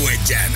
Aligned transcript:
Jó 0.00 0.06
egyen! 0.06 0.50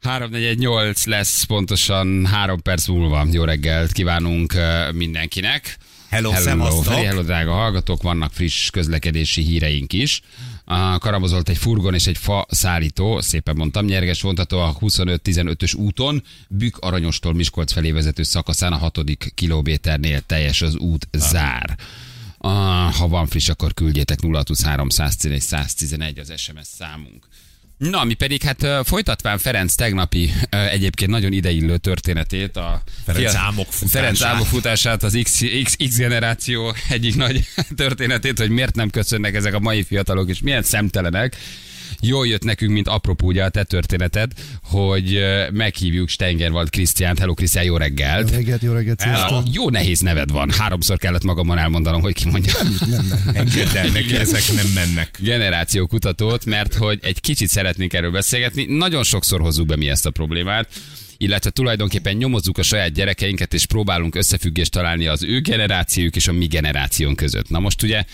348 0.00 1.04
lesz 1.06 1.42
pontosan 1.42 2.26
három 2.26 2.62
perc 2.62 2.86
múlva. 2.86 3.26
Jó 3.30 3.44
reggelt 3.44 3.92
kívánunk 3.92 4.54
mindenkinek. 4.92 5.76
Hello, 6.08 6.30
hello, 6.30 6.44
szevasztok. 6.44 6.84
Feri, 6.84 7.04
hello, 7.04 7.22
drága 7.22 7.52
hallgatók, 7.52 8.02
vannak 8.02 8.32
friss 8.32 8.70
közlekedési 8.70 9.42
híreink 9.42 9.92
is. 9.92 10.20
A 10.64 10.98
karabozolt 10.98 11.48
egy 11.48 11.58
furgon 11.58 11.94
és 11.94 12.06
egy 12.06 12.18
fa 12.18 12.46
szállító, 12.48 13.20
szépen 13.20 13.56
mondtam, 13.56 13.84
nyerges 13.84 14.22
vontató 14.22 14.58
a 14.58 14.76
25-15-ös 14.80 15.76
úton, 15.76 16.22
Bük 16.48 16.78
Aranyostól 16.78 17.34
Miskolc 17.34 17.72
felé 17.72 17.90
vezető 17.90 18.22
szakaszán 18.22 18.72
a 18.72 18.78
hatodik 18.78 19.32
kilométernél 19.34 20.20
teljes 20.20 20.62
az 20.62 20.76
út 20.76 21.08
zár. 21.12 21.76
Ah, 22.42 22.94
ha 22.94 23.08
van 23.08 23.26
friss, 23.26 23.48
akkor 23.48 23.74
küldjétek 23.74 24.18
0623 24.22 24.88
111 24.88 25.40
111 25.40 26.18
az 26.18 26.32
SMS 26.36 26.66
számunk. 26.78 27.26
Na, 27.76 28.04
mi 28.04 28.14
pedig 28.14 28.42
hát 28.42 28.86
folytatván 28.86 29.38
Ferenc 29.38 29.74
tegnapi 29.74 30.32
egyébként 30.50 31.10
nagyon 31.10 31.32
ideillő 31.32 31.76
történetét, 31.76 32.56
a 32.56 32.82
Ferenc 33.04 33.30
fia- 33.30 33.40
álmok 33.40 33.66
futását. 33.72 34.00
Ferenc 34.00 34.22
álmok 34.22 34.46
futását, 34.46 35.02
az 35.02 35.18
X, 35.22 35.42
X, 35.62 35.76
X 35.76 35.96
generáció 35.96 36.74
egyik 36.88 37.16
nagy 37.16 37.48
történetét, 37.76 38.38
hogy 38.38 38.50
miért 38.50 38.74
nem 38.74 38.90
köszönnek 38.90 39.34
ezek 39.34 39.54
a 39.54 39.58
mai 39.58 39.82
fiatalok, 39.82 40.28
és 40.28 40.40
milyen 40.40 40.62
szemtelenek. 40.62 41.36
Jól 42.00 42.26
jött 42.26 42.44
nekünk, 42.44 42.72
mint 42.72 42.88
apropó 42.88 43.26
ugye 43.26 43.44
a 43.44 43.48
te 43.48 43.64
történeted, 43.64 44.32
hogy 44.62 45.20
meghívjuk 45.52 46.08
Steingerwald 46.08 46.70
Krisztiánt. 46.70 47.18
Hello 47.18 47.34
Krisztián, 47.34 47.64
jó 47.64 47.76
reggelt! 47.76 48.30
Jó 48.30 48.36
reggelt, 48.36 48.62
jó 48.62 48.72
reggelt, 48.72 49.00
sziasztok. 49.00 49.42
Jó 49.52 49.70
nehéz 49.70 50.00
neved 50.00 50.30
van. 50.30 50.50
Háromszor 50.50 50.98
kellett 50.98 51.24
magamon 51.24 51.58
elmondanom, 51.58 52.00
hogy 52.00 52.14
ki 52.14 52.28
mondja. 52.30 52.52
Nem, 52.62 53.06
nem. 53.34 53.44
El, 53.74 53.88
neki 53.88 54.16
ezek 54.16 54.42
nem 54.54 54.66
mennek. 54.74 55.18
generációkutatót, 55.18 56.44
mert 56.44 56.74
hogy 56.74 56.98
egy 57.02 57.20
kicsit 57.20 57.48
szeretnénk 57.48 57.92
erről 57.92 58.10
beszélgetni. 58.10 58.64
Nagyon 58.64 59.02
sokszor 59.02 59.40
hozzuk 59.40 59.66
be 59.66 59.76
mi 59.76 59.88
ezt 59.88 60.06
a 60.06 60.10
problémát 60.10 60.68
illetve 61.22 61.50
tulajdonképpen 61.50 62.16
nyomozzuk 62.16 62.58
a 62.58 62.62
saját 62.62 62.92
gyerekeinket, 62.92 63.54
és 63.54 63.66
próbálunk 63.66 64.14
összefüggést 64.14 64.70
találni 64.70 65.06
az 65.06 65.22
ő 65.22 65.40
generációjuk 65.40 66.16
és 66.16 66.28
a 66.28 66.32
mi 66.32 66.46
generációnk 66.46 67.16
között. 67.16 67.48
Na 67.48 67.58
most 67.58 67.82
ugye 67.82 68.04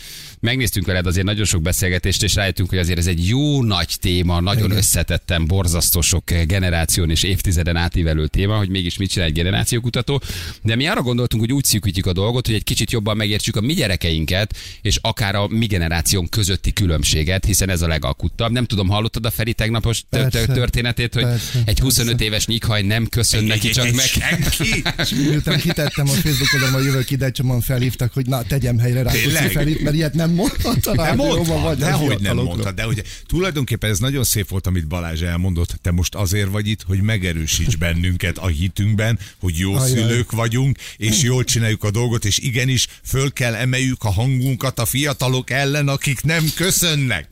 megnéztünk 0.46 0.86
veled 0.86 1.06
azért 1.06 1.26
nagyon 1.26 1.44
sok 1.44 1.62
beszélgetést, 1.62 2.22
és 2.22 2.34
rájöttünk, 2.34 2.68
hogy 2.68 2.78
azért 2.78 2.98
ez 2.98 3.06
egy 3.06 3.28
jó 3.28 3.62
nagy 3.62 3.96
téma, 4.00 4.40
nagyon 4.40 4.70
összetettem, 4.70 5.46
borzasztó 5.46 6.00
sok 6.00 6.30
generáción 6.30 7.10
és 7.10 7.22
évtizeden 7.22 7.76
átívelő 7.76 8.26
téma, 8.26 8.56
hogy 8.56 8.68
mégis 8.68 8.96
mit 8.96 9.10
csinál 9.10 9.28
egy 9.28 9.34
generációkutató. 9.34 10.20
De 10.62 10.76
mi 10.76 10.86
arra 10.86 11.02
gondoltunk, 11.02 11.42
hogy 11.42 11.52
úgy 11.52 11.64
szűkítjük 11.64 12.06
a 12.06 12.12
dolgot, 12.12 12.46
hogy 12.46 12.54
egy 12.54 12.64
kicsit 12.64 12.90
jobban 12.90 13.16
megértsük 13.16 13.56
a 13.56 13.60
mi 13.60 13.72
gyerekeinket, 13.72 14.56
és 14.82 14.98
akár 15.02 15.34
a 15.34 15.46
mi 15.46 15.66
generációnk 15.66 16.30
közötti 16.30 16.72
különbséget, 16.72 17.44
hiszen 17.44 17.70
ez 17.70 17.82
a 17.82 17.86
legalkuttabb. 17.86 18.52
Nem 18.52 18.64
tudom, 18.64 18.88
hallottad 18.88 19.26
a 19.26 19.30
Feri 19.30 19.52
tegnapos 19.52 20.02
Persze. 20.10 20.46
történetét, 20.46 21.14
hogy 21.14 21.22
Persze, 21.22 21.62
egy 21.64 21.78
25 21.78 22.10
persze. 22.10 22.24
éves 22.24 22.46
nyikhaj 22.46 22.82
nem 22.82 23.06
köszön 23.06 23.44
neki, 23.44 23.68
csak 23.68 23.92
meg... 23.94 24.06
Senki? 24.06 24.82
Miután 25.28 25.58
kitettem 25.58 26.08
a 26.08 26.12
Facebook 26.12 26.52
oldalon, 26.54 26.74
hogy 26.74 26.84
jövök 26.84 27.10
ide, 27.10 27.30
csomóan 27.30 27.60
felhívtak, 27.60 28.12
hogy 28.12 28.26
na, 28.26 28.42
tegyem 28.42 28.78
helyre 28.78 29.02
rá? 29.02 29.10
Feri, 29.10 29.78
mert 29.82 29.96
ilyet 29.96 30.14
nem 30.14 30.35
mondhat 30.36 30.86
a 30.86 30.94
Nem 30.94 31.04
rádióban, 31.04 31.36
mondta, 31.36 31.60
vagy 31.60 31.76
dehogy 31.78 32.20
nem 32.20 32.36
mondta, 32.36 32.72
de 32.72 32.86
ugye 32.86 33.02
tulajdonképpen 33.26 33.90
ez 33.90 33.98
nagyon 33.98 34.24
szép 34.24 34.48
volt, 34.48 34.66
amit 34.66 34.86
Balázs 34.86 35.22
elmondott. 35.22 35.78
Te 35.82 35.90
most 35.90 36.14
azért 36.14 36.50
vagy 36.50 36.66
itt, 36.68 36.82
hogy 36.82 37.00
megerősíts 37.02 37.76
bennünket 37.76 38.38
a 38.38 38.46
hitünkben, 38.46 39.18
hogy 39.40 39.58
jó 39.58 39.74
Ajaj. 39.74 39.88
szülők 39.88 40.32
vagyunk, 40.32 40.78
és 40.96 41.22
jól 41.22 41.44
csináljuk 41.44 41.84
a 41.84 41.90
dolgot, 41.90 42.24
és 42.24 42.38
igenis 42.38 42.86
föl 43.04 43.32
kell 43.32 43.54
emeljük 43.54 44.04
a 44.04 44.10
hangunkat 44.12 44.78
a 44.78 44.84
fiatalok 44.84 45.50
ellen, 45.50 45.88
akik 45.88 46.22
nem 46.22 46.44
köszönnek. 46.56 47.28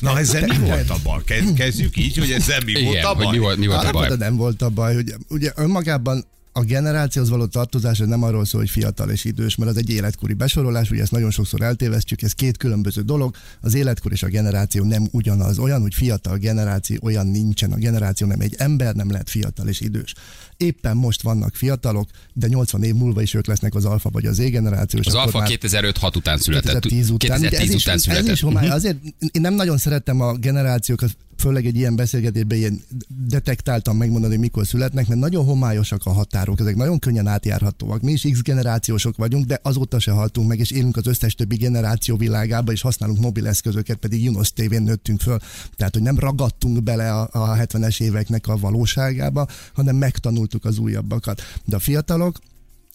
Na, 0.00 0.18
ezzel 0.18 0.46
mi 0.46 0.58
volt 0.58 0.90
a 0.90 0.96
baj? 1.02 1.22
Kezd- 1.24 1.54
Kezdjük 1.54 1.96
így, 1.96 2.16
hogy 2.18 2.32
ezzel 2.32 2.60
mi 2.64 2.84
volt 2.84 3.04
a 3.04 3.08
hogy 3.08 3.24
baj? 3.24 3.32
mi 3.32 3.38
volt, 3.38 3.56
mi 3.58 3.66
volt 3.66 3.78
a 3.78 3.80
Alapvetően 3.80 4.18
baj. 4.18 4.28
nem 4.28 4.36
volt 4.36 4.62
a 4.62 4.68
baj, 4.68 4.94
hogy 4.94 5.14
ugye 5.28 5.52
önmagában 5.56 6.24
a 6.56 6.62
generációhoz 6.62 7.30
való 7.30 7.46
tartozás 7.46 8.00
ez 8.00 8.06
nem 8.06 8.22
arról 8.22 8.44
szól, 8.44 8.60
hogy 8.60 8.70
fiatal 8.70 9.10
és 9.10 9.24
idős, 9.24 9.56
mert 9.56 9.70
az 9.70 9.76
egy 9.76 9.90
életkori 9.90 10.32
besorolás, 10.34 10.90
ugye 10.90 11.02
ezt 11.02 11.10
nagyon 11.10 11.30
sokszor 11.30 11.62
eltévesztjük, 11.62 12.22
ez 12.22 12.32
két 12.32 12.56
különböző 12.56 13.02
dolog. 13.02 13.34
Az 13.60 13.74
életkor 13.74 14.12
és 14.12 14.22
a 14.22 14.26
generáció 14.28 14.84
nem 14.84 15.08
ugyanaz. 15.10 15.58
Olyan, 15.58 15.80
hogy 15.80 15.94
fiatal 15.94 16.36
generáció, 16.36 16.98
olyan 17.02 17.26
nincsen. 17.26 17.72
A 17.72 17.76
generáció 17.76 18.26
nem 18.26 18.40
egy 18.40 18.54
ember, 18.58 18.94
nem 18.94 19.10
lehet 19.10 19.30
fiatal 19.30 19.68
és 19.68 19.80
idős. 19.80 20.14
Éppen 20.56 20.96
most 20.96 21.22
vannak 21.22 21.54
fiatalok, 21.54 22.08
de 22.32 22.46
80 22.46 22.82
év 22.82 22.94
múlva 22.94 23.22
is 23.22 23.34
ők 23.34 23.46
lesznek 23.46 23.74
az 23.74 23.84
alfa 23.84 24.10
vagy 24.10 24.26
az 24.26 24.34
Z 24.36 24.50
generáció. 24.50 25.00
Az 25.04 25.14
Alfa 25.14 25.38
már- 25.38 25.48
2005-6 25.48 26.16
után 26.16 26.38
született. 26.38 26.80
2010 26.80 27.10
után. 27.10 27.38
Ugye 27.38 27.48
2010 27.48 27.74
ez 27.74 27.80
után 27.82 27.96
is, 27.96 28.02
született. 28.02 28.24
Ez 28.26 28.32
is 28.32 28.40
homály. 28.40 28.64
Mhm. 28.66 28.74
Azért 28.74 28.96
én 29.32 29.40
nem 29.40 29.54
nagyon 29.54 29.76
szerettem 29.78 30.20
a 30.20 30.34
generációkat, 30.34 31.16
főleg 31.36 31.66
egy 31.66 31.76
ilyen 31.76 31.96
beszélgetésben 31.96 32.58
ilyen 32.58 32.80
detektáltam 33.28 33.96
megmondani, 33.96 34.36
mikor 34.36 34.66
születnek, 34.66 35.06
mert 35.08 35.20
nagyon 35.20 35.44
homályosak 35.44 36.00
a 36.04 36.10
határok, 36.10 36.60
ezek 36.60 36.76
nagyon 36.76 36.98
könnyen 36.98 37.26
átjárhatóak. 37.26 38.00
Mi 38.00 38.12
is 38.12 38.26
X 38.32 38.42
generációsok 38.42 39.16
vagyunk, 39.16 39.44
de 39.44 39.58
azóta 39.62 39.98
se 39.98 40.10
haltunk 40.10 40.48
meg, 40.48 40.58
és 40.58 40.70
élünk 40.70 40.96
az 40.96 41.06
összes 41.06 41.34
többi 41.34 41.56
generáció 41.56 42.16
világába, 42.16 42.72
és 42.72 42.80
használunk 42.80 43.18
mobileszközöket, 43.18 43.96
pedig 43.96 44.24
Junos 44.24 44.52
tévén 44.52 44.82
nőttünk 44.82 45.20
föl. 45.20 45.38
Tehát, 45.76 45.94
hogy 45.94 46.02
nem 46.02 46.18
ragadtunk 46.18 46.82
bele 46.82 47.12
a, 47.12 47.28
a 47.32 47.56
70-es 47.56 48.02
éveknek 48.02 48.46
a 48.46 48.56
valóságába, 48.56 49.46
hanem 49.74 49.96
megtanultuk 49.96 50.64
az 50.64 50.78
újabbakat. 50.78 51.42
De 51.64 51.76
a 51.76 51.78
fiatalok, 51.78 52.38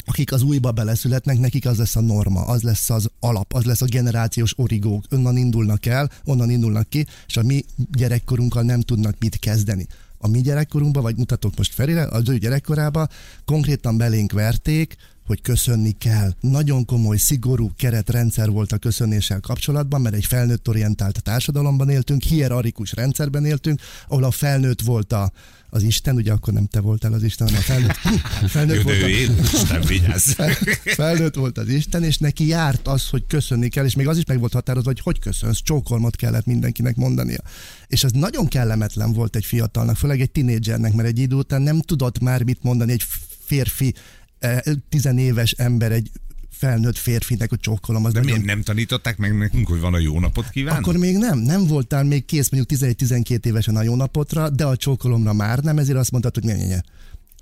akik 0.10 0.32
az 0.32 0.42
újba 0.42 0.72
beleszületnek, 0.72 1.40
nekik 1.40 1.66
az 1.66 1.78
lesz 1.78 1.96
a 1.96 2.02
norma, 2.02 2.42
az 2.42 2.62
lesz 2.62 2.90
az 2.90 3.10
alap, 3.20 3.54
az 3.54 3.64
lesz 3.64 3.82
a 3.82 3.86
generációs 3.86 4.54
origók. 4.56 5.04
Onnan 5.12 5.38
indulnak 5.38 5.86
el, 5.86 6.10
onnan 6.24 6.50
indulnak 6.50 6.90
ki, 6.90 7.06
és 7.28 7.38
a 7.38 7.44
mi 7.44 7.66
gyerekkorunkkal 7.92 8.64
nem 8.64 8.82
tudnak 8.82 9.16
mit 9.20 9.40
kezdeni. 9.40 9.88
A 10.18 10.28
mi 10.28 10.42
gyerekkorunkban, 10.42 11.04
vagy 11.04 11.18
mutatok 11.18 11.58
most 11.58 11.74
Ferire, 11.74 12.08
az 12.08 12.30
ő 12.30 12.38
gyerekkorában 12.38 13.10
konkrétan 13.46 13.98
belénk 13.98 14.32
verték, 14.32 14.96
hogy 15.26 15.42
köszönni 15.42 15.92
kell. 15.92 16.34
Nagyon 16.40 16.86
komoly, 16.86 17.18
szigorú 17.18 17.72
keretrendszer 17.78 18.50
volt 18.50 18.72
a 18.72 18.78
köszönéssel 18.78 19.40
kapcsolatban, 19.40 20.02
mert 20.02 20.16
egy 20.16 20.26
felnőtt 20.26 20.68
orientált 20.68 21.24
társadalomban 21.24 21.90
éltünk, 21.90 22.22
hierarchikus 22.22 22.94
rendszerben 22.94 23.46
éltünk, 23.46 23.82
ahol 24.08 24.24
a 24.24 24.32
felnőtt 24.32 24.82
volt 24.82 25.14
a, 25.14 25.32
az 25.70 25.84
Isten, 25.84 26.16
ugye 26.16 26.32
akkor 26.32 26.54
nem 26.54 26.66
te 26.66 26.80
voltál 26.80 27.14
az 27.14 27.24
Isten, 27.24 27.48
hanem 27.48 27.62
a 27.62 27.64
felnőtt, 27.64 27.96
felnőtt 28.56 28.82
volt 28.82 28.98
én, 28.98 29.36
nem 29.70 29.82
vigyázz. 29.82 30.32
felnőtt 31.00 31.36
volt 31.36 31.58
az 31.58 31.68
Isten, 31.68 32.04
és 32.04 32.18
neki 32.18 32.48
járt 32.48 32.88
az, 32.88 33.10
hogy 33.10 33.24
köszönni 33.28 33.70
kell, 33.70 33.86
és 33.86 33.96
még 33.96 34.08
az 34.08 34.18
is 34.18 34.26
meg 34.26 34.40
volt 34.40 34.54
határozva, 34.54 34.90
hogy 34.90 35.00
hogy 35.00 35.20
köszönsz, 35.20 35.62
csókolmot 35.62 36.16
kellett 36.16 36.46
mindenkinek 36.46 36.96
mondania. 36.96 37.42
És 37.88 38.04
ez 38.04 38.12
nagyon 38.12 38.48
kellemetlen 38.48 39.14
volt 39.14 39.36
egy 39.36 39.46
fiatalnak, 39.46 39.98
főleg 39.98 40.22
egy 40.22 40.32
tinédzsernek, 40.32 40.94
mert 40.94 41.08
egy 41.08 41.20
idő 41.20 41.36
után 41.36 41.62
nem 41.62 41.82
tudott 41.82 42.20
már 42.20 42.44
mit 42.44 42.64
mondani 42.64 42.92
egy 42.92 43.04
férfi, 43.46 43.94
eh, 44.40 44.60
tizenéves 44.90 45.52
ember, 45.52 45.92
egy 45.92 46.12
felnőtt 46.50 46.98
férfinek, 46.98 47.50
hogy 47.50 47.60
csókolom. 47.60 48.06
Az 48.06 48.14
De 48.14 48.20
nagyon... 48.20 48.34
miért 48.36 48.48
nem 48.54 48.62
tanították 48.62 49.18
meg 49.18 49.38
nekünk, 49.38 49.68
hogy 49.68 49.80
van 49.80 49.94
a 49.94 50.00
jó 50.00 50.20
napot 50.20 50.50
kívánni? 50.50 50.80
Akkor 50.80 50.98
még 50.98 51.18
nem, 51.18 51.40
nem 51.40 51.68
voltál 51.68 52.04
még 52.04 52.26
kész 52.26 52.50
mondjuk 52.50 52.82
11-12 52.82 53.46
évesen 53.46 53.76
a 53.76 53.82
jó 53.82 53.96
napotra, 53.96 54.50
de 54.50 54.66
a 54.66 54.76
csókolomra 54.76 55.34
már 55.34 55.60
nem, 55.60 55.78
ezért 55.78 55.98
azt 55.98 56.12
mondtad, 56.12 56.34
hogy 56.34 56.44
ne, 56.44 56.56
ne, 56.56 56.66
ne. 56.66 56.80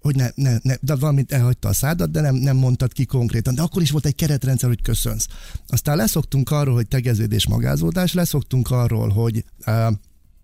Hogy 0.02 0.16
ne, 0.16 0.30
ne, 0.36 0.58
ne, 0.62 0.76
de 0.82 0.96
valamit 0.96 1.32
elhagyta 1.32 1.68
a 1.68 1.74
szádat, 1.74 2.12
de 2.12 2.22
nem, 2.22 2.36
nem 2.36 2.58
mondtad 2.58 2.94
ki 2.94 3.06
konkrétan. 3.06 3.56
De 3.56 3.62
akkor 3.62 3.82
is 3.82 3.92
volt 3.92 4.06
egy 4.06 4.16
keretrendszer, 4.16 4.70
hogy 4.70 4.82
köszönsz. 4.82 5.28
Aztán 5.68 5.98
leszoktunk 5.98 6.52
arról, 6.52 6.74
hogy 6.74 6.88
tegeződés, 6.88 7.48
magázódás, 7.48 8.14
leszoktunk 8.14 8.72
arról, 8.72 9.10
hogy 9.10 9.46
uh, 9.66 9.94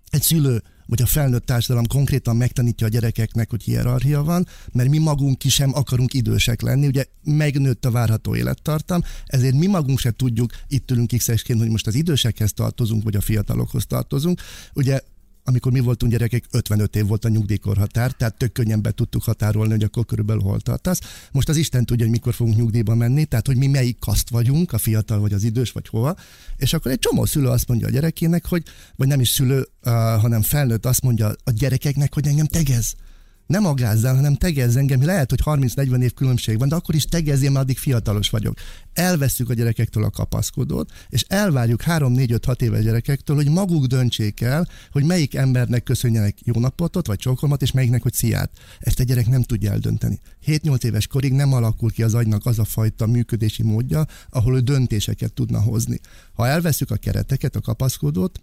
egy 0.10 0.22
szülő 0.22 0.64
vagy 0.86 1.02
a 1.02 1.06
felnőtt 1.06 1.46
társadalom 1.46 1.88
konkrétan 1.88 2.36
megtanítja 2.36 2.88
a 2.88 2.90
gyerekeknek, 2.90 3.50
hogy 3.50 3.64
hierarchia 3.64 4.24
van, 4.24 4.48
mert 4.72 4.90
mi 4.90 4.98
magunk 4.98 5.38
ki 5.38 5.50
sem 5.50 5.72
akarunk 5.74 6.14
idősek 6.14 6.62
lenni, 6.62 6.88
ugye 6.88 7.06
megnőtt 7.24 7.86
a 7.86 7.92
várható 7.92 8.36
élettartam, 8.36 9.02
ezért 9.26 9.56
mi 9.56 9.68
magunk 9.68 10.00
se 10.00 10.12
tudjuk, 10.12 10.52
itt 10.68 10.92
ülünk 10.92 11.12
x 11.18 11.28
hogy 11.48 11.70
most 11.70 11.88
az 11.88 11.96
idősekhez 11.96 12.54
tartozunk, 12.54 13.04
vagy 13.04 13.16
a 13.16 13.22
fiatalokhoz 13.22 13.86
tartozunk. 13.86 14.42
Ugye 14.74 15.00
amikor 15.44 15.72
mi 15.72 15.80
voltunk 15.80 16.12
gyerekek, 16.12 16.44
55 16.52 16.96
év 16.96 17.06
volt 17.06 17.26
a 17.26 17.30
nyugdíjkorhatár, 17.30 18.12
tehát 18.12 18.38
tök 18.38 18.52
könnyen 18.52 18.82
be 18.82 18.92
tudtuk 18.92 19.24
határolni, 19.24 19.72
hogy 19.72 19.84
akkor 19.84 20.06
körülbelül 20.06 20.42
hol 20.42 20.60
tartasz. 20.60 21.00
Most 21.32 21.50
az 21.50 21.58
Isten 21.58 21.86
tudja, 21.86 22.04
hogy 22.04 22.14
mikor 22.14 22.34
fogunk 22.34 22.58
nyugdíjba 22.58 22.96
menni, 22.96 23.26
tehát 23.26 23.48
hogy 23.48 23.58
mi 23.58 23.68
melyik 23.68 24.00
kaszt 24.00 24.30
vagyunk, 24.30 24.74
a 24.74 24.78
fiatal 24.78 25.20
vagy 25.20 25.34
az 25.34 25.44
idős, 25.44 25.72
vagy 25.72 25.88
hova. 25.88 26.16
És 26.58 26.74
akkor 26.74 26.92
egy 26.92 27.00
csomó 27.00 27.26
szülő 27.26 27.48
azt 27.48 27.68
mondja 27.68 27.88
a 27.88 27.92
gyerekének, 27.92 28.46
hogy, 28.46 28.64
vagy 28.96 29.08
nem 29.08 29.20
is 29.20 29.30
szülő, 29.30 29.58
uh, 29.58 29.94
hanem 29.94 30.42
felnőtt 30.42 30.86
azt 30.86 31.02
mondja 31.02 31.36
a 31.44 31.52
gyerekeknek, 31.52 32.14
hogy 32.14 32.28
engem 32.28 32.46
tegez. 32.46 32.96
Nem 33.46 33.66
agázzál, 33.66 34.16
hanem 34.16 34.36
tegezz 34.36 34.76
engem. 34.76 35.06
Lehet, 35.06 35.30
hogy 35.30 35.40
30-40 35.46 36.02
év 36.02 36.14
különbség 36.14 36.60
van, 36.60 36.68
de 36.68 36.76
akkor 36.76 36.96
is 36.96 37.06
tegezzél, 37.06 37.50
mert 37.50 37.64
addig 37.64 37.78
fiatalos 37.78 38.30
vagyok. 38.30 38.58
Elveszük 38.94 39.50
a 39.50 39.54
gyerekektől 39.54 40.04
a 40.04 40.10
kapaszkodót, 40.10 40.92
és 41.10 41.26
elvárjuk 41.28 41.82
3-4-5-6 41.86 42.62
éves 42.62 42.84
gyerekektől, 42.84 43.36
hogy 43.36 43.50
maguk 43.50 43.86
döntsék 43.86 44.42
el, 44.42 44.68
hogy 44.92 45.04
melyik 45.04 45.36
embernek 45.36 45.84
köszönjenek 45.84 46.38
jó 46.44 46.60
napotot, 46.60 47.08
vagy 47.08 47.18
csókolmat, 47.18 47.62
és 47.62 47.72
melyiknek, 47.72 48.02
hogy 48.02 48.14
sziát. 48.14 48.52
Ezt 48.80 49.00
a 49.00 49.04
gyerek 49.04 49.28
nem 49.28 49.44
tudja 49.44 49.72
eldönteni. 49.72 50.20
7-8 50.46 50.84
éves 50.84 51.08
korig 51.08 51.34
nem 51.34 51.54
alakul 51.54 51.92
ki 51.92 52.04
az 52.04 52.14
agynak 52.14 52.46
az 52.46 52.60
a 52.60 52.66
fajta 52.66 53.06
működési 53.06 53.64
módja, 53.64 54.06
ahol 54.30 54.56
ő 54.56 54.60
döntéseket 54.60 55.34
tudna 55.34 55.62
hozni. 55.62 56.00
Ha 56.34 56.48
elveszük 56.48 56.92
a 56.92 56.96
kereteket, 56.96 57.56
a 57.56 57.62
kapaszkodót, 57.62 58.42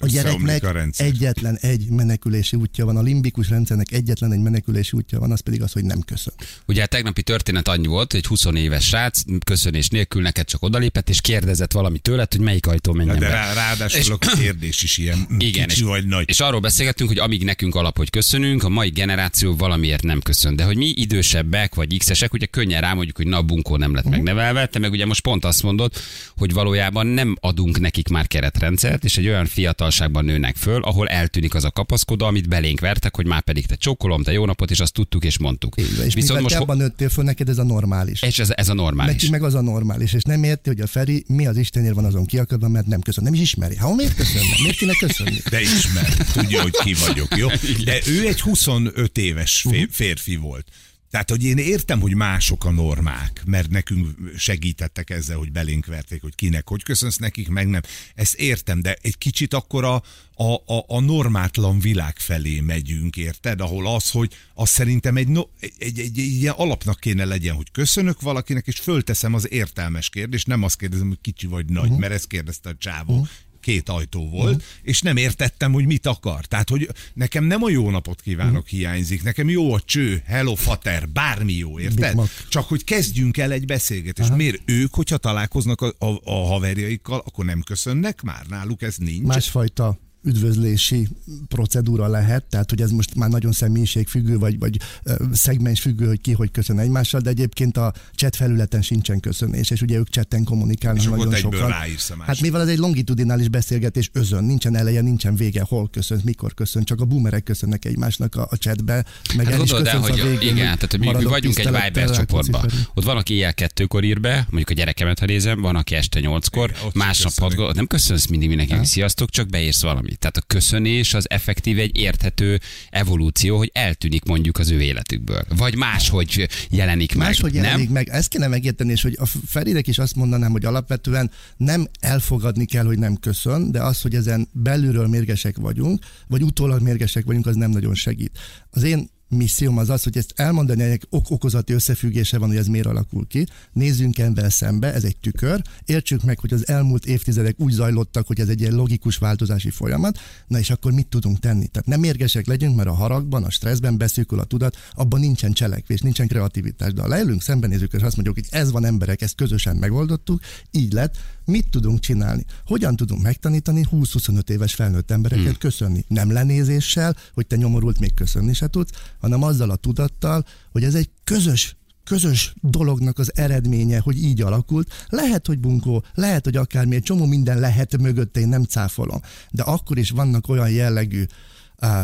A 0.00 0.06
gyereknek 0.06 0.64
a 0.64 0.70
rendszer. 0.72 1.06
egyetlen 1.06 1.56
egy 1.60 1.88
menekülési 1.90 2.56
útja 2.56 2.84
van, 2.84 2.96
a 2.96 3.02
limbikus 3.02 3.48
rendszernek 3.48 3.92
egyetlen 3.92 4.32
egy 4.32 4.40
menekülési 4.40 4.96
útja 4.96 5.18
van, 5.18 5.32
az 5.32 5.40
pedig 5.40 5.62
az, 5.62 5.72
hogy 5.72 5.84
nem 5.84 6.00
köszön. 6.00 6.34
Ugye 6.66 6.82
a 6.82 6.86
tegnapi 6.86 7.22
történet 7.22 7.68
annyi 7.68 7.86
volt, 7.86 8.10
hogy 8.10 8.20
egy 8.20 8.26
20 8.26 8.44
éves 8.54 8.84
srác 8.86 9.22
köszönés 9.44 9.88
nélkül 9.88 10.22
neked 10.22 10.46
csak 10.46 10.62
odalépett, 10.62 11.08
és 11.08 11.20
kérdezett 11.20 11.72
valami 11.72 11.98
tőled, 11.98 12.32
hogy 12.32 12.40
melyik 12.40 12.66
ajtó 12.66 12.90
Na, 12.92 12.96
menjen 12.98 13.18
de 13.18 13.26
be. 13.26 13.32
rá, 13.32 13.52
ráadásul 13.52 14.18
a 14.20 14.36
kérdés 14.36 14.82
is 14.82 14.98
ilyen 14.98 15.26
Igen, 15.38 15.66
kicsi 15.68 15.80
és, 15.80 15.86
vagy 15.86 16.06
nagy. 16.06 16.28
és 16.28 16.40
arról 16.40 16.60
beszélgettünk, 16.60 17.08
hogy 17.08 17.18
amíg 17.18 17.44
nekünk 17.44 17.74
alap, 17.74 17.96
hogy 17.96 18.10
köszönünk, 18.10 18.62
a 18.64 18.68
mai 18.68 18.88
generáció 18.88 19.56
valamiért 19.56 20.02
nem 20.02 20.20
köszön. 20.20 20.56
De 20.56 20.64
hogy 20.64 20.76
mi 20.76 20.86
idősebbek 20.96 21.74
vagy 21.74 21.98
x-esek, 21.98 22.32
ugye 22.32 22.46
könnyen 22.46 22.80
rámondjuk, 22.80 23.16
hogy 23.16 23.26
na, 23.26 23.42
bunkó 23.42 23.76
nem 23.76 23.94
lett 23.94 24.04
megnevelve, 24.08 24.66
te 24.66 24.78
meg 24.78 24.90
ugye 24.90 25.06
most 25.06 25.20
pont 25.22 25.44
azt 25.44 25.62
mondod, 25.62 25.92
hogy 26.36 26.52
valójában 26.52 27.06
nem 27.06 27.36
adunk 27.40 27.80
nekik 27.80 28.08
már 28.08 28.26
keretrendszert, 28.26 29.04
és 29.04 29.16
egy 29.16 29.26
olyan 29.26 29.46
fiatalságban 29.90 30.24
nőnek 30.24 30.56
föl, 30.56 30.82
ahol 30.82 31.08
eltűnik 31.08 31.54
az 31.54 31.64
a 31.64 31.70
kapaszkodó, 31.70 32.24
amit 32.26 32.48
belénk 32.48 32.80
vertek, 32.80 33.16
hogy 33.16 33.26
már 33.26 33.42
pedig 33.42 33.66
te 33.66 33.74
csókolom, 33.74 34.22
te 34.22 34.32
jó 34.32 34.44
napot, 34.46 34.70
és 34.70 34.80
azt 34.80 34.92
tudtuk 34.92 35.24
és 35.24 35.38
mondtuk. 35.38 35.74
Így 35.80 36.02
És 36.06 36.14
Viszont 36.14 36.40
most 36.40 36.54
te 36.54 36.60
abban 36.60 36.76
nőttél 36.76 37.08
föl, 37.08 37.24
neked 37.24 37.48
ez 37.48 37.58
a 37.58 37.64
normális. 37.64 38.22
és 38.22 38.38
ez, 38.38 38.50
ez 38.54 38.68
a 38.68 38.74
normális. 38.74 39.12
Neki 39.14 39.30
meg 39.30 39.42
az 39.42 39.54
a 39.54 39.60
normális, 39.60 40.12
és 40.12 40.22
nem 40.22 40.42
érti, 40.42 40.68
hogy 40.68 40.80
a 40.80 40.86
Feri 40.86 41.24
mi 41.26 41.46
az 41.46 41.56
Istenért 41.56 41.94
van 41.94 42.04
azon 42.04 42.26
kiakadva, 42.26 42.68
mert 42.68 42.86
nem 42.86 43.00
köszön. 43.00 43.24
Nem 43.24 43.34
is 43.34 43.40
ismeri. 43.40 43.76
Ha 43.76 43.94
miért 43.94 44.14
köszönne? 44.14 44.54
Miért 44.62 44.76
kéne 44.76 44.92
köszönni? 44.98 45.36
De 45.50 45.60
ismer, 45.60 46.14
tudja, 46.32 46.62
hogy 46.62 46.76
ki 46.84 46.94
vagyok, 47.06 47.36
jó? 47.36 47.48
De 47.84 47.98
ő 48.06 48.26
egy 48.26 48.40
25 48.40 49.18
éves 49.18 49.64
fé- 49.70 49.88
férfi 49.92 50.36
volt. 50.36 50.66
Tehát, 51.10 51.30
hogy 51.30 51.44
én 51.44 51.58
értem, 51.58 52.00
hogy 52.00 52.14
mások 52.14 52.64
a 52.64 52.70
normák, 52.70 53.42
mert 53.46 53.70
nekünk 53.70 54.08
segítettek 54.36 55.10
ezzel, 55.10 55.36
hogy 55.36 55.52
belénk 55.52 55.86
verték, 55.86 56.22
hogy 56.22 56.34
kinek, 56.34 56.68
hogy 56.68 56.82
köszönsz 56.82 57.16
nekik, 57.16 57.48
meg 57.48 57.68
nem. 57.68 57.80
Ezt 58.14 58.34
értem, 58.34 58.82
de 58.82 58.96
egy 59.02 59.18
kicsit 59.18 59.54
akkor 59.54 59.84
a, 59.84 60.02
a, 60.34 60.54
a, 60.54 60.84
a 60.86 61.00
normátlan 61.00 61.78
világ 61.78 62.18
felé 62.18 62.60
megyünk, 62.60 63.16
érted? 63.16 63.60
Ahol 63.60 63.94
az, 63.94 64.10
hogy 64.10 64.34
az 64.54 64.68
szerintem 64.68 65.16
egy, 65.16 65.28
no, 65.28 65.42
egy, 65.60 65.72
egy, 65.78 65.98
egy, 65.98 66.18
ilyen 66.18 66.54
alapnak 66.56 67.00
kéne 67.00 67.24
legyen, 67.24 67.54
hogy 67.54 67.70
köszönök 67.70 68.20
valakinek, 68.20 68.66
és 68.66 68.78
fölteszem 68.78 69.34
az 69.34 69.50
értelmes 69.50 70.08
kérdést, 70.08 70.46
nem 70.46 70.62
azt 70.62 70.78
kérdezem, 70.78 71.08
hogy 71.08 71.20
kicsi 71.20 71.46
vagy 71.46 71.66
nagy, 71.66 71.84
uh-huh. 71.84 71.98
mert 71.98 72.12
ezt 72.12 72.26
kérdezte 72.26 72.68
a 72.68 72.74
csávó. 72.78 73.12
Uh-huh 73.12 73.28
két 73.60 73.88
ajtó 73.88 74.28
volt, 74.28 74.54
uh-huh. 74.54 74.62
és 74.82 75.00
nem 75.00 75.16
értettem, 75.16 75.72
hogy 75.72 75.86
mit 75.86 76.06
akar. 76.06 76.44
Tehát, 76.44 76.68
hogy 76.68 76.90
nekem 77.14 77.44
nem 77.44 77.62
a 77.62 77.70
jó 77.70 77.90
napot 77.90 78.20
kívánok 78.20 78.54
uh-huh. 78.54 78.68
hiányzik, 78.68 79.22
nekem 79.22 79.48
jó 79.48 79.74
a 79.74 79.80
cső, 79.80 80.22
hello 80.26 80.54
fater, 80.54 81.08
bármi 81.08 81.52
jó, 81.52 81.80
érted? 81.80 82.20
Csak 82.48 82.68
hogy 82.68 82.84
kezdjünk 82.84 83.36
el 83.36 83.52
egy 83.52 83.66
beszélgetést. 83.66 84.34
Miért 84.34 84.60
ők, 84.64 84.94
hogyha 84.94 85.16
találkoznak 85.16 85.80
a, 85.80 85.94
a, 85.98 86.20
a 86.24 86.46
haverjaikkal, 86.46 87.22
akkor 87.26 87.44
nem 87.44 87.60
köszönnek 87.60 88.22
már? 88.22 88.46
Náluk 88.48 88.82
ez 88.82 88.96
nincs. 88.96 89.26
Másfajta 89.26 89.98
üdvözlési 90.28 91.08
procedúra 91.48 92.06
lehet, 92.06 92.44
tehát 92.44 92.70
hogy 92.70 92.80
ez 92.80 92.90
most 92.90 93.14
már 93.14 93.28
nagyon 93.28 93.52
személyiségfüggő, 93.52 94.38
vagy, 94.38 94.58
vagy 94.58 94.76
ö, 95.02 95.14
szegmensfüggő, 95.32 96.06
hogy 96.06 96.20
ki 96.20 96.32
hogy 96.32 96.50
köszön 96.50 96.78
egymással, 96.78 97.20
de 97.20 97.30
egyébként 97.30 97.76
a 97.76 97.92
chat 98.14 98.36
felületen 98.36 98.82
sincsen 98.82 99.20
köszönés, 99.20 99.70
és 99.70 99.82
ugye 99.82 99.98
ők 99.98 100.08
chatten 100.08 100.44
kommunikálnak 100.44 101.02
És 101.02 101.08
nagyon 101.08 101.34
sokan. 101.34 101.72
Hát 102.18 102.40
mivel 102.40 102.60
ez 102.60 102.68
egy 102.68 102.78
longitudinális 102.78 103.48
beszélgetés 103.48 104.10
özön, 104.12 104.44
nincsen 104.44 104.76
eleje, 104.76 105.00
nincsen 105.00 105.36
vége, 105.36 105.62
hol 105.68 105.88
köszön, 105.90 106.20
mikor 106.24 106.54
köszön, 106.54 106.84
csak 106.84 107.00
a 107.00 107.04
boomerek 107.04 107.42
köszönnek 107.42 107.84
egymásnak 107.84 108.34
a, 108.34 108.46
a 108.50 108.56
chatbe, 108.56 109.04
meg 109.36 109.46
Hát 109.46 109.54
el 109.54 109.62
is 109.62 109.70
el, 109.70 109.98
hogy 109.98 110.20
a 110.20 110.24
végén, 110.24 110.56
igen, 110.56 110.64
tehát 110.64 110.90
hogy 110.90 111.00
mi, 111.00 111.12
mi 111.12 111.24
vagyunk 111.24 111.58
egy 111.58 111.66
Viber 111.66 112.10
csoportban. 112.10 112.60
Rákóczi 112.60 112.76
Feri. 112.76 112.86
Ott 112.94 113.04
van, 113.04 113.16
aki 113.16 113.34
éjjel 113.34 113.54
kettőkor 113.54 114.04
ír 114.04 114.20
be, 114.20 114.34
mondjuk 114.34 114.70
a 114.70 114.72
gyerekemet, 114.72 115.18
ha 115.18 115.26
nézem, 115.26 115.60
van, 115.60 115.76
aki 115.76 115.94
este 115.94 116.20
nyolckor, 116.20 116.72
másnap 116.94 117.32
sem 117.32 117.44
köszönünk. 117.44 117.66
hat, 117.66 117.76
nem 117.76 117.86
köszönsz 117.86 118.26
mindig 118.26 118.48
mindenkinek, 118.48 118.84
sziasztok, 118.84 119.30
csak 119.30 119.48
beírsz 119.48 119.82
valamit. 119.82 120.17
Tehát 120.18 120.36
a 120.36 120.42
köszönés 120.46 121.14
az 121.14 121.30
effektív 121.30 121.78
egy 121.78 121.96
érthető 121.96 122.60
evolúció, 122.90 123.56
hogy 123.56 123.70
eltűnik 123.74 124.24
mondjuk 124.24 124.58
az 124.58 124.70
ő 124.70 124.80
életükből. 124.80 125.44
Vagy 125.56 125.76
máshogy 125.76 126.48
jelenik 126.70 127.14
meg. 127.14 127.26
Máshogy 127.26 127.52
nem? 127.52 127.62
jelenik 127.62 127.90
meg. 127.90 128.08
Ezt 128.08 128.28
kéne 128.28 128.46
megérteni, 128.46 128.90
és 128.92 129.02
hogy 129.02 129.16
a 129.20 129.26
Feridek 129.46 129.86
is 129.86 129.98
azt 129.98 130.14
mondanám, 130.14 130.50
hogy 130.50 130.64
alapvetően 130.64 131.30
nem 131.56 131.88
elfogadni 132.00 132.64
kell, 132.64 132.84
hogy 132.84 132.98
nem 132.98 133.16
köszön, 133.16 133.70
de 133.70 133.82
az, 133.82 134.00
hogy 134.00 134.14
ezen 134.14 134.48
belülről 134.52 135.06
mérgesek 135.06 135.56
vagyunk, 135.56 136.04
vagy 136.26 136.42
utólag 136.42 136.82
mérgesek 136.82 137.24
vagyunk, 137.24 137.46
az 137.46 137.56
nem 137.56 137.70
nagyon 137.70 137.94
segít. 137.94 138.38
Az 138.70 138.82
én 138.82 139.10
misszióm 139.28 139.78
az 139.78 139.90
az, 139.90 140.02
hogy 140.02 140.16
ezt 140.16 140.32
elmondani, 140.36 140.88
hogy 140.88 141.06
ok 141.10 141.30
okozati 141.30 141.72
összefüggése 141.72 142.38
van, 142.38 142.48
hogy 142.48 142.56
ez 142.56 142.66
miért 142.66 142.86
alakul 142.86 143.26
ki. 143.26 143.46
Nézzünk 143.72 144.18
ebben 144.18 144.50
szembe, 144.50 144.92
ez 144.92 145.04
egy 145.04 145.16
tükör, 145.16 145.62
értsük 145.84 146.22
meg, 146.22 146.38
hogy 146.38 146.52
az 146.52 146.68
elmúlt 146.68 147.06
évtizedek 147.06 147.60
úgy 147.60 147.72
zajlottak, 147.72 148.26
hogy 148.26 148.40
ez 148.40 148.48
egy 148.48 148.60
ilyen 148.60 148.74
logikus 148.74 149.16
változási 149.16 149.70
folyamat, 149.70 150.18
na 150.46 150.58
és 150.58 150.70
akkor 150.70 150.92
mit 150.92 151.06
tudunk 151.06 151.38
tenni? 151.38 151.66
Tehát 151.66 151.88
nem 151.88 152.00
mérgesek 152.00 152.46
legyünk, 152.46 152.76
mert 152.76 152.88
a 152.88 152.94
haragban, 152.94 153.44
a 153.44 153.50
stresszben 153.50 153.96
beszűkül 153.98 154.38
a 154.38 154.44
tudat, 154.44 154.76
abban 154.92 155.20
nincsen 155.20 155.52
cselekvés, 155.52 156.00
nincsen 156.00 156.26
kreativitás. 156.26 156.92
De 156.92 157.00
ha 157.00 157.08
leülünk, 157.08 157.42
szembenézünk, 157.42 157.92
és 157.92 158.02
azt 158.02 158.16
mondjuk, 158.16 158.34
hogy 158.34 158.60
ez 158.60 158.70
van 158.70 158.84
emberek, 158.84 159.22
ezt 159.22 159.34
közösen 159.34 159.76
megoldottuk, 159.76 160.40
így 160.70 160.92
lett, 160.92 161.16
mit 161.48 161.68
tudunk 161.70 162.00
csinálni? 162.00 162.44
Hogyan 162.66 162.96
tudunk 162.96 163.22
megtanítani 163.22 163.86
20-25 163.92 164.48
éves 164.48 164.74
felnőtt 164.74 165.10
embereket 165.10 165.46
hmm. 165.46 165.58
köszönni? 165.58 166.04
Nem 166.08 166.32
lenézéssel, 166.32 167.16
hogy 167.34 167.46
te 167.46 167.56
nyomorult 167.56 168.00
még 168.00 168.14
köszönni 168.14 168.52
se 168.52 168.66
tudsz, 168.66 168.90
hanem 169.20 169.42
azzal 169.42 169.70
a 169.70 169.76
tudattal, 169.76 170.44
hogy 170.72 170.84
ez 170.84 170.94
egy 170.94 171.10
közös 171.24 171.76
közös 172.04 172.54
dolognak 172.60 173.18
az 173.18 173.32
eredménye, 173.36 173.98
hogy 173.98 174.22
így 174.22 174.42
alakult. 174.42 175.06
Lehet, 175.08 175.46
hogy 175.46 175.58
bunkó, 175.58 176.04
lehet, 176.14 176.44
hogy 176.44 176.56
akármi, 176.56 176.94
egy 176.94 177.02
csomó 177.02 177.24
minden 177.24 177.58
lehet 177.58 177.98
mögötte, 177.98 178.40
én 178.40 178.48
nem 178.48 178.64
cáfolom. 178.64 179.20
De 179.50 179.62
akkor 179.62 179.98
is 179.98 180.10
vannak 180.10 180.48
olyan 180.48 180.70
jellegű 180.70 181.24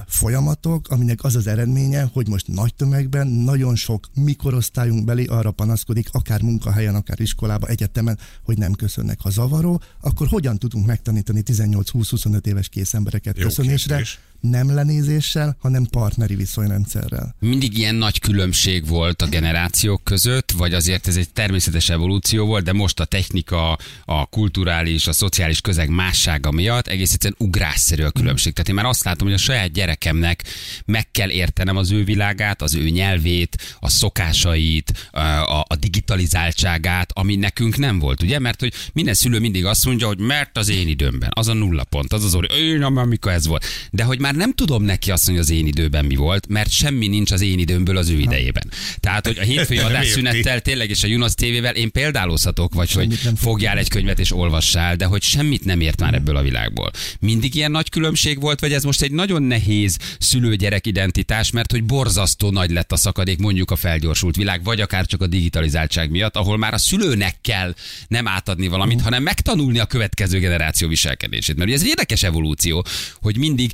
folyamatok, 0.06 0.88
aminek 0.88 1.24
az 1.24 1.36
az 1.36 1.46
eredménye, 1.46 2.08
hogy 2.12 2.28
most 2.28 2.48
nagy 2.48 2.74
tömegben 2.74 3.26
nagyon 3.26 3.76
sok 3.76 4.06
mikorosztályunk 4.14 5.04
belé 5.04 5.24
arra 5.24 5.50
panaszkodik, 5.50 6.08
akár 6.12 6.42
munkahelyen, 6.42 6.94
akár 6.94 7.20
iskolában, 7.20 7.70
egyetemen, 7.70 8.18
hogy 8.42 8.58
nem 8.58 8.72
köszönnek. 8.72 9.20
Ha 9.20 9.30
zavaró, 9.30 9.82
akkor 10.00 10.26
hogyan 10.26 10.58
tudunk 10.58 10.86
megtanítani 10.86 11.42
18-20-25 11.46 12.46
éves 12.46 12.68
kész 12.68 12.94
embereket 12.94 13.38
Jó 13.38 13.44
köszönésre? 13.44 13.94
kérdés. 13.94 14.18
Nem 14.50 14.74
lenézéssel, 14.74 15.56
hanem 15.60 15.84
partneri 15.84 16.34
viszonyrendszerrel. 16.34 17.34
Mindig 17.38 17.78
ilyen 17.78 17.94
nagy 17.94 18.20
különbség 18.20 18.86
volt 18.86 19.22
a 19.22 19.26
generációk 19.26 20.04
között, 20.04 20.50
vagy 20.50 20.74
azért 20.74 21.06
ez 21.06 21.16
egy 21.16 21.30
természetes 21.32 21.88
evolúció 21.88 22.46
volt, 22.46 22.64
de 22.64 22.72
most 22.72 23.00
a 23.00 23.04
technika, 23.04 23.78
a 24.04 24.26
kulturális, 24.26 25.06
a 25.06 25.12
szociális 25.12 25.60
közeg 25.60 25.88
mássága 25.88 26.50
miatt 26.50 26.86
egész 26.86 27.12
egyszerűen 27.12 27.48
ugrásszerű 27.48 28.02
a 28.02 28.10
különbség. 28.10 28.52
Tehát 28.52 28.68
én 28.68 28.74
már 28.74 28.84
azt 28.84 29.04
látom, 29.04 29.26
hogy 29.26 29.36
a 29.36 29.40
saját 29.40 29.72
gyerekemnek 29.72 30.44
meg 30.84 31.10
kell 31.10 31.30
értenem 31.30 31.76
az 31.76 31.90
ő 31.90 32.04
világát, 32.04 32.62
az 32.62 32.74
ő 32.74 32.88
nyelvét, 32.88 33.76
a 33.80 33.88
szokásait, 33.88 35.08
a, 35.10 35.18
a, 35.60 35.76
digitalizáltságát, 35.78 37.10
ami 37.14 37.36
nekünk 37.36 37.76
nem 37.76 37.98
volt, 37.98 38.22
ugye? 38.22 38.38
Mert 38.38 38.60
hogy 38.60 38.72
minden 38.92 39.14
szülő 39.14 39.38
mindig 39.38 39.64
azt 39.64 39.84
mondja, 39.84 40.06
hogy 40.06 40.18
mert 40.18 40.58
az 40.58 40.68
én 40.68 40.88
időmben, 40.88 41.30
az 41.32 41.48
a 41.48 41.52
nulla 41.52 41.84
pont, 41.84 42.12
az 42.12 42.24
az 42.24 42.34
orri, 42.34 42.54
én 42.56 42.82
amikor 42.82 43.32
ez 43.32 43.46
volt. 43.46 43.64
De 43.90 44.04
hogy 44.04 44.20
már 44.20 44.33
nem 44.36 44.52
tudom 44.52 44.82
neki 44.82 45.10
azt 45.10 45.26
mondani, 45.26 45.46
hogy 45.46 45.56
az 45.56 45.62
én 45.62 45.66
időben 45.66 46.04
mi 46.04 46.14
volt, 46.14 46.48
mert 46.48 46.70
semmi 46.70 47.06
nincs 47.06 47.30
az 47.30 47.40
én 47.40 47.58
időmből 47.58 47.96
az 47.96 48.08
ő 48.08 48.18
idejében. 48.18 48.70
Tehát, 49.00 49.26
hogy 49.26 49.38
a 49.38 49.42
hétfői 49.42 49.78
adásszünettel 49.88 50.60
tényleg 50.60 50.90
és 50.90 51.02
a 51.02 51.06
Junos 51.06 51.34
TV-vel 51.34 51.74
én 51.74 51.90
példálózhatok, 51.90 52.74
vagy 52.74 52.88
Semmit 52.88 53.22
hogy 53.22 53.38
fogjál 53.38 53.78
egy 53.78 53.88
könyvet 53.88 54.18
és 54.18 54.32
olvassál, 54.32 54.96
de 54.96 55.04
hogy 55.04 55.22
semmit 55.22 55.64
nem 55.64 55.80
ért 55.80 56.00
már 56.00 56.14
ebből 56.14 56.36
a 56.36 56.42
világból. 56.42 56.90
Mindig 57.20 57.54
ilyen 57.54 57.70
nagy 57.70 57.88
különbség 57.88 58.40
volt, 58.40 58.60
vagy 58.60 58.72
ez 58.72 58.84
most 58.84 59.02
egy 59.02 59.12
nagyon 59.12 59.42
nehéz 59.42 59.96
szülő-gyerek 60.18 60.86
identitás, 60.86 61.50
mert 61.50 61.70
hogy 61.70 61.84
borzasztó 61.84 62.50
nagy 62.50 62.70
lett 62.70 62.92
a 62.92 62.96
szakadék 62.96 63.38
mondjuk 63.38 63.70
a 63.70 63.76
felgyorsult 63.76 64.36
világ, 64.36 64.64
vagy 64.64 64.80
akár 64.80 65.06
csak 65.06 65.22
a 65.22 65.26
digitalizáltság 65.26 66.10
miatt, 66.10 66.36
ahol 66.36 66.56
már 66.56 66.74
a 66.74 66.78
szülőnek 66.78 67.36
kell 67.40 67.74
nem 68.08 68.28
átadni 68.28 68.68
valamit, 68.68 69.00
hanem 69.00 69.22
megtanulni 69.22 69.78
a 69.78 69.86
következő 69.86 70.38
generáció 70.38 70.88
viselkedését. 70.88 71.56
Mert 71.56 71.68
ugye 71.68 71.76
ez 71.76 71.82
egy 71.82 71.88
érdekes 71.88 72.22
evolúció, 72.22 72.84
hogy 73.20 73.36
mindig 73.36 73.72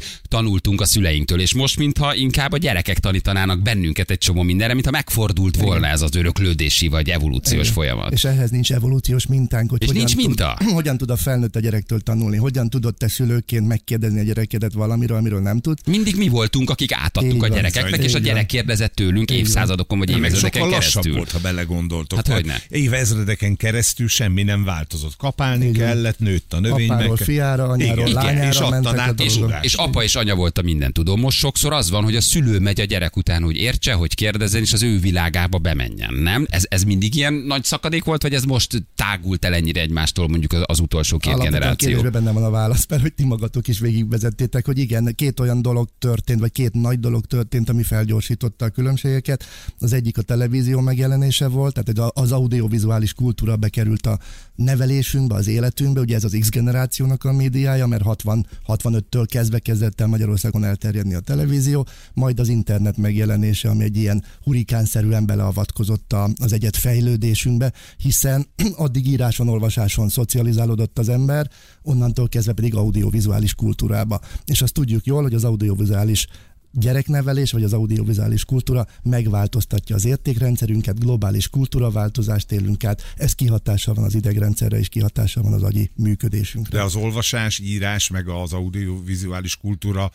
tanultunk 0.51 0.81
a 0.81 0.85
szüleinktől, 0.85 1.41
és 1.41 1.55
most 1.55 1.77
mintha 1.79 2.15
inkább 2.15 2.53
a 2.53 2.57
gyerekek 2.59 2.99
tanítanának 2.99 3.63
bennünket 3.63 4.11
egy 4.11 4.19
csomó 4.19 4.43
mindenre, 4.43 4.73
mintha 4.73 4.91
megfordult 4.91 5.57
volna 5.57 5.87
ez 5.87 6.03
az 6.03 6.15
öröklődési 6.17 6.89
vagy 6.89 7.11
evolúciós 7.11 7.61
Igen. 7.61 7.73
folyamat. 7.73 8.13
És 8.13 8.25
ehhez 8.25 8.51
nincs 8.51 8.73
evolúciós 8.73 9.27
mintánk, 9.27 9.71
hogy 9.71 9.83
És 9.83 9.87
hogyan, 9.89 10.03
nincs 10.05 10.17
minta? 10.17 10.57
Tud, 10.59 10.71
hogyan 10.79 10.97
tud 10.97 11.11
a 11.11 11.17
felnőtt 11.17 11.57
a 11.57 11.61
gyerektől 11.61 12.01
tanulni, 12.01 12.37
hogyan 12.37 12.71
tudod 12.71 12.95
te 12.95 13.09
szülőként 13.09 13.67
megkérdezni 13.67 14.21
a 14.21 14.23
gyerekedet 14.23 14.73
valamiről, 14.73 15.17
amiről 15.17 15.41
nem 15.41 15.61
tud. 15.61 15.79
Mindig 15.87 16.17
mi 16.17 16.29
voltunk, 16.29 16.71
akik 16.71 16.93
átadtuk 16.93 17.33
Így 17.33 17.37
a 17.37 17.41
van. 17.41 17.51
gyerekeknek, 17.51 17.99
Így 17.99 18.05
és 18.05 18.11
a 18.11 18.13
van. 18.13 18.23
gyerek 18.23 18.47
kérdezett 18.47 18.95
tőlünk 18.95 19.31
évszázadokon 19.31 19.99
vagy 19.99 20.11
évezredeken 20.11 20.69
keresztül. 20.71 21.15
volt, 21.15 21.31
ha 21.31 21.39
belegondoltok. 21.39 22.17
Hát 22.19 22.27
Tehát 22.27 22.41
hogyne. 22.41 22.63
Évezredeken 22.69 23.57
keresztül 23.57 24.09
semmi 24.09 24.43
nem 24.43 24.65
változott. 24.65 25.17
Kapálni 25.17 25.67
Így 25.67 25.77
van. 25.79 25.87
kellett, 25.87 26.19
nőtt 26.19 26.53
a 26.53 26.61
növény. 26.61 26.91
Apáról 26.91 27.09
meg... 27.19 27.27
fiára, 27.27 27.65
anyáról 27.69 28.07
Igen, 28.09 28.25
lányára 28.25 28.49
és 28.49 28.59
mentek 28.71 29.19
a 29.19 29.23
És, 29.23 29.39
és 29.61 29.75
apa 29.75 30.03
és 30.03 30.15
anya 30.15 30.30
volt 30.35 30.59
a 30.59 30.63
minden 30.63 30.93
tudom. 30.93 31.21
Most 31.21 31.39
sokszor 31.39 31.73
az 31.73 31.91
van, 31.91 32.05
hogy 32.05 32.17
a 32.17 32.21
szülő 32.21 32.59
megy 32.59 32.81
a 32.81 32.85
gyerek 32.85 33.17
után, 33.17 33.43
hogy 33.43 33.57
értse, 33.57 33.93
hogy 33.93 34.15
kérdezzen, 34.15 34.61
és 34.61 34.73
az 34.73 34.83
ő 34.83 34.99
világába 34.99 35.59
bemenjen. 35.59 36.15
Nem? 36.15 36.47
Ez, 36.51 36.65
ez 36.69 36.83
mindig 36.83 37.15
ilyen 37.15 37.33
nagy 37.33 37.65
szakadék 37.65 38.05
volt, 38.05 38.23
vagy 38.23 38.35
ez 38.35 38.45
most 38.45 38.83
tágult 38.95 39.45
el 39.45 39.55
ennyire 39.55 39.81
egymástól 39.81 40.29
mondjuk 40.29 40.53
az, 40.53 40.63
az 40.67 40.81
utolsó 40.81 41.17
két 41.17 41.33
Alapvetően 41.33 41.61
generáció? 41.61 41.89
kérdésben 41.89 42.25
benne 42.25 42.33
van 42.33 42.45
a 42.45 42.51
válasz, 42.51 42.87
mert 42.89 43.03
hogy 43.03 43.13
ti 43.13 43.25
magatok 43.25 43.69
is 43.69 43.79
végigvezettétek, 43.79 44.67
hogy 44.67 44.79
igen, 44.79 45.15
két 45.15 45.41
olyan 45.41 45.63
dolog 45.63 45.89
történt, 45.99 46.41
vagy 46.41 46.53
két 46.53 46.75
nagy 46.75 47.01
dolog 47.01 47.25
történt, 47.25 47.69
ami 47.69 47.83
felgyorsította 47.83 48.65
a 48.65 48.69
különbségeket. 48.69 49.45
Az 49.79 49.93
egyik 49.93 50.19
a 50.19 50.23
televízió 50.23 50.81
megjelenése 50.81 51.49
volt, 51.49 51.83
tehát 51.83 52.13
az 52.15 52.33
audiovizuális 52.33 53.13
kultúra 53.13 53.57
bekerült 53.57 54.07
a 54.07 54.19
nevelésünkbe, 54.55 55.35
az 55.35 55.47
életünkbe, 55.47 56.01
ugye 56.01 56.15
ez 56.15 56.25
az 56.25 56.37
X 56.41 56.49
generációnak 56.51 57.25
a 57.25 57.33
médiája, 57.33 57.87
mert 57.87 58.03
60, 58.03 58.47
65-től 58.67 59.27
kezdve 59.29 59.59
kezdett 59.59 60.01
el 60.01 60.07
Magyarországon 60.21 60.65
elterjedni 60.65 61.15
a 61.15 61.21
televízió, 61.21 61.87
majd 62.15 62.41
az 62.41 62.49
internet 62.49 62.97
megjelenése, 62.97 63.69
ami 63.69 63.85
egy 63.85 63.97
ilyen 63.97 64.25
hurikánszerűen 64.43 65.27
beleavatkozott 65.27 66.15
az 66.37 66.53
egyet 66.53 66.77
fejlődésünkbe, 66.77 67.73
hiszen 67.97 68.47
addig 68.77 69.07
íráson, 69.07 69.49
olvasáson 69.49 70.09
szocializálódott 70.09 70.99
az 70.99 71.09
ember, 71.09 71.51
onnantól 71.83 72.29
kezdve 72.29 72.53
pedig 72.53 72.75
audiovizuális 72.75 73.55
kultúrába. 73.55 74.21
És 74.45 74.63
azt 74.63 74.73
tudjuk 74.73 75.07
jól, 75.07 75.23
hogy 75.23 75.35
az 75.35 75.45
audiovizuális 75.45 76.27
gyereknevelés 76.73 77.53
vagy 77.53 77.63
az 77.63 77.73
audiovizuális 77.73 78.45
kultúra 78.45 78.87
megváltoztatja 79.03 79.95
az 79.97 80.05
értékrendszerünket, 80.05 80.99
globális 80.99 81.49
kultúraváltozást 81.49 82.53
élünk 82.53 82.85
át, 82.85 83.03
ez 83.17 83.33
kihatással 83.33 83.95
van 83.95 84.05
az 84.05 84.15
idegrendszerre 84.15 84.79
és 84.79 84.89
kihatással 84.89 85.43
van 85.43 85.53
az 85.53 85.63
agyi 85.63 85.91
működésünkre. 85.97 86.79
De 86.79 86.85
az 86.85 86.95
olvasás, 86.95 87.59
írás, 87.59 88.09
meg 88.09 88.29
az 88.29 88.53
audiovizuális 88.53 89.57
kultúra 89.57 90.11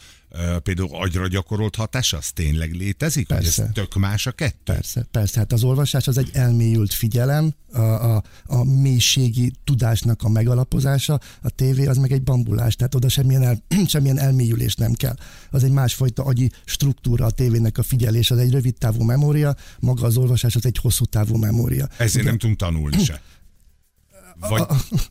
például 0.63 0.89
agyra 0.91 1.27
gyakorolt 1.27 1.75
hatás, 1.75 2.13
az 2.13 2.31
tényleg 2.31 2.73
létezik? 2.73 3.27
Persze. 3.27 3.63
ez 3.63 3.69
tök 3.73 3.95
más 3.95 4.27
a 4.27 4.31
kettő? 4.31 4.73
Persze, 4.73 5.05
persze. 5.11 5.39
Hát 5.39 5.53
az 5.53 5.63
olvasás 5.63 6.07
az 6.07 6.17
egy 6.17 6.29
elmélyült 6.33 6.93
figyelem, 6.93 7.53
a, 7.73 8.15
a, 8.15 8.23
a 8.45 8.63
mélységi 8.63 9.53
tudásnak 9.63 10.23
a 10.23 10.29
megalapozása, 10.29 11.19
a 11.41 11.49
tévé 11.49 11.85
az 11.85 11.97
meg 11.97 12.11
egy 12.11 12.23
bambulás, 12.23 12.75
tehát 12.75 12.95
oda 12.95 13.09
semmilyen, 13.09 13.43
el, 13.43 13.63
semmilyen 13.87 14.19
elmélyülés 14.19 14.75
nem 14.75 14.93
kell. 14.93 15.15
Az 15.49 15.63
egy 15.63 15.71
másfajta 15.71 16.23
agyi 16.23 16.51
struktúra 16.65 17.25
a 17.25 17.31
tévének 17.31 17.77
a 17.77 17.83
figyelés, 17.83 18.31
az 18.31 18.37
egy 18.37 18.51
rövid 18.51 18.75
távú 18.77 19.03
memória, 19.03 19.55
maga 19.79 20.05
az 20.05 20.17
olvasás 20.17 20.55
az 20.55 20.65
egy 20.65 20.77
hosszú 20.77 21.05
távú 21.05 21.37
memória. 21.37 21.87
Ezért 21.97 22.25
nem 22.25 22.37
tudunk 22.37 22.59
tanulni 22.59 23.03
se. 23.03 23.21
Vagy, 24.39 24.63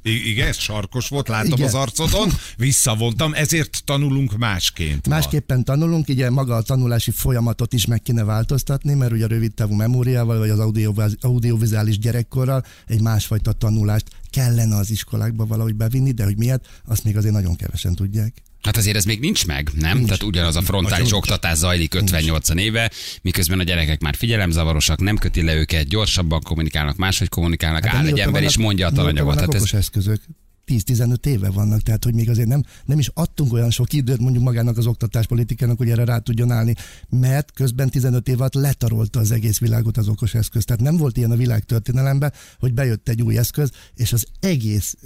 igen, 0.02 0.48
ez 0.48 0.56
sarkos 0.56 1.08
volt, 1.08 1.28
látom 1.28 1.52
Igen. 1.52 1.66
az 1.66 1.74
arcodon, 1.74 2.30
visszavontam, 2.56 3.34
ezért 3.34 3.82
tanulunk 3.84 4.36
másként. 4.38 5.08
ma. 5.08 5.14
Másképpen 5.14 5.64
tanulunk, 5.64 6.08
ugye 6.08 6.30
maga 6.30 6.56
a 6.56 6.62
tanulási 6.62 7.10
folyamatot 7.10 7.72
is 7.72 7.86
meg 7.86 8.02
kéne 8.02 8.24
változtatni, 8.24 8.94
mert 8.94 9.12
ugye 9.12 9.24
a 9.24 9.28
rövid 9.28 9.54
távú 9.54 9.74
memóriával, 9.74 10.38
vagy 10.38 10.50
az 10.50 10.58
audioviz- 10.58 11.24
audiovizuális 11.24 11.98
gyerekkorral 11.98 12.64
egy 12.86 13.00
másfajta 13.00 13.52
tanulást 13.52 14.06
kellene 14.30 14.76
az 14.76 14.90
iskolákba 14.90 15.46
valahogy 15.46 15.74
bevinni, 15.74 16.12
de 16.12 16.24
hogy 16.24 16.36
miért, 16.38 16.66
azt 16.86 17.04
még 17.04 17.16
azért 17.16 17.34
nagyon 17.34 17.56
kevesen 17.56 17.94
tudják. 17.94 18.42
Hát 18.64 18.76
azért 18.76 18.96
ez 18.96 19.04
még 19.04 19.20
nincs 19.20 19.46
meg, 19.46 19.70
nem? 19.74 19.96
Nincs. 19.96 20.06
Tehát 20.06 20.22
ugyanaz 20.22 20.56
a 20.56 20.62
frontális 20.62 21.04
Nagyon. 21.04 21.18
oktatás 21.18 21.58
zajlik 21.58 21.94
58 21.94 22.48
éve, 22.48 22.90
miközben 23.22 23.58
a 23.58 23.62
gyerekek 23.62 24.00
már 24.00 24.14
figyelemzavarosak, 24.14 25.00
nem 25.00 25.16
köti 25.16 25.42
le 25.42 25.54
őket, 25.54 25.88
gyorsabban 25.88 26.40
kommunikálnak, 26.42 26.96
máshogy 26.96 27.28
kommunikálnak, 27.28 27.86
áll 27.86 28.06
egy 28.06 28.20
ember 28.20 28.42
és 28.42 28.54
Hát 28.54 28.64
mondja 28.64 28.86
a 28.86 28.90
talanyagot. 28.90 29.40
Hát 29.40 29.54
ez, 29.54 29.72
eszközök. 29.72 30.20
10-15 30.66 31.26
éve 31.26 31.50
vannak, 31.50 31.80
tehát 31.80 32.04
hogy 32.04 32.14
még 32.14 32.30
azért 32.30 32.48
nem, 32.48 32.62
nem 32.84 32.98
is 32.98 33.10
adtunk 33.14 33.52
olyan 33.52 33.70
sok 33.70 33.92
időt 33.92 34.20
mondjuk 34.20 34.44
magának 34.44 34.76
az 34.76 34.86
oktatáspolitikának, 34.86 35.78
hogy 35.78 35.90
erre 35.90 36.04
rá 36.04 36.18
tudjon 36.18 36.50
állni, 36.50 36.74
mert 37.08 37.52
közben 37.52 37.90
15 37.90 38.28
év 38.28 38.40
alatt 38.40 38.54
letarolta 38.54 39.18
az 39.20 39.30
egész 39.30 39.58
világot 39.58 39.96
az 39.96 40.08
okos 40.08 40.34
eszköz. 40.34 40.64
Tehát 40.64 40.82
nem 40.82 40.96
volt 40.96 41.16
ilyen 41.16 41.30
a 41.30 41.36
világ 41.36 41.64
történelemben, 41.64 42.32
hogy 42.58 42.74
bejött 42.74 43.08
egy 43.08 43.22
új 43.22 43.38
eszköz, 43.38 43.70
és 43.94 44.12
az 44.12 44.26
egész 44.40 44.96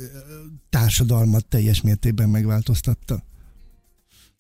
társadalmat 0.71 1.47
teljes 1.47 1.81
mértékben 1.81 2.29
megváltoztatta. 2.29 3.27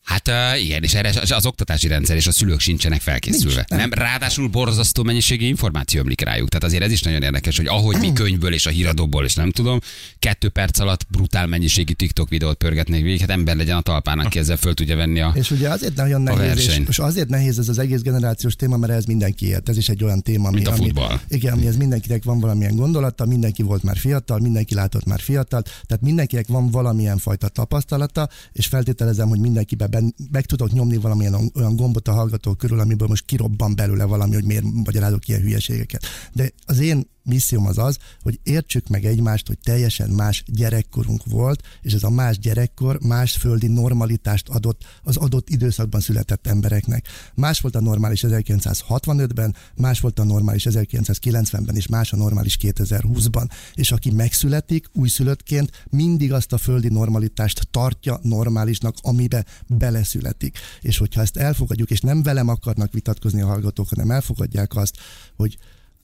Hát 0.08 0.28
uh, 0.28 0.64
igen, 0.64 0.82
és 0.82 0.94
erre 0.94 1.34
az 1.34 1.46
oktatási 1.46 1.88
rendszer 1.88 2.16
és 2.16 2.26
a 2.26 2.32
szülők 2.32 2.60
sincsenek 2.60 3.00
felkészülve. 3.00 3.54
Nincs, 3.54 3.68
nem. 3.68 3.78
nem. 3.78 3.92
ráadásul 3.92 4.48
borzasztó 4.48 5.02
mennyiségű 5.02 5.46
információ 5.46 6.00
ömlik 6.00 6.20
rájuk. 6.20 6.48
Tehát 6.48 6.64
azért 6.64 6.82
ez 6.82 6.92
is 6.92 7.02
nagyon 7.02 7.22
érdekes, 7.22 7.56
hogy 7.56 7.66
ahogy 7.66 7.96
mi 7.98 8.12
könyvből 8.12 8.52
és 8.52 8.66
a 8.66 8.70
híradóból, 8.70 9.24
és 9.24 9.34
nem 9.34 9.50
tudom, 9.50 9.80
kettő 10.18 10.48
perc 10.48 10.78
alatt 10.78 11.06
brutál 11.08 11.46
mennyiségű 11.46 11.92
TikTok 11.92 12.28
videót 12.28 12.56
pörgetnek 12.56 13.02
végig, 13.02 13.20
hát 13.20 13.30
ember 13.30 13.56
legyen 13.56 13.76
a 13.76 13.80
talpán, 13.80 14.18
aki 14.18 14.38
ezzel 14.38 14.56
föl 14.56 14.74
tudja 14.74 14.96
venni 14.96 15.20
a... 15.20 15.32
És 15.34 15.50
ugye 15.50 15.68
azért 15.68 15.94
nagyon 15.94 16.22
nehéz, 16.22 16.70
és, 16.88 16.98
azért 16.98 17.28
nehéz 17.28 17.58
ez 17.58 17.68
az 17.68 17.78
egész 17.78 18.00
generációs 18.00 18.56
téma, 18.56 18.76
mert 18.76 18.92
ez 18.92 19.04
mindenki 19.04 19.46
ért. 19.46 19.68
Ez 19.68 19.76
is 19.76 19.88
egy 19.88 20.04
olyan 20.04 20.22
téma, 20.22 20.48
ami, 20.48 20.56
Mint 20.56 20.68
a 20.68 20.72
ami, 20.72 20.80
futball. 20.80 21.20
igen, 21.28 21.52
amihez 21.52 21.76
mindenkinek 21.76 22.24
van 22.24 22.40
valamilyen 22.40 22.76
gondolata, 22.76 23.24
mindenki 23.24 23.62
volt 23.62 23.82
már 23.82 23.96
fiatal, 23.96 24.38
mindenki 24.38 24.74
látott 24.74 25.04
már 25.04 25.20
fiatal, 25.20 25.62
tehát 25.62 26.02
mindenkinek 26.02 26.46
van 26.46 26.70
valamilyen 26.70 27.18
fajta 27.18 27.48
tapasztalata, 27.48 28.28
és 28.52 28.66
feltételezem, 28.66 29.28
hogy 29.28 29.38
mindenkiben 29.38 29.90
ben, 29.98 30.14
meg 30.30 30.46
tudok 30.46 30.72
nyomni 30.72 30.96
valamilyen 30.96 31.50
olyan 31.54 31.76
gombot 31.76 32.08
a 32.08 32.12
hallgatók 32.12 32.58
körül, 32.58 32.80
amiből 32.80 33.08
most 33.08 33.24
kirobban 33.24 33.74
belőle 33.74 34.04
valami, 34.04 34.34
hogy 34.34 34.44
miért 34.44 34.64
magyarázok 34.72 35.28
ilyen 35.28 35.40
hülyeségeket. 35.40 36.06
De 36.32 36.50
az 36.66 36.78
én 36.78 37.06
misszióm 37.28 37.66
az 37.66 37.78
az, 37.78 37.99
hogy 38.23 38.40
értsük 38.42 38.88
meg 38.88 39.04
egymást, 39.04 39.47
hogy 39.47 39.58
teljesen 39.58 40.11
más 40.11 40.42
gyerekkorunk 40.47 41.23
volt, 41.25 41.62
és 41.82 41.92
ez 41.92 42.02
a 42.02 42.11
más 42.11 42.38
gyerekkor 42.38 42.99
más 43.00 43.32
földi 43.32 43.66
normalitást 43.66 44.49
adott 44.49 44.85
az 45.02 45.16
adott 45.16 45.49
időszakban 45.49 46.00
született 46.00 46.47
embereknek. 46.47 47.06
Más 47.35 47.61
volt 47.61 47.76
a 47.76 47.80
normális 47.80 48.25
1965-ben, 48.26 49.56
más 49.76 50.00
volt 50.00 50.18
a 50.18 50.25
normális 50.25 50.66
1990-ben, 50.70 51.76
és 51.76 51.87
más 51.87 52.12
a 52.12 52.16
normális 52.16 52.56
2020-ban. 52.61 53.50
És 53.75 53.92
aki 53.92 54.11
megszületik 54.11 54.87
újszülöttként, 54.92 55.85
mindig 55.90 56.32
azt 56.32 56.52
a 56.52 56.58
földi 56.58 56.88
normalitást 56.88 57.68
tartja 57.70 58.18
normálisnak, 58.23 58.94
amibe 59.00 59.44
beleszületik. 59.66 60.58
És 60.80 60.99
hogyha 60.99 61.20
ezt 61.20 61.37
elfogadjuk, 61.37 61.90
és 61.90 62.00
nem 62.00 62.23
velem 62.23 62.49
akarnak 62.49 62.92
vitatkozni 62.92 63.40
a 63.40 63.47
hallgatók, 63.47 63.88
hanem 63.88 64.11
elfogadják 64.11 64.76
azt, 64.76 64.97
hogy 65.37 65.58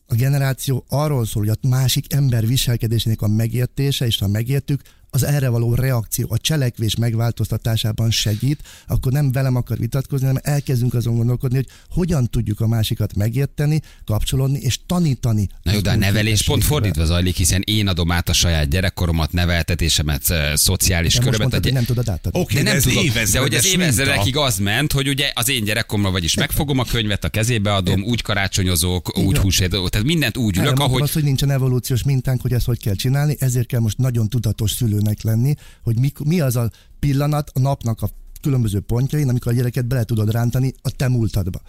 a 0.07 0.15
generáció 0.15 0.85
arról 0.89 1.27
szól, 1.27 1.47
hogy 1.47 1.59
a 1.63 1.69
másik 1.69 2.13
ember 2.13 2.47
viselkedésének 2.47 3.23
a 3.23 3.29
megértése, 3.29 4.07
és 4.07 4.19
ha 4.19 4.29
megértük, 4.29 4.83
az 5.15 5.25
erre 5.25 5.49
való 5.49 5.75
reakció, 5.75 6.27
a 6.31 6.39
cselekvés 6.39 6.97
megváltoztatásában 6.97 8.11
segít, 8.11 8.63
akkor 8.87 9.13
nem 9.13 9.33
velem 9.33 9.57
akar 9.57 9.79
vitatkozni, 9.79 10.27
hanem 10.27 10.43
elkezdünk 10.45 10.95
azon 10.95 11.17
gondolkodni, 11.17 11.57
hogy 11.57 11.67
hogyan 11.91 12.31
tudjuk 12.31 12.61
a 12.61 12.67
másikat 12.67 13.15
megérteni, 13.17 13.81
kapcsolódni 14.05 14.59
és 14.59 14.79
tanítani. 14.87 15.49
Na 15.63 15.73
jó, 15.73 15.81
de 15.81 15.91
a 15.91 15.97
nevelés 15.97 16.43
pont 16.43 16.65
fordítva 16.65 17.05
zajlik, 17.05 17.37
hiszen 17.37 17.63
én 17.65 17.89
adom 17.89 18.11
át 18.11 18.29
a 18.29 18.33
saját 18.33 18.69
gyerekkoromat, 18.69 19.33
neveltetésemet, 19.33 20.23
szociális 20.55 21.15
De 21.15 21.25
most 21.25 21.37
körömet. 21.37 21.39
mondtad, 21.39 21.65
a 21.65 21.69
gy- 21.69 21.73
nem 21.75 21.85
tudod 21.85 22.09
átadni. 22.09 22.41
Oké, 22.41 22.55
De 22.55 22.63
de 22.63 22.69
nem 22.69 22.77
ez 22.77 22.83
tudom, 22.83 23.07
de 23.33 23.39
hogy 23.39 23.55
az 23.55 23.67
évezredekig 23.67 24.37
az 24.37 24.59
ment, 24.59 24.93
hogy 24.93 25.09
ugye 25.09 25.31
az 25.35 25.49
én 25.49 25.65
gyerekkomra 25.65 26.11
vagyis 26.11 26.35
megfogom 26.35 26.79
a 26.79 26.85
könyvet, 26.85 27.25
a 27.25 27.29
kezébe 27.29 27.75
adom, 27.75 28.03
úgy 28.03 28.23
karácsonyozok, 28.23 29.19
úgy 29.19 29.37
húsét, 29.37 29.71
tehát 29.71 30.03
mindent 30.07 30.37
úgy 30.37 30.57
ülök, 30.57 30.79
ahogy 30.79 31.03
azt, 31.03 31.13
hogy 31.13 31.25
nincsen 31.25 31.51
evolúciós 31.51 32.03
mintánk, 32.03 32.41
hogy 32.41 32.53
ezt 32.53 32.67
hogy 32.67 32.79
kell 32.79 32.95
csinálni, 32.95 33.37
ezért 33.39 33.67
kell 33.67 33.81
most 33.81 33.99
nagyon 33.99 34.29
tudatos 34.29 34.71
szülőnek 35.05 35.23
lenni, 35.23 35.55
hogy 35.83 35.99
mi, 35.99 36.13
mi 36.25 36.41
az 36.41 36.57
a 36.57 36.71
pillanat 36.99 37.51
a 37.55 37.61
napnak 37.61 38.03
a 38.03 38.09
különböző 38.41 38.81
pontjain, 38.81 39.29
amikor 39.29 39.53
a 39.53 39.55
gyereket 39.55 39.87
bele 39.87 40.05
tudod 40.05 40.31
rántani 40.31 40.75
a 40.83 40.91
te 40.91 41.09
múltadba. 41.09 41.61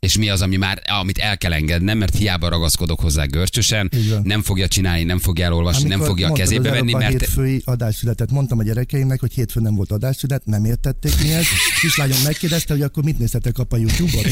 És 0.00 0.18
mi 0.18 0.28
az, 0.28 0.42
ami 0.42 0.56
már, 0.56 0.82
amit 1.00 1.18
el 1.18 1.38
kell 1.38 1.52
engednem, 1.52 1.98
mert 1.98 2.16
hiába 2.16 2.48
ragaszkodok 2.48 3.00
hozzá 3.00 3.24
görcsösen, 3.24 3.90
nem 4.22 4.42
fogja 4.42 4.68
csinálni, 4.68 5.02
nem 5.02 5.18
fogja 5.18 5.44
elolvasni, 5.44 5.88
nem 5.88 6.00
Amikor 6.00 6.08
fogja 6.08 6.28
a 6.28 6.32
kezébe 6.32 6.70
venni, 6.70 6.92
mert 6.92 7.10
hétfői 7.10 7.62
adásszületet 7.64 8.30
mondtam 8.30 8.58
a 8.58 8.62
gyerekeimnek, 8.62 9.20
hogy 9.20 9.32
hétfőn 9.32 9.62
nem 9.62 9.74
volt 9.74 9.90
adásszület, 9.90 10.46
nem 10.46 10.64
értették 10.64 11.12
mi 11.22 11.32
ez. 11.32 11.44
Kislányom 11.80 12.18
megkérdezte, 12.24 12.72
hogy 12.72 12.82
akkor 12.82 13.04
mit 13.04 13.18
néztetek 13.18 13.58
apa 13.58 13.76
YouTube-on. 13.76 14.24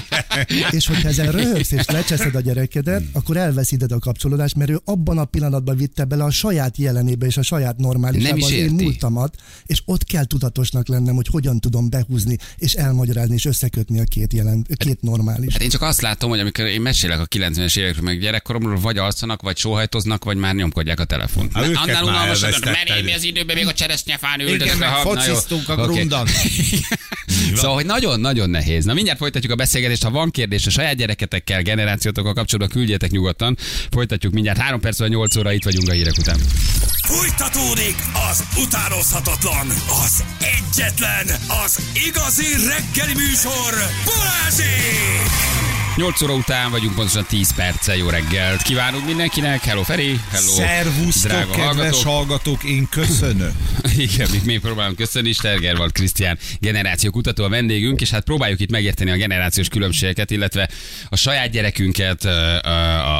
és 0.76 0.86
hogyha 0.86 1.08
ezen 1.08 1.30
röhögsz 1.30 1.70
és 1.70 1.86
lecseszed 1.86 2.34
a 2.34 2.40
gyerekedet, 2.40 3.02
akkor 3.12 3.36
elveszíted 3.36 3.92
a 3.92 3.98
kapcsolódást, 3.98 4.56
mert 4.56 4.70
ő 4.70 4.80
abban 4.84 5.18
a 5.18 5.24
pillanatban 5.24 5.76
vitte 5.76 6.04
bele 6.04 6.24
a 6.24 6.30
saját 6.30 6.76
jelenébe 6.76 7.26
és 7.26 7.36
a 7.36 7.42
saját 7.42 7.76
normálisába 7.76 8.28
Nem 8.28 8.38
is 8.38 8.44
az 8.44 8.52
én 8.52 8.70
múltamat, 8.70 9.36
és 9.66 9.82
ott 9.84 10.04
kell 10.04 10.24
tudatosnak 10.24 10.88
lennem, 10.88 11.14
hogy 11.14 11.26
hogyan 11.26 11.60
tudom 11.60 11.90
behúzni 11.90 12.36
és 12.58 12.72
elmagyarázni 12.72 13.34
és 13.34 13.44
összekötni 13.44 14.00
a 14.00 14.04
két, 14.04 14.32
jelen, 14.32 14.66
két 14.74 14.89
normális. 15.00 15.52
Hát 15.52 15.62
én 15.62 15.68
csak 15.68 15.82
azt 15.82 16.00
látom, 16.00 16.30
hogy 16.30 16.40
amikor 16.40 16.64
én 16.64 16.80
mesélek 16.80 17.20
a 17.20 17.26
90-es 17.26 17.78
évekről, 17.78 18.04
meg 18.04 18.20
gyerekkoromról, 18.20 18.80
vagy 18.80 18.98
alszanak, 18.98 19.42
vagy 19.42 19.56
sóhajtoznak, 19.56 20.24
vagy 20.24 20.36
már 20.36 20.54
nyomkodják 20.54 21.00
a 21.00 21.04
telefont. 21.04 21.52
Hát 21.52 21.66
őket 21.66 21.82
Annál 21.82 22.02
már 22.04 22.12
unalmasabb, 22.12 22.64
meném 22.64 23.14
az 23.14 23.22
időben 23.22 23.56
még 23.56 23.66
a 23.66 23.72
cseresznyefán 23.72 24.40
ültök. 24.40 24.74
Igen, 24.74 24.92
fociztunk 25.02 25.68
a 25.68 25.72
Oké. 25.72 25.92
grundon. 25.92 26.26
Szóval, 27.54 27.74
hogy 27.74 27.86
nagyon-nagyon 27.86 28.50
nehéz. 28.50 28.84
Na 28.84 28.94
mindjárt 28.94 29.18
folytatjuk 29.18 29.52
a 29.52 29.56
beszélgetést. 29.56 30.02
Ha 30.02 30.10
van 30.10 30.30
kérdés 30.30 30.66
a 30.66 30.70
saját 30.70 30.96
gyereketekkel, 30.96 31.62
generációtokkal 31.62 32.32
kapcsolatban, 32.32 32.76
küldjetek 32.76 33.10
nyugodtan. 33.10 33.56
Folytatjuk 33.90 34.32
mindjárt. 34.32 34.58
3 34.58 34.80
perc 34.80 34.98
vagy 34.98 35.10
8 35.10 35.36
óra, 35.36 35.52
itt 35.52 35.64
vagyunk 35.64 35.88
a 35.88 35.92
hírek 35.92 36.18
után. 36.18 36.38
Fújtatódik 37.06 37.96
az 38.30 38.44
utánozhatatlan, 38.56 39.66
az 40.04 40.24
egyetlen, 40.38 41.26
az 41.64 41.78
igazi 42.06 42.46
reggeli 42.68 43.14
műsor, 43.14 43.74
Mike. 44.80 45.79
8 45.96 46.22
óra 46.22 46.34
után 46.34 46.70
vagyunk, 46.70 46.94
pontosan 46.94 47.24
10 47.28 47.54
perccel. 47.54 47.96
Jó 47.96 48.08
reggelt 48.08 48.62
kívánunk 48.62 49.06
mindenkinek. 49.06 49.62
Hello 49.64 49.82
Feri, 49.82 50.20
hello 50.30 50.52
Szervusztok, 50.52 51.30
drága 51.30 51.50
kedves 51.50 51.74
hallgatók. 51.74 52.04
hallgatók, 52.04 52.64
én 52.64 52.88
köszönöm. 52.90 53.52
Igen, 53.96 54.28
még, 54.30 54.40
még 54.44 54.60
próbálom 54.60 54.94
köszönni, 54.94 55.32
Stergerwald 55.32 55.92
Krisztián 55.92 56.38
generáció 56.60 57.10
kutató 57.10 57.44
a 57.44 57.48
vendégünk, 57.48 58.00
és 58.00 58.10
hát 58.10 58.24
próbáljuk 58.24 58.60
itt 58.60 58.70
megérteni 58.70 59.10
a 59.10 59.16
generációs 59.16 59.68
különbségeket, 59.68 60.30
illetve 60.30 60.70
a 61.08 61.16
saját 61.16 61.50
gyerekünket, 61.50 62.24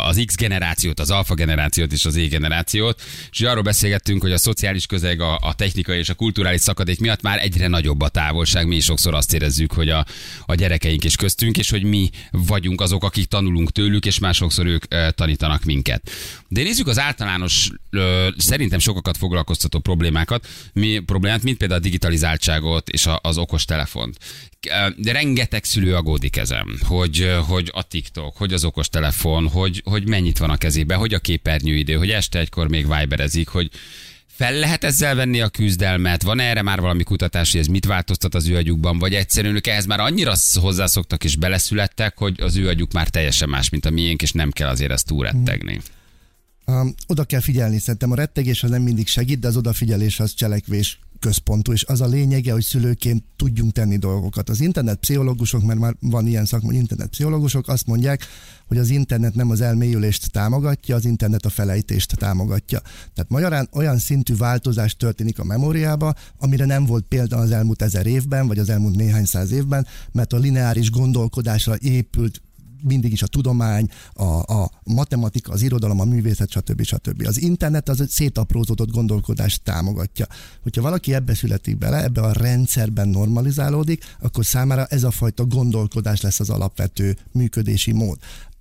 az 0.04 0.22
X 0.26 0.34
generációt, 0.36 1.00
az 1.00 1.10
alfa 1.10 1.34
generációt 1.34 1.92
és 1.92 2.04
az 2.04 2.16
Y 2.16 2.26
generációt, 2.26 3.02
és 3.30 3.40
arról 3.40 3.62
beszélgettünk, 3.62 4.22
hogy 4.22 4.32
a 4.32 4.38
szociális 4.38 4.86
közeg, 4.86 5.20
a, 5.20 5.38
a 5.42 5.54
technikai 5.54 5.98
és 5.98 6.08
a 6.08 6.14
kulturális 6.14 6.60
szakadék 6.60 7.00
miatt 7.00 7.22
már 7.22 7.38
egyre 7.38 7.68
nagyobb 7.68 8.00
a 8.00 8.08
távolság, 8.08 8.66
mi 8.66 8.76
is 8.76 8.84
sokszor 8.84 9.14
azt 9.14 9.34
érezzük, 9.34 9.72
hogy 9.72 9.88
a, 9.88 10.06
a 10.46 10.54
gyerekeink 10.54 11.04
is 11.04 11.16
köztünk, 11.16 11.58
és 11.58 11.70
hogy 11.70 11.82
mi 11.82 12.10
vagyunk 12.60 12.80
azok, 12.80 13.04
akik 13.04 13.26
tanulunk 13.26 13.70
tőlük, 13.70 14.06
és 14.06 14.18
másokszor 14.18 14.66
ők 14.66 14.84
tanítanak 15.14 15.64
minket. 15.64 16.10
De 16.48 16.62
nézzük 16.62 16.86
az 16.86 16.98
általános, 16.98 17.70
szerintem 18.36 18.78
sokakat 18.78 19.16
foglalkoztató 19.16 19.78
problémákat, 19.78 20.48
mi 20.72 20.98
problémát, 20.98 21.42
mint 21.42 21.56
például 21.56 21.80
a 21.80 21.82
digitalizáltságot 21.82 22.88
és 22.88 23.08
az 23.20 23.38
okos 23.38 23.64
telefont. 23.64 24.18
De 24.96 25.12
rengeteg 25.12 25.64
szülő 25.64 25.94
aggódik 25.94 26.36
ezen, 26.36 26.66
hogy, 26.82 27.32
hogy 27.46 27.70
a 27.72 27.82
TikTok, 27.82 28.36
hogy 28.36 28.52
az 28.52 28.64
okos 28.64 28.88
telefon, 28.88 29.48
hogy, 29.48 29.82
hogy 29.84 30.08
mennyit 30.08 30.38
van 30.38 30.50
a 30.50 30.56
kezébe, 30.56 30.94
hogy 30.94 31.14
a 31.14 31.18
képernyőidő, 31.18 31.94
hogy 31.94 32.10
este 32.10 32.38
egykor 32.38 32.68
még 32.68 32.86
viberezik, 32.98 33.48
hogy 33.48 33.70
fel 34.40 34.54
lehet 34.54 34.84
ezzel 34.84 35.14
venni 35.14 35.40
a 35.40 35.48
küzdelmet? 35.48 36.22
Van 36.22 36.40
erre 36.40 36.62
már 36.62 36.80
valami 36.80 37.02
kutatás, 37.02 37.50
hogy 37.50 37.60
ez 37.60 37.66
mit 37.66 37.84
változtat 37.84 38.34
az 38.34 38.48
ő 38.48 38.56
agyukban? 38.56 38.98
Vagy 38.98 39.14
egyszerűen 39.14 39.54
ők 39.54 39.66
ehhez 39.66 39.86
már 39.86 40.00
annyira 40.00 40.34
hozzászoktak 40.60 41.24
és 41.24 41.36
beleszülettek, 41.36 42.18
hogy 42.18 42.40
az 42.40 42.56
ő 42.56 42.68
agyuk 42.68 42.92
már 42.92 43.08
teljesen 43.08 43.48
más, 43.48 43.68
mint 43.68 43.84
a 43.84 43.90
miénk, 43.90 44.22
és 44.22 44.32
nem 44.32 44.50
kell 44.50 44.68
azért 44.68 44.90
ezt 44.90 45.06
túrettegni. 45.06 45.80
Um, 46.66 46.94
oda 47.06 47.24
kell 47.24 47.40
figyelni, 47.40 47.78
szerintem 47.78 48.10
a 48.10 48.14
rettegés 48.14 48.62
az 48.62 48.70
nem 48.70 48.82
mindig 48.82 49.06
segít, 49.06 49.38
de 49.38 49.48
az 49.48 49.56
odafigyelés 49.56 50.20
az 50.20 50.34
cselekvés 50.34 50.98
központú, 51.20 51.72
és 51.72 51.84
az 51.84 52.00
a 52.00 52.06
lényege, 52.06 52.52
hogy 52.52 52.62
szülőként 52.62 53.24
tudjunk 53.36 53.72
tenni 53.72 53.96
dolgokat. 53.96 54.48
Az 54.48 54.60
internet 54.60 54.98
pszichológusok, 54.98 55.62
mert 55.62 55.78
már 55.78 55.94
van 56.00 56.26
ilyen 56.26 56.44
szakma, 56.44 56.66
hogy 56.66 56.76
internet 56.76 57.08
pszichológusok, 57.08 57.68
azt 57.68 57.86
mondják, 57.86 58.26
hogy 58.66 58.78
az 58.78 58.90
internet 58.90 59.34
nem 59.34 59.50
az 59.50 59.60
elmélyülést 59.60 60.30
támogatja, 60.30 60.96
az 60.96 61.04
internet 61.04 61.44
a 61.44 61.50
felejtést 61.50 62.16
támogatja. 62.16 62.80
Tehát 63.14 63.30
magyarán 63.30 63.68
olyan 63.72 63.98
szintű 63.98 64.36
változás 64.36 64.96
történik 64.96 65.38
a 65.38 65.44
memóriába, 65.44 66.14
amire 66.38 66.64
nem 66.64 66.86
volt 66.86 67.04
példa 67.08 67.36
az 67.36 67.50
elmúlt 67.50 67.82
ezer 67.82 68.06
évben, 68.06 68.46
vagy 68.46 68.58
az 68.58 68.68
elmúlt 68.68 68.96
néhány 68.96 69.24
száz 69.24 69.50
évben, 69.50 69.86
mert 70.12 70.32
a 70.32 70.38
lineáris 70.38 70.90
gondolkodásra 70.90 71.76
épült 71.78 72.42
mindig 72.82 73.12
is 73.12 73.22
a 73.22 73.26
tudomány, 73.26 73.88
a, 74.12 74.24
a 74.24 74.70
matematika, 74.84 75.52
az 75.52 75.62
irodalom, 75.62 76.00
a 76.00 76.04
művészet, 76.04 76.50
stb. 76.50 76.82
stb. 76.82 77.26
Az 77.26 77.40
internet 77.40 77.88
az 77.88 78.00
egy 78.00 78.08
szétaprózódott 78.08 78.90
gondolkodást 78.90 79.62
támogatja. 79.62 80.26
Hogyha 80.62 80.82
valaki 80.82 81.14
ebbe 81.14 81.34
születik 81.34 81.78
bele, 81.78 82.02
ebbe 82.02 82.20
a 82.20 82.32
rendszerben 82.32 83.08
normalizálódik, 83.08 84.04
akkor 84.20 84.44
számára 84.44 84.84
ez 84.84 85.04
a 85.04 85.10
fajta 85.10 85.44
gondolkodás 85.44 86.20
lesz 86.20 86.40
az 86.40 86.50
alapvető 86.50 87.16
működési 87.32 87.92
mód 87.92 88.18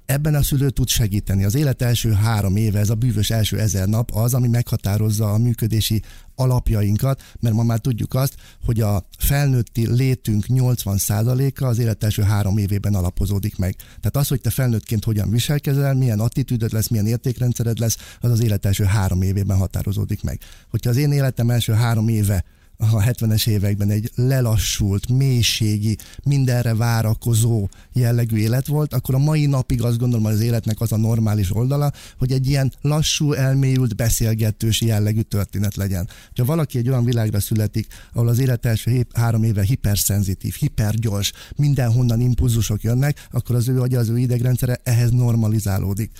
ebben 0.10 0.36
a 0.36 0.44
szülő 0.44 0.70
tud 0.70 0.88
segíteni. 0.88 1.44
Az 1.44 1.56
élet 1.56 1.82
első 1.82 2.12
három 2.12 2.56
éve, 2.56 2.80
ez 2.80 2.90
a 2.90 2.96
bűvös 2.96 3.30
első 3.30 3.60
ezer 3.60 3.88
nap 3.88 4.12
az, 4.14 4.34
ami 4.34 4.48
meghatározza 4.48 5.34
a 5.34 5.38
működési 5.38 6.02
alapjainkat, 6.36 7.22
mert 7.40 7.56
ma 7.56 7.64
már 7.64 7.80
tudjuk 7.80 8.14
azt, 8.14 8.36
hogy 8.66 8.82
a 8.82 9.08
felnőtti 9.18 9.94
létünk 9.94 10.46
80%-a 10.48 11.66
az 11.66 11.80
élet 11.80 12.04
első 12.04 12.22
három 12.22 12.58
évében 12.58 12.96
alapozódik 12.96 13.58
meg. 13.58 13.76
Tehát 13.76 14.18
az, 14.18 14.28
hogy 14.28 14.42
te 14.42 14.50
felnőttként 14.50 15.04
hogyan 15.04 15.30
viselkezel, 15.30 15.94
milyen 15.94 16.20
attitűdöd 16.20 16.74
lesz, 16.74 16.88
milyen 16.88 17.08
értékrendszered 17.08 17.80
lesz, 17.80 17.98
az 18.20 18.32
az 18.32 18.44
élet 18.44 18.66
első 18.66 18.84
három 18.84 19.22
évében 19.22 19.58
határozódik 19.58 20.24
meg. 20.24 20.40
Hogyha 20.70 20.90
az 20.90 20.98
én 20.98 21.12
életem 21.12 21.50
első 21.50 21.74
három 21.74 22.08
éve 22.08 22.44
a 22.82 23.02
70-es 23.02 23.48
években 23.48 23.90
egy 23.90 24.12
lelassult, 24.16 25.10
mélységi, 25.10 25.98
mindenre 26.24 26.76
várakozó 26.76 27.70
jellegű 27.94 28.38
élet 28.38 28.68
volt, 28.68 28.94
akkor 28.94 29.16
a 29.16 29.18
mai 29.18 29.46
napig 29.46 29.82
azt 29.82 29.98
gondolom, 29.98 30.26
az 30.26 30.42
életnek 30.42 30.82
az 30.82 30.92
a 30.92 30.98
normális 30.98 31.56
oldala, 31.56 31.92
hogy 32.18 32.32
egy 32.32 32.48
ilyen 32.48 32.74
lassú, 32.82 33.34
elmélyült, 33.34 33.96
beszélgetős 33.96 34.82
jellegű 34.82 35.22
történet 35.22 35.76
legyen. 35.76 36.10
Ha 36.36 36.46
valaki 36.46 36.78
egy 36.78 36.90
olyan 36.90 37.04
világra 37.04 37.40
születik, 37.40 37.88
ahol 38.14 38.28
az 38.28 38.40
élet 38.40 38.66
első 38.66 39.06
három 39.14 39.44
éve 39.44 39.64
hiperszenzitív, 39.64 40.54
hipergyors, 40.54 41.32
mindenhonnan 41.56 42.22
impulzusok 42.22 42.82
jönnek, 42.84 43.28
akkor 43.32 43.56
az 43.56 43.68
ő 43.68 43.82
agya, 43.82 44.00
az 44.00 44.10
ő 44.10 44.18
idegrendszere 44.18 44.80
ehhez 44.84 45.12
normalizálódik 45.12 46.12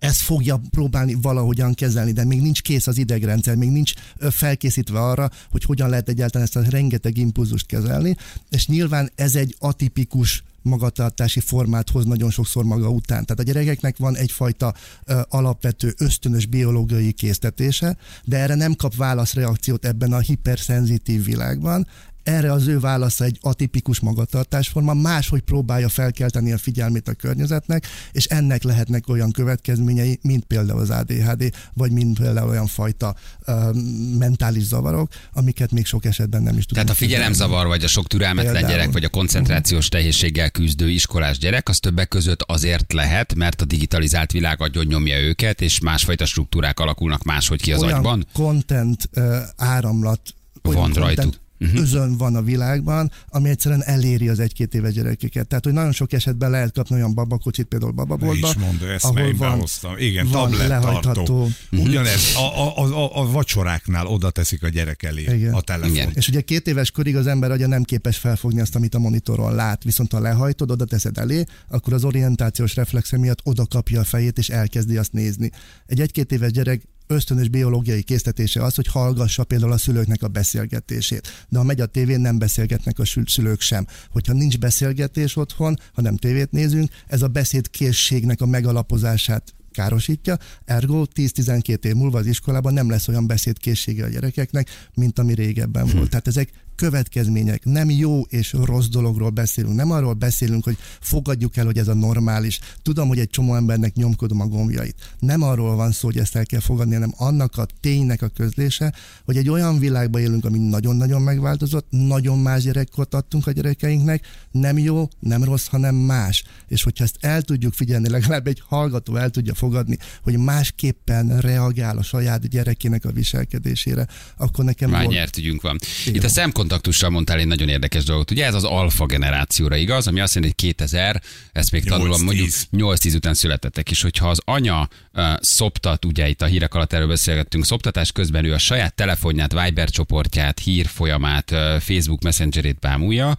ezt 0.00 0.20
fogja 0.20 0.60
próbálni 0.70 1.16
valahogyan 1.22 1.74
kezelni, 1.74 2.12
de 2.12 2.24
még 2.24 2.40
nincs 2.40 2.62
kész 2.62 2.86
az 2.86 2.98
idegrendszer, 2.98 3.56
még 3.56 3.70
nincs 3.70 3.92
felkészítve 4.30 5.00
arra, 5.00 5.30
hogy 5.50 5.64
hogyan 5.64 5.88
lehet 5.88 6.08
egyáltalán 6.08 6.46
ezt 6.46 6.56
a 6.56 6.70
rengeteg 6.70 7.16
impulzust 7.16 7.66
kezelni, 7.66 8.16
és 8.50 8.66
nyilván 8.66 9.10
ez 9.14 9.34
egy 9.34 9.56
atipikus 9.58 10.42
magatartási 10.62 11.40
formát 11.40 11.90
hoz 11.90 12.04
nagyon 12.04 12.30
sokszor 12.30 12.64
maga 12.64 12.88
után. 12.88 13.24
Tehát 13.24 13.40
a 13.40 13.42
gyerekeknek 13.42 13.96
van 13.96 14.16
egyfajta 14.16 14.74
ö, 15.04 15.20
alapvető 15.28 15.94
ösztönös 15.98 16.46
biológiai 16.46 17.12
késztetése, 17.12 17.96
de 18.24 18.38
erre 18.38 18.54
nem 18.54 18.74
kap 18.74 18.94
válaszreakciót 18.96 19.84
ebben 19.84 20.12
a 20.12 20.18
hiperszenzitív 20.18 21.24
világban, 21.24 21.86
erre 22.22 22.52
az 22.52 22.66
ő 22.66 22.78
válasza 22.78 23.24
egy 23.24 23.38
atipikus 23.40 24.00
magatartásforma, 24.00 24.94
máshogy 24.94 25.40
próbálja 25.40 25.88
felkelteni 25.88 26.52
a 26.52 26.58
figyelmét 26.58 27.08
a 27.08 27.12
környezetnek, 27.12 27.86
és 28.12 28.24
ennek 28.24 28.62
lehetnek 28.62 29.08
olyan 29.08 29.30
következményei, 29.30 30.18
mint 30.22 30.44
például 30.44 30.80
az 30.80 30.90
ADHD, 30.90 31.52
vagy 31.74 31.90
mint 31.90 32.18
például 32.18 32.48
olyan 32.48 32.66
fajta 32.66 33.14
uh, 33.46 33.74
mentális 34.18 34.62
zavarok, 34.62 35.12
amiket 35.32 35.70
még 35.72 35.86
sok 35.86 36.04
esetben 36.04 36.42
nem 36.42 36.56
is 36.56 36.66
tudunk. 36.66 36.86
Tehát 36.86 36.90
a 36.90 37.04
figyelemzavar, 37.04 37.66
vagy 37.66 37.84
a 37.84 37.88
sok 37.88 38.06
türelmetlen 38.06 38.52
Például. 38.52 38.74
gyerek, 38.74 38.92
vagy 38.92 39.04
a 39.04 39.08
koncentrációs 39.08 39.88
nehézséggel 39.88 40.50
küzdő 40.50 40.88
iskolás 40.88 41.38
gyerek, 41.38 41.68
az 41.68 41.78
többek 41.78 42.08
között 42.08 42.42
azért 42.42 42.92
lehet, 42.92 43.34
mert 43.34 43.60
a 43.60 43.64
digitalizált 43.64 44.32
világ 44.32 44.60
agyon 44.62 44.86
nyomja 44.86 45.18
őket, 45.20 45.60
és 45.60 45.80
másfajta 45.80 46.26
struktúrák 46.26 46.80
alakulnak 46.80 47.22
máshogy 47.22 47.62
ki 47.62 47.72
az 47.72 47.82
olyan 47.82 47.94
agyban. 47.94 48.26
content 48.32 49.08
uh, 49.14 49.38
áramlat 49.56 50.20
olyan 50.62 50.80
Van 50.80 50.92
content 50.92 50.96
rajtuk. 50.96 51.34
Mhm. 51.60 51.76
özön 51.76 52.16
van 52.16 52.36
a 52.36 52.42
világban, 52.42 53.10
ami 53.28 53.48
egyszerűen 53.48 53.82
eléri 53.84 54.28
az 54.28 54.38
egy-két 54.38 54.74
éves 54.74 54.92
gyerekeket. 54.92 55.46
Tehát, 55.46 55.64
hogy 55.64 55.72
nagyon 55.72 55.92
sok 55.92 56.12
esetben 56.12 56.50
lehet 56.50 56.72
kapni 56.72 56.94
olyan 56.94 57.14
babakocsit, 57.14 57.66
például 57.66 57.92
Ne 57.92 57.96
bababoltba, 57.96 58.48
is 58.48 58.54
mondd, 58.54 58.84
ezt 58.84 59.04
ahol 59.04 59.34
van, 59.36 59.50
behoztam. 59.50 59.98
Igen, 59.98 60.28
van 60.28 60.50
lehajtható. 60.50 61.12
tartó. 61.12 61.48
Ugyanez, 61.70 62.34
a, 62.36 62.78
a, 62.78 63.02
a, 63.04 63.20
a 63.20 63.30
vacsoráknál 63.30 64.06
oda 64.06 64.30
teszik 64.30 64.62
a 64.62 64.68
gyerek 64.68 65.02
elé 65.02 65.22
Igen. 65.22 65.54
a 65.54 65.60
telefon. 65.60 65.94
Igen. 65.94 66.10
És 66.14 66.28
ugye 66.28 66.40
két 66.40 66.66
éves 66.66 66.90
korig 66.90 67.16
az 67.16 67.26
ember 67.26 67.50
agya 67.50 67.66
nem 67.66 67.82
képes 67.82 68.16
felfogni 68.16 68.60
azt, 68.60 68.74
amit 68.74 68.94
a 68.94 68.98
monitoron 68.98 69.54
lát, 69.54 69.84
viszont 69.84 70.12
ha 70.12 70.20
lehajtod, 70.20 70.70
oda 70.70 70.84
teszed 70.84 71.18
elé, 71.18 71.44
akkor 71.68 71.92
az 71.92 72.04
orientációs 72.04 72.74
reflexe 72.74 73.18
miatt 73.18 73.40
oda 73.42 73.66
kapja 73.66 74.00
a 74.00 74.04
fejét, 74.04 74.38
és 74.38 74.48
elkezdi 74.48 74.96
azt 74.96 75.12
nézni. 75.12 75.50
Egy 75.86 76.00
egy-két 76.00 76.32
éves 76.32 76.52
gyerek 76.52 76.82
ösztönös 77.10 77.48
biológiai 77.48 78.02
késztetése 78.02 78.62
az, 78.62 78.74
hogy 78.74 78.86
hallgassa 78.86 79.44
például 79.44 79.72
a 79.72 79.78
szülőknek 79.78 80.22
a 80.22 80.28
beszélgetését. 80.28 81.46
De 81.48 81.58
ha 81.58 81.64
megy 81.64 81.80
a 81.80 81.86
tévén, 81.86 82.20
nem 82.20 82.38
beszélgetnek 82.38 82.98
a 82.98 83.04
szülők 83.26 83.60
sem. 83.60 83.86
Hogyha 84.10 84.32
nincs 84.32 84.58
beszélgetés 84.58 85.36
otthon, 85.36 85.76
hanem 85.94 86.16
tévét 86.16 86.50
nézünk, 86.50 86.90
ez 87.06 87.22
a 87.22 87.28
beszédkészségnek 87.28 88.40
a 88.40 88.46
megalapozását 88.46 89.54
károsítja, 89.70 90.36
ergo 90.64 91.04
10-12 91.14 91.84
év 91.84 91.94
múlva 91.94 92.18
az 92.18 92.26
iskolában 92.26 92.72
nem 92.72 92.90
lesz 92.90 93.08
olyan 93.08 93.26
beszédkészsége 93.26 94.04
a 94.04 94.08
gyerekeknek, 94.08 94.68
mint 94.94 95.18
ami 95.18 95.34
régebben 95.34 95.88
Hm. 95.88 95.96
volt. 95.96 96.10
Tehát 96.10 96.26
ezek 96.26 96.50
következmények. 96.80 97.64
Nem 97.64 97.90
jó 97.90 98.20
és 98.28 98.52
rossz 98.52 98.86
dologról 98.86 99.30
beszélünk. 99.30 99.74
Nem 99.74 99.90
arról 99.90 100.12
beszélünk, 100.12 100.64
hogy 100.64 100.76
fogadjuk 101.00 101.56
el, 101.56 101.64
hogy 101.64 101.78
ez 101.78 101.88
a 101.88 101.94
normális. 101.94 102.58
Tudom, 102.82 103.08
hogy 103.08 103.18
egy 103.18 103.30
csomó 103.30 103.54
embernek 103.54 103.94
nyomkodom 103.94 104.40
a 104.40 104.46
gombjait. 104.46 104.94
Nem 105.18 105.42
arról 105.42 105.76
van 105.76 105.92
szó, 105.92 106.06
hogy 106.06 106.18
ezt 106.18 106.36
el 106.36 106.46
kell 106.46 106.60
fogadni, 106.60 106.94
hanem 106.94 107.14
annak 107.16 107.56
a 107.58 107.66
ténynek 107.80 108.22
a 108.22 108.28
közlése, 108.28 108.94
hogy 109.24 109.36
egy 109.36 109.48
olyan 109.48 109.78
világban 109.78 110.20
élünk, 110.20 110.44
ami 110.44 110.58
nagyon-nagyon 110.58 111.22
megváltozott, 111.22 111.86
nagyon 111.90 112.38
más 112.38 112.62
gyerekkort 112.62 113.14
adtunk 113.14 113.46
a 113.46 113.50
gyerekeinknek, 113.50 114.26
nem 114.50 114.78
jó, 114.78 115.08
nem 115.18 115.44
rossz, 115.44 115.66
hanem 115.66 115.94
más. 115.94 116.44
És 116.68 116.82
hogyha 116.82 117.04
ezt 117.04 117.16
el 117.20 117.42
tudjuk 117.42 117.72
figyelni, 117.74 118.08
legalább 118.08 118.46
egy 118.46 118.62
hallgató 118.66 119.16
el 119.16 119.30
tudja 119.30 119.54
fogadni, 119.54 119.98
hogy 120.22 120.38
másképpen 120.38 121.38
reagál 121.40 121.98
a 121.98 122.02
saját 122.02 122.48
gyerekének 122.48 123.04
a 123.04 123.12
viselkedésére, 123.12 124.06
akkor 124.36 124.64
nekem 124.64 124.90
Már 124.90 125.02
volt- 125.04 125.14
nyert 125.14 125.36
ügyünk 125.36 125.62
van. 125.62 125.78
Igen. 126.06 126.14
Itt 126.14 126.24
a 126.24 126.28
szemkontaktussal 126.70 127.10
mondtál 127.10 127.38
egy 127.38 127.46
nagyon 127.46 127.68
érdekes 127.68 128.04
dolgot. 128.04 128.30
Ugye 128.30 128.46
ez 128.46 128.54
az 128.54 128.64
alfa 128.64 129.06
generációra 129.06 129.76
igaz, 129.76 130.06
ami 130.06 130.20
azt 130.20 130.34
jelenti, 130.34 130.56
hogy 130.58 130.74
2000, 130.74 131.22
ezt 131.52 131.72
még 131.72 131.84
tanulom, 131.84 132.20
8-10. 132.20 132.24
mondjuk 132.24 132.48
8-10 132.72 133.14
után 133.14 133.34
születettek, 133.34 133.90
és 133.90 134.02
hogyha 134.02 134.28
az 134.28 134.40
anya 134.44 134.88
uh, 135.14 135.24
szoptat, 135.40 136.04
ugye 136.04 136.28
itt 136.28 136.42
a 136.42 136.46
hírek 136.46 136.74
alatt 136.74 136.92
erről 136.92 137.08
beszélgettünk, 137.08 137.64
szoptatás 137.64 138.12
közben 138.12 138.44
ő 138.44 138.52
a 138.52 138.58
saját 138.58 138.94
telefonját, 138.94 139.62
Viber 139.62 139.90
csoportját, 139.90 140.58
hírfolyamát, 140.58 141.50
uh, 141.50 141.58
Facebook 141.78 142.22
Messengerét 142.22 142.78
bámulja, 142.78 143.36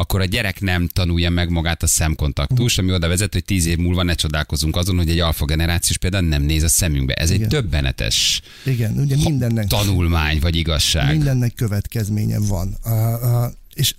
akkor 0.00 0.20
a 0.20 0.24
gyerek 0.24 0.60
nem 0.60 0.88
tanulja 0.88 1.30
meg 1.30 1.50
magát 1.50 1.82
a 1.82 1.86
szemkontaktust, 1.86 2.78
ami 2.78 2.92
oda 2.92 3.08
vezet, 3.08 3.32
hogy 3.32 3.44
10 3.44 3.66
év 3.66 3.78
múlva 3.78 4.02
ne 4.02 4.14
csodálkozunk 4.14 4.76
azon, 4.76 4.96
hogy 4.96 5.08
egy 5.10 5.18
alfa 5.18 5.44
generációs 5.44 5.98
például 5.98 6.26
nem 6.26 6.42
néz 6.42 6.62
a 6.62 6.68
szemünkbe. 6.68 7.14
Ez 7.14 7.30
egy 7.30 7.36
Igen. 7.36 7.48
döbbenetes 7.48 8.40
Igen, 8.64 8.98
ugye 8.98 9.16
mindennek, 9.16 9.66
tanulmány 9.66 10.38
vagy 10.40 10.56
igazság. 10.56 11.10
mindennek 11.10 11.54
következménye 11.54 12.38
van. 12.38 12.59
A, 12.82 12.90
a, 12.90 13.52
és 13.74 13.94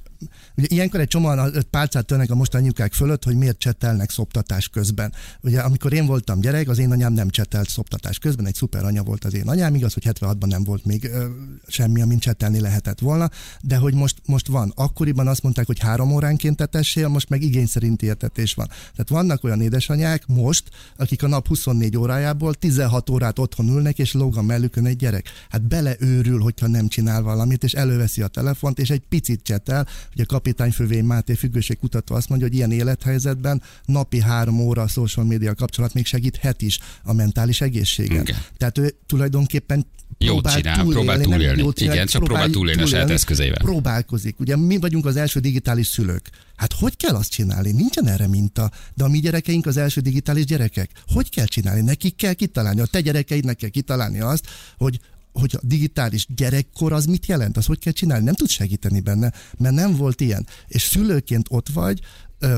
Ugye 0.61 0.75
ilyenkor 0.75 0.99
egy 0.99 1.07
csomóan 1.07 1.53
pálcát 1.69 2.05
törnek 2.05 2.31
a 2.31 2.35
most 2.35 2.55
anyukák 2.55 2.93
fölött, 2.93 3.23
hogy 3.23 3.35
miért 3.35 3.57
csetelnek 3.57 4.09
szoptatás 4.09 4.67
közben. 4.67 5.13
Ugye 5.41 5.59
amikor 5.59 5.93
én 5.93 6.05
voltam 6.05 6.39
gyerek, 6.39 6.69
az 6.69 6.79
én 6.79 6.91
anyám 6.91 7.13
nem 7.13 7.29
csetelt 7.29 7.69
szoptatás 7.69 8.19
közben, 8.19 8.45
egy 8.45 8.55
szuper 8.55 8.83
anya 8.83 9.03
volt 9.03 9.25
az 9.25 9.33
én 9.33 9.47
anyám, 9.47 9.75
igaz, 9.75 9.93
hogy 9.93 10.03
76-ban 10.05 10.45
nem 10.45 10.63
volt 10.63 10.85
még 10.85 11.03
ö, 11.03 11.25
semmi, 11.67 12.01
amin 12.01 12.19
csetelni 12.19 12.59
lehetett 12.59 12.99
volna, 12.99 13.29
de 13.61 13.75
hogy 13.75 13.93
most, 13.93 14.21
most 14.25 14.47
van. 14.47 14.73
Akkoriban 14.75 15.27
azt 15.27 15.43
mondták, 15.43 15.65
hogy 15.65 15.79
három 15.79 16.11
óránként 16.11 16.57
tetessél, 16.57 17.07
most 17.07 17.29
meg 17.29 17.41
igény 17.41 17.65
szerinti 17.65 18.09
etetés 18.09 18.53
van. 18.53 18.67
Tehát 18.67 19.09
vannak 19.09 19.43
olyan 19.43 19.61
édesanyák 19.61 20.27
most, 20.27 20.69
akik 20.97 21.23
a 21.23 21.27
nap 21.27 21.47
24 21.47 21.97
órájából 21.97 22.53
16 22.53 23.09
órát 23.09 23.39
otthon 23.39 23.67
ülnek, 23.67 23.99
és 23.99 24.13
lóg 24.13 24.37
a 24.37 24.41
mellükön 24.41 24.85
egy 24.85 24.95
gyerek. 24.95 25.25
Hát 25.49 25.61
beleőrül, 25.61 26.39
hogyha 26.39 26.67
nem 26.67 26.87
csinál 26.87 27.21
valamit, 27.21 27.63
és 27.63 27.73
előveszi 27.73 28.21
a 28.21 28.27
telefont, 28.27 28.79
és 28.79 28.89
egy 28.89 29.03
picit 29.09 29.43
csetel. 29.43 29.87
Ugye 30.13 30.23
a 30.27 30.39
kapitány 30.51 30.71
Fővény 30.71 31.03
Máté 31.03 31.33
függőségkutató 31.33 32.15
azt 32.15 32.29
mondja, 32.29 32.47
hogy 32.47 32.55
ilyen 32.55 32.71
élethelyzetben 32.71 33.61
napi 33.85 34.21
három 34.21 34.59
óra 34.59 34.81
a 34.81 34.87
social 34.87 35.25
média 35.25 35.53
kapcsolat 35.55 35.93
még 35.93 36.05
segíthet 36.05 36.61
is 36.61 36.79
a 37.03 37.13
mentális 37.13 37.61
egészségen. 37.61 38.21
Igen. 38.21 38.37
Tehát 38.57 38.77
ő 38.77 38.95
tulajdonképpen 39.05 39.85
Jót 40.17 40.41
próbál 40.41 40.55
csinál, 40.55 40.85
próbál 40.85 41.17
nem 41.17 41.25
túlélni. 41.31 41.61
jót 41.61 41.77
csinál, 41.77 41.93
Igen, 41.93 42.07
csak 42.07 42.23
próbál 42.23 42.49
túlélni 42.49 42.81
a 42.81 42.85
saját 42.85 43.09
eszközeivel. 43.09 43.57
Próbálkozik. 43.61 44.39
Ugye 44.39 44.55
mi 44.57 44.77
vagyunk 44.77 45.05
az 45.05 45.15
első 45.15 45.39
digitális 45.39 45.87
szülők. 45.87 46.29
Hát 46.55 46.73
hogy 46.73 46.97
kell 46.97 47.15
azt 47.15 47.31
csinálni? 47.31 47.71
Nincsen 47.71 48.07
erre 48.07 48.27
minta. 48.27 48.71
De 48.95 49.03
a 49.03 49.07
mi 49.07 49.19
gyerekeink 49.19 49.65
az 49.65 49.77
első 49.77 50.01
digitális 50.01 50.45
gyerekek. 50.45 50.91
Hogy 51.07 51.29
kell 51.29 51.45
csinálni? 51.45 51.81
Nekik 51.81 52.15
kell 52.15 52.33
kitalálni. 52.33 52.81
A 52.81 52.85
te 52.85 53.01
gyerekeidnek 53.01 53.55
kell 53.55 53.69
kitalálni 53.69 54.19
azt, 54.19 54.45
hogy 54.77 54.99
hogy 55.33 55.55
a 55.55 55.65
digitális 55.65 56.25
gyerekkor 56.35 56.93
az 56.93 57.05
mit 57.05 57.25
jelent, 57.25 57.57
az 57.57 57.65
hogy 57.65 57.79
kell 57.79 57.93
csinálni, 57.93 58.25
nem 58.25 58.33
tudsz 58.33 58.51
segíteni 58.51 58.99
benne, 58.99 59.31
mert 59.57 59.75
nem 59.75 59.95
volt 59.95 60.21
ilyen. 60.21 60.47
És 60.67 60.81
szülőként 60.81 61.47
ott 61.49 61.69
vagy, 61.69 62.01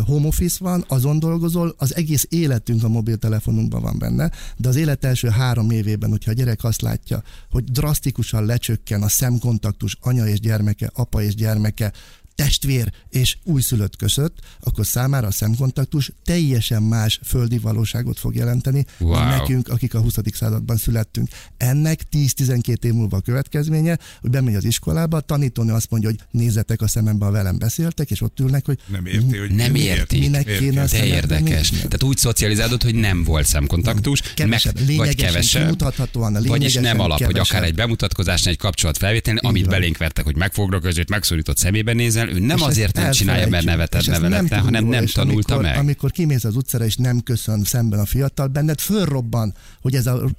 home 0.05 0.27
office 0.27 0.57
van, 0.59 0.86
azon 0.88 1.19
dolgozol, 1.19 1.75
az 1.77 1.95
egész 1.95 2.25
életünk 2.29 2.83
a 2.83 2.88
mobiltelefonunkban 2.88 3.81
van 3.81 3.97
benne, 3.97 4.31
de 4.57 4.67
az 4.69 4.75
élet 4.75 5.05
első 5.05 5.27
három 5.27 5.71
évében, 5.71 6.09
hogyha 6.09 6.31
a 6.31 6.33
gyerek 6.33 6.63
azt 6.63 6.81
látja, 6.81 7.23
hogy 7.49 7.63
drasztikusan 7.63 8.45
lecsökken 8.45 9.01
a 9.01 9.07
szemkontaktus 9.07 9.97
anya 10.01 10.27
és 10.27 10.39
gyermeke, 10.39 10.91
apa 10.93 11.21
és 11.21 11.36
gyermeke, 11.36 11.91
testvér 12.35 12.91
és 13.09 13.37
újszülött 13.43 13.95
között, 13.95 14.37
akkor 14.59 14.85
számára 14.85 15.27
a 15.27 15.31
szemkontaktus 15.31 16.11
teljesen 16.25 16.83
más 16.83 17.19
földi 17.25 17.57
valóságot 17.57 18.19
fog 18.19 18.35
jelenteni, 18.35 18.85
Wow. 18.99 19.17
mint 19.19 19.29
nekünk, 19.29 19.67
akik 19.69 19.93
a 19.93 19.99
20. 19.99 20.13
században 20.33 20.77
születtünk. 20.77 21.27
Ennek 21.57 21.99
10-12 22.11 22.83
év 22.83 22.93
múlva 22.93 23.17
a 23.17 23.21
következménye, 23.21 23.97
hogy 24.21 24.29
bemegy 24.29 24.55
az 24.55 24.63
iskolába, 24.63 25.17
a 25.17 25.21
tanítónő 25.21 25.73
azt 25.73 25.89
mondja, 25.89 26.09
hogy 26.09 26.19
nézzetek 26.31 26.81
a 26.81 26.87
szemembe, 26.87 27.25
ha 27.25 27.31
velem 27.31 27.57
beszéltek, 27.57 28.11
és 28.11 28.21
ott 28.21 28.39
ülnek, 28.39 28.65
hogy 28.65 28.77
Nem 28.87 29.05
érti, 29.05 29.37
hogy 29.37 29.51
Nem 29.51 29.75
érti. 29.75 30.19
minek 30.19 30.45
Miért 30.45 30.59
kéne 30.59 30.81
a 30.81 30.85
De 30.87 31.05
érdekes. 31.05 31.69
nézni. 31.69 31.75
Tehát 31.75 32.03
úgy 32.03 32.17
szocializálod, 32.17 32.83
hogy 32.83 32.95
nem 32.95 33.23
volt 33.23 33.45
szemkontaktus, 33.45 34.21
Kevesebb, 34.33 34.79
meg, 34.87 34.95
vagy 34.95 35.15
kevesebb, 35.15 35.61
kimutathatóan, 35.63 36.35
a 36.35 36.41
vagyis 36.43 36.73
nem 36.73 36.99
alap, 36.99 37.17
hogy 37.17 37.27
kevesebb. 37.33 37.55
akár 37.57 37.63
egy 37.69 37.75
bemutatkozásnál, 37.75 38.53
egy 38.53 38.59
kapcsolat 38.59 38.97
felvételni, 38.97 39.39
amit 39.43 39.61
van. 39.65 39.69
belénk 39.71 39.97
vertek, 39.97 40.23
hogy 40.25 40.35
megfogra 40.35 40.79
között, 40.79 41.09
megszorított 41.09 41.57
szemébe 41.57 41.93
nézel, 41.93 42.22
ő 42.29 42.39
nem 42.39 42.57
És 42.57 42.63
azért 42.63 42.95
nem 42.95 43.12
csinálja, 43.12 43.47
mert 43.47 43.65
nevetett, 43.65 44.05
nevelette, 44.05 44.57
hanem 44.57 44.86
nem 44.86 45.05
tanulta 45.05 45.53
amikor, 45.53 45.71
meg. 45.71 45.77
Amikor 45.77 46.12
kimész 46.12 46.43
az 46.43 46.55
utcára 46.55 46.86
és 46.86 46.95
nem 46.95 47.19
köszön 47.19 47.63
szemben 47.63 47.99
a 47.99 48.05
fiatal, 48.05 48.47
benned 48.47 48.79
fölrobban, 48.79 49.53
hogy 49.81 49.95
ez 49.95 50.07
a 50.07 50.29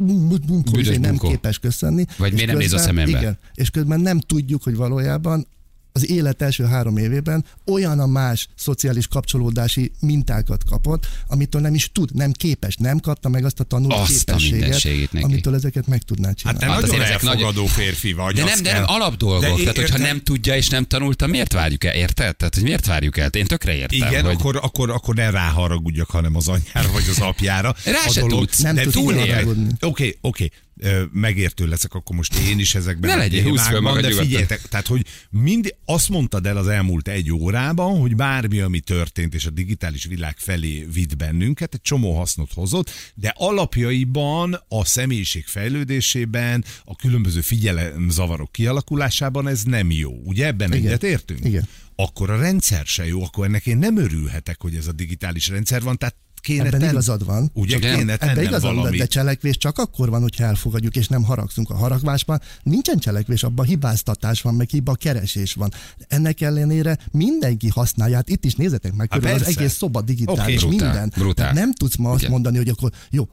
izé 0.72 0.96
nem 0.96 1.16
képes 1.16 1.58
köszönni. 1.58 2.04
Vagy 2.18 2.32
miért 2.32 2.48
nem 2.48 2.56
néz 2.56 2.72
a 2.72 2.78
szemembe? 2.78 3.18
Igen, 3.18 3.38
és 3.54 3.70
közben 3.70 4.00
nem 4.00 4.20
tudjuk, 4.20 4.62
hogy 4.62 4.76
valójában 4.76 5.46
az 5.96 6.10
élet 6.10 6.42
első 6.42 6.64
három 6.64 6.96
évében 6.96 7.44
olyan 7.66 8.00
a 8.00 8.06
más 8.06 8.48
szociális 8.56 9.06
kapcsolódási 9.06 9.92
mintákat 10.00 10.64
kapott, 10.64 11.06
amitől 11.26 11.60
nem 11.60 11.74
is 11.74 11.90
tud, 11.92 12.14
nem 12.14 12.32
képes, 12.32 12.76
nem 12.76 12.98
kapta 12.98 13.28
meg 13.28 13.44
azt 13.44 13.60
a 13.60 13.64
tanult 13.64 13.92
Azt 13.92 14.02
a 14.30 14.36
képességet, 14.36 14.60
mindenségét 14.60 15.12
neki. 15.12 15.24
amitől 15.24 15.54
ezeket 15.54 15.86
meg 15.86 16.02
tudná 16.02 16.26
Hát 16.26 16.36
csinálni. 16.36 16.58
te 16.60 16.66
Hát 16.66 16.80
nagyon 16.80 17.00
ezek 17.00 17.22
nagy- 17.22 17.30
elfogadó 17.34 17.66
férfi 17.66 18.12
vagy. 18.12 18.34
De 18.34 18.44
nem, 18.44 18.62
de 18.62 18.72
nem 18.72 18.82
alapdolgok. 18.86 19.56
De 19.56 19.60
Tehát, 19.62 19.76
hogyha 19.76 19.98
nem 19.98 20.22
tudja 20.22 20.56
és 20.56 20.68
nem 20.68 20.84
tanulta, 20.84 21.26
miért 21.26 21.52
várjuk 21.52 21.84
el? 21.84 21.94
Érted? 21.94 22.36
Tehát, 22.36 22.54
hogy 22.54 22.62
miért 22.62 22.86
várjuk 22.86 23.16
el? 23.18 23.28
Én 23.28 23.46
tökre 23.46 23.74
értem. 23.74 24.08
Igen, 24.08 24.24
hogy... 24.24 24.34
akkor, 24.34 24.56
akkor, 24.62 24.90
akkor 24.90 25.14
ne 25.14 25.30
ráharagudjak, 25.30 26.10
hanem 26.10 26.36
az 26.36 26.48
anyjára 26.48 26.92
vagy 26.92 27.04
az 27.10 27.18
apjára. 27.20 27.74
Rá 27.84 28.08
se 28.10 28.20
dolog- 28.20 28.38
tudsz. 28.38 28.58
Nem 28.60 28.74
de 28.74 28.82
tudsz 28.82 28.94
túlél. 28.94 29.54
Oké, 29.80 30.18
oké. 30.20 30.50
Ö, 30.73 30.73
Megértő 31.12 31.66
leszek, 31.66 31.94
akkor 31.94 32.16
most 32.16 32.38
én 32.38 32.58
is 32.58 32.74
ezekben 32.74 33.10
Ne 33.10 33.16
legyél, 33.16 33.42
húzd 33.42 33.64
föl 33.64 33.80
magad 33.80 34.02
de 34.02 34.10
figyeljetek, 34.10 34.60
tehát, 34.68 34.86
hogy 34.86 35.06
mind 35.30 35.74
azt 35.84 36.08
mondtad 36.08 36.46
el 36.46 36.56
az 36.56 36.68
elmúlt 36.68 37.08
egy 37.08 37.32
órában, 37.32 37.98
hogy 37.98 38.16
bármi, 38.16 38.60
ami 38.60 38.80
történt, 38.80 39.34
és 39.34 39.46
a 39.46 39.50
digitális 39.50 40.04
világ 40.04 40.36
felé 40.38 40.86
vitt 40.92 41.16
bennünket, 41.16 41.74
egy 41.74 41.80
csomó 41.80 42.16
hasznot 42.16 42.52
hozott, 42.52 42.90
de 43.14 43.32
alapjaiban 43.36 44.64
a 44.68 44.84
személyiség 44.84 45.46
fejlődésében, 45.46 46.64
a 46.84 46.96
különböző 46.96 47.40
figyelemzavarok 47.40 48.52
kialakulásában 48.52 49.48
ez 49.48 49.62
nem 49.62 49.90
jó. 49.90 50.12
Ugye 50.24 50.46
ebben 50.46 50.72
Igen. 50.72 50.86
egyet 50.86 51.02
értünk? 51.02 51.44
Igen. 51.44 51.68
Akkor 51.96 52.30
a 52.30 52.36
rendszer 52.38 52.86
se 52.86 53.06
jó, 53.06 53.24
akkor 53.24 53.46
ennek 53.46 53.66
én 53.66 53.76
nem 53.76 53.96
örülhetek, 53.96 54.60
hogy 54.60 54.74
ez 54.74 54.86
a 54.86 54.92
digitális 54.92 55.48
rendszer 55.48 55.82
van, 55.82 55.98
tehát 55.98 56.16
kéne 56.44 56.64
Ebben 56.64 56.80
tenni- 56.80 56.92
igazad 56.92 57.24
van. 57.24 57.50
Ugye 57.54 57.76
Igen. 57.76 57.98
kéne 57.98 58.12
Ebben 58.12 58.42
igazad 58.42 58.62
van, 58.62 58.74
valami. 58.74 58.96
de 58.96 59.06
cselekvés 59.06 59.56
csak 59.56 59.78
akkor 59.78 60.10
van, 60.10 60.20
hogyha 60.20 60.44
elfogadjuk, 60.44 60.96
és 60.96 61.08
nem 61.08 61.22
haragszunk 61.22 61.70
a 61.70 61.74
haragvásban. 61.74 62.40
Nincsen 62.62 62.98
cselekvés, 62.98 63.42
abban 63.42 63.66
hibáztatás 63.66 64.42
van, 64.42 64.54
meg 64.54 64.68
hiba 64.68 64.94
keresés 64.94 65.54
van. 65.54 65.70
Ennek 66.08 66.40
ellenére 66.40 66.98
mindenki 67.12 67.68
használja. 67.68 68.16
Hát 68.16 68.28
itt 68.28 68.44
is 68.44 68.54
nézzetek 68.54 68.94
meg, 68.94 69.12
Hát 69.12 69.20
körül 69.20 69.34
az 69.36 69.46
egész 69.56 69.72
szoba 69.76 70.00
digitális, 70.02 70.62
Oké. 70.62 70.66
Brutál, 70.76 70.88
minden. 70.90 71.12
brutál. 71.14 71.34
Tehát 71.34 71.54
nem 71.54 71.72
tudsz 71.72 71.96
ma 71.96 72.10
azt 72.10 72.18
Igen. 72.20 72.30
mondani, 72.30 72.56
hogy 72.56 72.68
akkor 72.68 72.90
jó, 73.10 73.28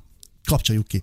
kapcsoljuk 0.45 0.87
ki. 0.87 1.01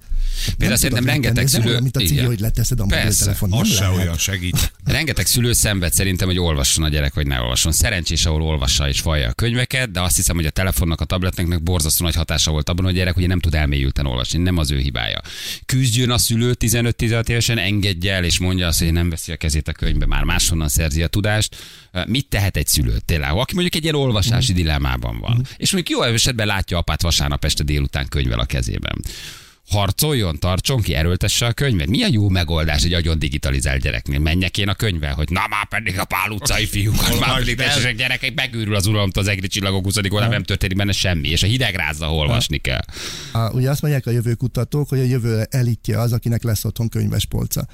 Nem 0.58 0.74
szerintem 0.74 1.04
rengeteg 1.04 1.36
nem 1.36 1.46
szülő- 1.46 1.68
olyan, 1.68 1.82
mint 1.82 1.96
a 1.96 2.00
cigi, 2.00 2.18
hogy 2.20 2.40
leteszed 2.40 2.80
a 2.80 2.84
mobiltelefon. 2.84 3.48
Nem 3.48 3.58
Az 3.58 3.68
se 3.68 3.88
olyan 3.88 4.16
segít. 4.16 4.72
Rengeteg 4.84 5.26
szülő 5.26 5.52
szenved 5.52 5.92
szerintem, 5.92 6.28
hogy 6.28 6.38
olvasson 6.38 6.84
a 6.84 6.88
gyerek, 6.88 7.14
vagy 7.14 7.26
ne 7.26 7.40
olvasson. 7.40 7.72
Szerencsés, 7.72 8.26
ahol 8.26 8.42
olvassa 8.42 8.88
és 8.88 9.00
falja 9.00 9.28
a 9.28 9.32
könyveket, 9.32 9.90
de 9.90 10.00
azt 10.00 10.16
hiszem, 10.16 10.36
hogy 10.36 10.46
a 10.46 10.50
telefonnak, 10.50 11.00
a 11.00 11.04
tabletnek 11.04 11.62
borzasztó 11.62 12.04
nagy 12.04 12.14
hatása 12.14 12.50
volt 12.50 12.68
abban, 12.68 12.84
hogy 12.84 12.94
a 12.94 12.96
gyerek 12.96 13.16
ugye 13.16 13.26
nem 13.26 13.40
tud 13.40 13.54
elmélyülten 13.54 14.06
olvasni, 14.06 14.38
nem 14.38 14.56
az 14.56 14.70
ő 14.70 14.78
hibája. 14.78 15.20
Küzdjön 15.66 16.10
a 16.10 16.18
szülő 16.18 16.54
15-16 16.58 17.28
évesen, 17.28 17.58
engedje 17.58 18.12
el, 18.14 18.24
és 18.24 18.38
mondja 18.38 18.66
azt, 18.66 18.78
hogy 18.78 18.92
nem 18.92 19.10
veszi 19.10 19.32
a 19.32 19.36
kezét 19.36 19.68
a 19.68 19.72
könyvbe, 19.72 20.06
már 20.06 20.24
máshonnan 20.24 20.68
szerzi 20.68 21.02
a 21.02 21.06
tudást. 21.06 21.56
Mit 22.06 22.26
tehet 22.28 22.56
egy 22.56 22.66
szülő 22.66 22.98
tényleg, 23.04 23.30
aki 23.30 23.54
mondjuk 23.54 23.74
egy 23.74 23.82
ilyen 23.82 23.94
olvasási 23.94 24.52
dilemmában 24.52 25.18
van, 25.20 25.46
és 25.56 25.72
mondjuk 25.72 25.98
jó 25.98 26.04
esetben 26.06 26.46
látja 26.46 26.78
apát 26.78 27.02
vasárnap 27.02 27.44
este 27.44 27.62
délután 27.62 28.08
könyvvel 28.08 28.38
a 28.38 28.44
kezében. 28.44 29.02
harcoljon, 29.70 30.38
tartson 30.38 30.80
ki, 30.80 30.94
erőltesse 30.94 31.46
a 31.46 31.52
könyvet. 31.52 31.86
Mi 31.86 32.02
a 32.02 32.08
jó 32.10 32.28
megoldás 32.28 32.84
egy 32.84 32.92
agyon 32.92 33.18
digitalizált 33.18 33.80
gyereknél? 33.80 34.18
Menjek 34.18 34.58
én 34.58 34.68
a 34.68 34.74
könyvvel, 34.74 35.14
hogy 35.14 35.30
na 35.30 35.46
már 35.50 35.68
pedig 35.68 35.98
a 35.98 36.04
pál 36.04 36.30
utcai 36.30 36.66
fiúkat, 36.66 37.18
már 37.20 37.38
pedig 37.38 37.56
tessék 37.56 37.96
gyerekek, 37.96 38.34
megőrül 38.34 38.74
az 38.74 38.86
uralomtól 38.86 39.22
az 39.22 39.28
egri 39.28 39.46
csillagok 39.46 39.84
20. 39.84 39.96
oldalán, 39.96 40.28
nem 40.30 40.42
történik 40.42 40.76
benne 40.76 40.92
semmi, 40.92 41.28
és 41.28 41.42
a 41.42 41.46
hidegrázzal 41.46 42.10
olvasni 42.10 42.58
kell. 42.58 42.82
A, 43.32 43.50
ugye 43.50 43.70
azt 43.70 43.82
mondják 43.82 44.06
a 44.06 44.10
jövőkutatók, 44.10 44.88
hogy 44.88 44.98
a 44.98 45.04
jövő 45.04 45.46
elitje 45.50 46.00
az, 46.00 46.12
akinek 46.12 46.42
lesz 46.42 46.64
otthon 46.64 46.88
könyvespolca. 46.88 47.66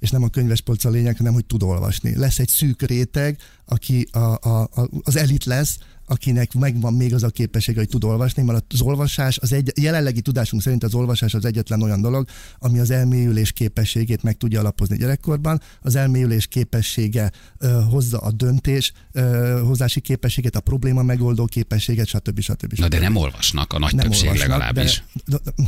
És 0.00 0.10
nem 0.10 0.22
a 0.22 0.28
könyvespolca 0.28 0.88
a 0.88 0.92
lényeg, 0.92 1.16
hanem 1.16 1.32
hogy 1.32 1.44
tud 1.44 1.62
olvasni. 1.62 2.16
Lesz 2.16 2.38
egy 2.38 2.48
szűk 2.48 2.82
réteg, 2.82 3.38
aki 3.64 4.08
a, 4.12 4.18
a, 4.18 4.60
a, 4.60 4.88
az 5.02 5.16
elit 5.16 5.44
lesz, 5.44 5.78
akinek 6.10 6.54
megvan 6.54 6.94
még 6.94 7.14
az 7.14 7.22
a 7.22 7.28
képesség, 7.28 7.76
hogy 7.76 7.88
tud 7.88 8.04
olvasni, 8.04 8.42
mert 8.42 8.64
az 8.72 8.80
olvasás, 8.80 9.38
az 9.38 9.52
egy, 9.52 9.72
jelenlegi 9.80 10.20
tudásunk 10.20 10.62
szerint 10.62 10.84
az 10.84 10.94
olvasás 10.94 11.34
az 11.34 11.44
egyetlen 11.44 11.82
olyan 11.82 12.00
dolog, 12.00 12.28
ami 12.58 12.78
az 12.78 12.90
elmélyülés 12.90 13.52
képességét 13.52 14.22
meg 14.22 14.36
tudja 14.36 14.60
alapozni 14.60 14.96
gyerekkorban. 14.96 15.60
Az 15.80 15.94
elmélyülés 15.94 16.46
képessége 16.46 17.30
ö, 17.58 17.80
hozza 17.90 18.18
a 18.18 18.30
döntés, 18.30 18.92
ö, 19.12 19.60
hozási 19.64 20.00
képességet, 20.00 20.56
a 20.56 20.60
probléma 20.60 21.02
megoldó 21.02 21.44
képességet, 21.44 22.06
stb. 22.06 22.40
stb. 22.40 22.64
stb. 22.64 22.78
Na 22.78 22.88
de 22.88 22.98
nem 22.98 23.16
olvasnak, 23.16 23.72
a 23.72 23.78
nagy 23.78 23.94
többség 23.96 24.28
olvasnak, 24.28 24.48
legalábbis. 24.48 25.04
De, 25.26 25.38
de, 25.44 25.64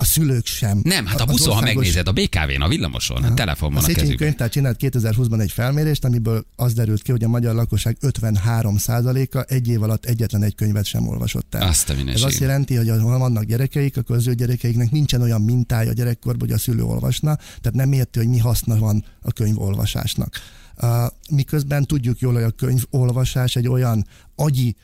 A 0.00 0.04
szülők 0.04 0.46
sem. 0.46 0.80
Nem, 0.82 1.06
hát 1.06 1.20
a 1.20 1.24
Az 1.24 1.30
buszon, 1.30 1.46
ha 1.52 1.58
országos- 1.58 1.74
megnézed, 1.74 2.08
a 2.08 2.12
BKV-n, 2.12 2.62
a 2.62 2.68
villamoson, 2.68 3.22
a 3.22 3.34
telefon 3.34 3.76
A 3.76 3.78
a 3.78 3.82
kezükben. 3.82 4.16
könyvtár 4.16 4.48
csinált 4.48 4.76
2020-ban 4.80 5.40
egy 5.40 5.52
felmérést, 5.52 6.04
amiből 6.04 6.44
az 6.56 6.72
derült 6.74 7.02
ki, 7.02 7.10
hogy 7.10 7.24
a 7.24 7.28
magyar 7.28 7.54
lakosság 7.54 7.96
53%-a 8.00 9.44
egy 9.48 9.68
év 9.68 9.82
alatt 9.82 10.04
egyetlen 10.04 10.42
egy 10.42 10.54
könyvet 10.54 10.84
sem 10.84 11.08
olvasott 11.08 11.54
el. 11.54 11.68
Azt 11.68 11.90
a 11.90 11.94
Ez 12.06 12.22
azt 12.22 12.38
jelenti, 12.38 12.74
hogy 12.76 12.88
ha 12.88 13.18
vannak 13.18 13.44
gyerekeik, 13.44 13.96
akkor 13.96 14.16
az 14.16 14.26
ő 14.26 14.34
gyerekeiknek 14.34 14.90
nincsen 14.90 15.22
olyan 15.22 15.42
mintája 15.42 15.90
a 15.90 15.92
gyerekkorban, 15.92 16.48
hogy 16.48 16.56
a 16.56 16.60
szülő 16.60 16.82
olvasna, 16.82 17.34
tehát 17.36 17.72
nem 17.72 17.92
érti, 17.92 18.18
hogy 18.18 18.28
mi 18.28 18.38
haszna 18.38 18.76
van 18.78 19.04
a 19.22 19.32
könyvolvasásnak. 19.32 20.34
Miközben 21.30 21.84
tudjuk 21.86 22.18
jól, 22.20 22.32
hogy 22.34 22.42
a 22.42 22.50
könyvolvasás 22.50 23.56
egy 23.56 23.68
olyan 23.68 24.06
agyi 24.36 24.76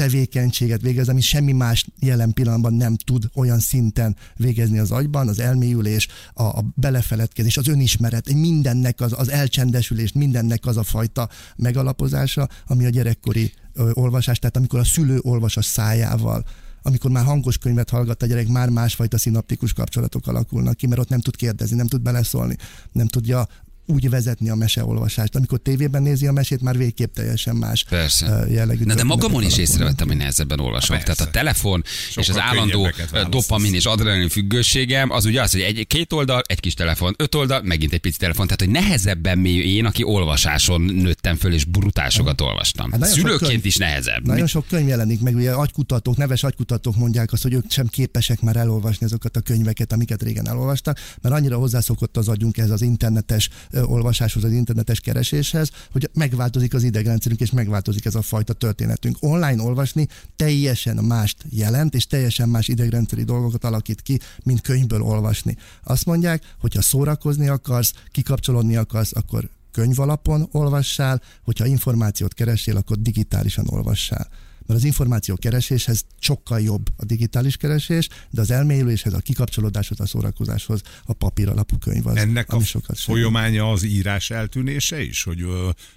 tevékenységet 0.00 0.80
végez, 0.80 1.08
ami 1.08 1.20
semmi 1.20 1.52
más 1.52 1.86
jelen 1.98 2.32
pillanatban 2.32 2.74
nem 2.74 2.96
tud 2.96 3.30
olyan 3.34 3.58
szinten 3.58 4.16
végezni 4.36 4.78
az 4.78 4.90
agyban, 4.90 5.28
az 5.28 5.38
elmélyülés, 5.38 6.08
a, 6.34 6.42
a 6.42 6.64
belefeledkezés, 6.74 7.56
az 7.56 7.68
önismeret, 7.68 8.32
mindennek 8.32 9.00
az, 9.00 9.14
az 9.16 9.30
elcsendesülés, 9.30 10.12
mindennek 10.12 10.66
az 10.66 10.76
a 10.76 10.82
fajta 10.82 11.28
megalapozása, 11.56 12.48
ami 12.66 12.84
a 12.84 12.88
gyerekkori 12.88 13.52
ö, 13.72 13.90
olvasás, 13.92 14.38
tehát 14.38 14.56
amikor 14.56 14.78
a 14.78 14.84
szülő 14.84 15.18
olvas 15.22 15.56
a 15.56 15.62
szájával, 15.62 16.44
amikor 16.82 17.10
már 17.10 17.24
hangos 17.24 17.58
könyvet 17.58 17.90
hallgat 17.90 18.22
a 18.22 18.26
gyerek, 18.26 18.48
már 18.48 18.68
másfajta 18.68 19.18
szinaptikus 19.18 19.72
kapcsolatok 19.72 20.26
alakulnak 20.26 20.76
ki, 20.76 20.86
mert 20.86 21.00
ott 21.00 21.08
nem 21.08 21.20
tud 21.20 21.36
kérdezni, 21.36 21.76
nem 21.76 21.86
tud 21.86 22.02
beleszólni, 22.02 22.56
nem 22.92 23.06
tudja 23.06 23.46
úgy 23.90 24.10
vezetni 24.10 24.50
a 24.50 24.54
meseolvasást. 24.54 25.34
Amikor 25.36 25.58
tévében 25.58 26.02
nézi 26.02 26.26
a 26.26 26.32
mesét, 26.32 26.60
már 26.60 26.76
végképp 26.76 27.14
teljesen 27.14 27.56
más 27.56 27.84
Persze. 27.88 28.44
jellegű 28.48 28.84
Na 28.84 28.94
de 28.94 29.04
magamon 29.04 29.42
is 29.42 29.58
észrevettem, 29.58 30.06
hogy 30.06 30.16
nehezebben 30.16 30.60
olvasom. 30.60 30.96
Persze. 30.96 31.12
Tehát 31.12 31.28
a 31.28 31.38
telefon 31.38 31.82
és 32.08 32.16
az 32.16 32.24
Sokkal 32.24 32.42
állandó 32.42 32.90
dopamin 33.30 33.74
és 33.74 33.84
adrenalin 33.84 34.28
függőségem, 34.28 35.10
az 35.10 35.24
ugye 35.24 35.42
az, 35.42 35.52
hogy 35.52 35.60
egy, 35.60 35.86
két 35.86 36.12
oldal, 36.12 36.42
egy 36.46 36.60
kis 36.60 36.74
telefon, 36.74 37.14
öt 37.18 37.34
oldal, 37.34 37.62
megint 37.62 37.92
egy 37.92 38.00
pici 38.00 38.18
telefon. 38.18 38.46
Tehát, 38.46 38.60
hogy 38.60 38.70
nehezebben 38.70 39.38
mély 39.38 39.74
én, 39.76 39.84
aki 39.84 40.02
olvasáson 40.02 40.80
nőttem 40.80 41.36
föl, 41.36 41.52
és 41.52 41.64
brutásokat 41.64 42.40
olvastam. 42.40 42.92
Hát 42.92 43.06
Szülőként 43.06 43.50
könyv- 43.50 43.64
is 43.64 43.76
nehezebb. 43.76 44.26
Nagyon 44.26 44.46
sok 44.46 44.66
könyv 44.68 44.88
jelenik 44.88 45.20
meg, 45.20 45.34
ugye 45.34 45.50
agykutatók, 45.52 46.16
neves 46.16 46.42
agykutatók 46.42 46.96
mondják 46.96 47.32
azt, 47.32 47.42
hogy 47.42 47.52
ők 47.52 47.70
sem 47.70 47.86
képesek 47.86 48.40
már 48.40 48.56
elolvasni 48.56 49.06
azokat 49.06 49.36
a 49.36 49.40
könyveket, 49.40 49.92
amiket 49.92 50.22
régen 50.22 50.48
elolvastak, 50.48 50.98
mert 51.22 51.34
annyira 51.34 51.56
hozzászokott 51.56 52.16
az 52.16 52.28
agyunk 52.28 52.58
ez 52.58 52.70
az 52.70 52.82
internetes 52.82 53.50
olvasáshoz, 53.84 54.44
az 54.44 54.52
internetes 54.52 55.00
kereséshez, 55.00 55.70
hogy 55.92 56.10
megváltozik 56.12 56.74
az 56.74 56.82
idegrendszerünk, 56.82 57.40
és 57.40 57.50
megváltozik 57.50 58.04
ez 58.04 58.14
a 58.14 58.22
fajta 58.22 58.52
történetünk. 58.52 59.16
Online 59.20 59.62
olvasni 59.62 60.08
teljesen 60.36 60.96
mást 60.96 61.44
jelent, 61.50 61.94
és 61.94 62.06
teljesen 62.06 62.48
más 62.48 62.68
idegrendszeri 62.68 63.24
dolgokat 63.24 63.64
alakít 63.64 64.00
ki, 64.02 64.18
mint 64.42 64.60
könyvből 64.60 65.02
olvasni. 65.02 65.56
Azt 65.84 66.06
mondják, 66.06 66.42
hogy 66.60 66.74
ha 66.74 66.82
szórakozni 66.82 67.48
akarsz, 67.48 67.92
kikapcsolódni 68.10 68.76
akarsz, 68.76 69.16
akkor 69.16 69.48
könyv 69.72 70.00
alapon 70.00 70.48
olvassál, 70.52 71.22
hogyha 71.44 71.66
információt 71.66 72.34
keresél, 72.34 72.76
akkor 72.76 72.98
digitálisan 72.98 73.66
olvassál. 73.68 74.28
Mert 74.70 74.82
az 74.82 74.88
információ 74.88 75.36
kereséshez 75.36 76.04
sokkal 76.18 76.60
jobb 76.60 76.88
a 76.96 77.04
digitális 77.04 77.56
keresés, 77.56 78.08
de 78.30 78.40
az 78.40 78.50
elmélyüléshez, 78.50 79.12
a 79.12 79.18
kikapcsolódáshoz, 79.18 80.00
a 80.00 80.06
szórakozáshoz 80.06 80.82
a 81.04 81.12
papír 81.12 81.48
alapú 81.48 81.78
könyv 81.78 82.06
az, 82.06 82.16
Ennek 82.16 82.52
a 82.52 82.54
ami 82.54 82.64
sokat 82.64 82.96
segít. 82.96 83.04
folyamánya 83.04 83.70
az 83.70 83.82
írás 83.82 84.30
eltűnése 84.30 85.02
is, 85.02 85.22
hogy 85.22 85.44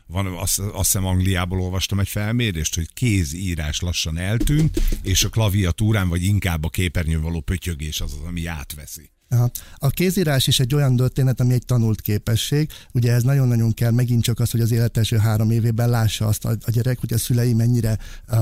van, 0.07 0.25
azt, 0.25 0.59
azt 0.59 0.75
hiszem 0.75 1.05
Angliából 1.05 1.61
olvastam 1.61 1.99
egy 1.99 2.09
felmérést, 2.09 2.75
hogy 2.75 2.93
kézírás 2.93 3.79
lassan 3.79 4.17
eltűnt, 4.17 4.81
és 5.03 5.23
a 5.23 5.29
klaviatúrán, 5.29 6.09
vagy 6.09 6.23
inkább 6.23 6.63
a 6.63 6.69
képernyőn 6.69 7.21
való 7.21 7.41
pötyögés 7.41 8.01
az 8.01 8.13
az, 8.13 8.27
ami 8.27 8.45
átveszi. 8.45 9.12
Aha. 9.33 9.49
A 9.75 9.89
kézírás 9.89 10.47
is 10.47 10.59
egy 10.59 10.75
olyan 10.75 10.95
történet, 10.95 11.39
ami 11.39 11.53
egy 11.53 11.65
tanult 11.65 12.01
képesség. 12.01 12.69
Ugye 12.91 13.11
ez 13.11 13.23
nagyon-nagyon 13.23 13.73
kell 13.73 13.91
megint 13.91 14.23
csak 14.23 14.39
az, 14.39 14.51
hogy 14.51 14.61
az 14.61 14.71
élet 14.71 14.97
első 14.97 15.17
három 15.17 15.51
évében 15.51 15.89
lássa 15.89 16.27
azt 16.27 16.45
a, 16.45 16.49
a 16.65 16.71
gyerek, 16.71 16.99
hogy 16.99 17.13
a 17.13 17.17
szülei 17.17 17.53
mennyire 17.53 17.97
uh, 18.31 18.37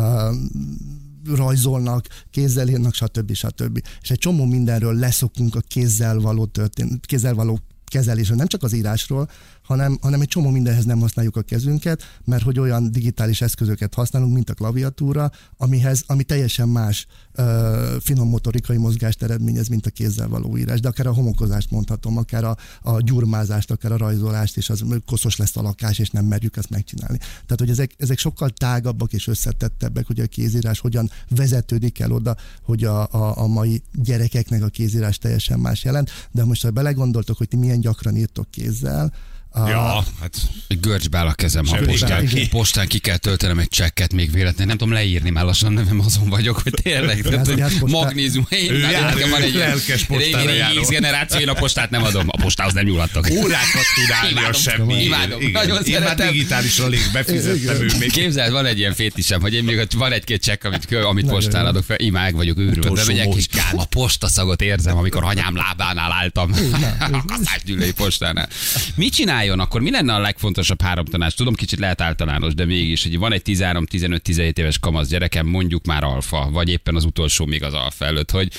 rajzolnak, 1.36 2.08
kézzel 2.32 2.68
írnak, 2.68 2.94
stb. 2.94 3.34
stb. 3.34 3.82
És 4.02 4.12
egy 4.12 4.18
csomó 4.18 4.46
mindenről 4.46 4.94
leszokunk 4.94 5.56
a 5.56 5.60
kézzel 5.68 6.20
való 6.20 6.46
történet, 6.46 7.06
kézzel 7.06 7.34
való 7.34 7.60
kezelésről, 7.86 8.38
nem 8.38 8.48
csak 8.48 8.64
az 8.64 8.74
írásról, 8.74 9.30
hanem, 9.72 9.98
hanem 10.02 10.22
egy 10.22 10.28
csomó 10.28 10.50
mindenhez 10.50 10.86
nem 10.86 11.00
használjuk 11.00 11.36
a 11.36 11.42
kezünket, 11.42 12.02
mert 12.26 12.44
hogy 12.44 12.60
olyan 12.60 12.92
digitális 12.92 13.42
eszközöket 13.42 13.94
használunk, 13.94 14.34
mint 14.34 14.50
a 14.50 14.54
klaviatúra, 14.54 15.32
amihez, 15.58 16.04
ami 16.08 16.24
teljesen 16.24 16.70
más 16.70 17.08
ö, 17.34 17.96
finom 18.00 18.30
motorikai 18.30 18.78
mozgást 18.78 19.24
eredményez, 19.24 19.68
mint 19.68 19.86
a 19.86 19.90
kézzel 19.90 20.28
való 20.28 20.58
írás, 20.58 20.80
de 20.80 20.88
akár 20.88 21.08
a 21.08 21.14
homokozást 21.14 21.72
mondhatom, 21.72 22.18
akár 22.18 22.44
a, 22.44 22.58
a 22.82 23.02
gyurmázást, 23.02 23.72
akár 23.72 23.92
a 23.92 23.98
rajzolást, 23.98 24.58
és 24.58 24.70
az 24.70 24.86
koszos 25.06 25.36
lesz 25.36 25.58
a 25.58 25.62
lakás, 25.62 26.00
és 26.00 26.10
nem 26.10 26.26
merjük 26.26 26.58
ezt 26.58 26.70
megcsinálni. 26.70 27.18
Tehát, 27.18 27.60
hogy 27.60 27.70
ezek, 27.70 27.92
ezek 27.98 28.18
sokkal 28.18 28.50
tágabbak 28.50 29.14
és 29.14 29.28
összetettebbek, 29.28 30.08
hogy 30.08 30.20
a 30.20 30.26
kézírás 30.26 30.80
hogyan 30.80 31.10
vezetődik 31.30 32.00
el 32.00 32.12
oda, 32.12 32.36
hogy 32.64 32.84
a, 32.84 33.02
a, 33.02 33.38
a 33.38 33.48
mai 33.48 33.82
gyerekeknek 33.94 34.64
a 34.64 34.68
kézírás 34.68 35.18
teljesen 35.18 35.60
más 35.60 35.84
jelent, 35.84 36.10
de 36.32 36.46
most 36.46 36.62
ha 36.62 36.72
belegondoltok, 36.72 37.38
hogy 37.38 37.48
ti 37.48 37.58
milyen 37.58 37.80
gyakran 37.80 38.16
írtok 38.16 38.52
kézzel, 38.52 39.12
Ja, 39.56 40.06
hát 40.22 40.36
Egy 40.68 40.80
görcsbe 40.80 41.18
áll 41.18 41.28
a 41.28 41.34
kezem, 41.34 41.66
ha 41.66 41.78
postán, 41.86 42.24
igen. 42.24 42.50
postán 42.50 42.88
ki 42.88 43.00
kell 43.00 43.18
töltenem 43.18 43.60
egy 43.60 43.68
csekket 43.68 44.14
még 44.14 44.32
véletlenül. 44.32 44.66
Nem 44.66 44.78
tudom 44.78 44.94
leírni, 44.94 45.30
már 45.30 45.44
lassan 45.44 45.74
nevem 45.74 46.00
azon 46.00 46.30
vagyok, 46.30 46.60
hogy 46.64 46.74
tényleg. 46.84 47.22
Tehát, 47.22 47.48
hogy 47.48 47.56
postán- 47.62 47.90
magnézium. 47.90 48.46
Én, 48.50 48.74
jár, 48.80 49.14
nekem 49.14 49.30
van 49.30 49.42
egy 49.42 49.54
lelkes 49.54 50.04
postára 50.04 50.50
régi, 50.52 50.62
régi 50.74 50.86
generáció, 50.90 51.40
én 51.40 51.50
a 51.50 51.54
postát 51.54 51.90
nem 51.90 52.04
adom. 52.04 52.26
A 52.28 52.38
postához 52.42 52.74
nem 52.74 52.84
nyúlhatok. 52.86 53.28
órákat 53.32 53.84
tud 53.96 54.12
állni 54.22 54.28
a 54.28 54.40
Imádom, 54.40 54.62
semmi. 54.62 55.04
imádom, 55.04 55.52
nagyon 55.52 55.84
Én 55.84 55.92
már 55.94 56.02
szeretem. 56.02 56.32
digitálisan 56.32 56.86
alig 56.86 57.02
befizettem, 57.14 57.82
ő 57.82 57.90
még 58.00 58.12
Képzeld, 58.12 58.52
van 58.52 58.66
egy 58.66 58.78
ilyen 58.78 58.94
fétisem, 58.94 59.42
hogy 59.42 59.54
én 59.54 59.64
még 59.64 59.88
van 59.98 60.12
egy-két 60.12 60.44
csekk, 60.44 60.64
amit, 60.64 60.94
amit 60.94 61.26
postán 61.28 61.66
adok 61.66 61.84
fel, 61.84 62.00
imág 62.00 62.36
vagyok 62.36 62.58
őrült. 62.58 62.78
Utolsó 62.78 63.06
Bemegyek, 63.06 63.36
és 63.36 63.46
a 63.76 63.86
postaszagot 63.86 64.62
érzem, 64.62 64.98
amikor 64.98 65.24
anyám 65.24 65.56
lábánál 65.56 66.12
álltam. 66.12 66.52
a 67.12 67.26
kaszásgyűlői 67.26 67.92
postánál. 67.92 68.50
Mit 68.96 69.14
csináljon 69.42 69.68
akkor? 69.68 69.82
Mi 69.82 69.92
lenne 69.92 70.14
a 70.14 70.20
legfontosabb 70.20 70.82
három 70.82 71.06
tanács? 71.06 71.36
Tudom, 71.36 71.54
kicsit 71.54 71.80
lehet 71.80 72.02
általános, 72.02 72.54
de 72.54 72.66
mégis, 72.66 73.04
hogy 73.04 73.18
van 73.18 73.34
egy 73.34 73.42
13-15-17 73.46 74.58
éves 74.58 74.80
kamasz 74.80 75.08
gyerekem, 75.08 75.48
mondjuk 75.48 75.86
már 75.86 76.04
alfa, 76.04 76.50
vagy 76.52 76.70
éppen 76.70 76.96
az 76.96 77.06
utolsó 77.06 77.46
még 77.46 77.64
az 77.64 77.74
alfa 77.74 78.06
előtt, 78.06 78.32
hogy, 78.32 78.52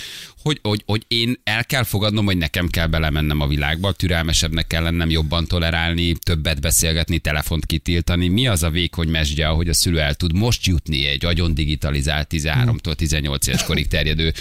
hogy, 0.43 0.59
hogy, 0.63 0.83
hogy 0.87 1.05
én 1.09 1.41
el 1.45 1.65
kell 1.65 1.83
fogadnom, 1.83 2.25
hogy 2.25 2.37
nekem 2.37 2.69
kell 2.69 2.87
belemennem 2.87 3.41
a 3.41 3.47
világba, 3.47 3.93
türelmesebbnek 3.93 4.67
kell 4.67 4.83
lennem, 4.83 5.11
jobban 5.11 5.47
tolerálni, 5.47 6.15
többet 6.23 6.61
beszélgetni, 6.61 7.19
telefont 7.19 7.67
kitiltani. 7.67 8.29
Mi 8.29 8.47
az 8.47 8.63
a 8.63 8.71
vékony 8.71 9.09
mesdje, 9.09 9.49
ahogy 9.49 9.69
a 9.69 9.75
szülő 9.75 10.01
el 10.01 10.15
tud 10.15 10.35
most 10.35 10.67
jutni 10.67 11.07
egy 11.07 11.25
agyon 11.25 11.55
digitalizált 11.55 12.29
13-tól 12.31 12.95
18 12.95 13.47
éves 13.47 13.65
korig 13.65 13.89
terjedő 13.89 14.33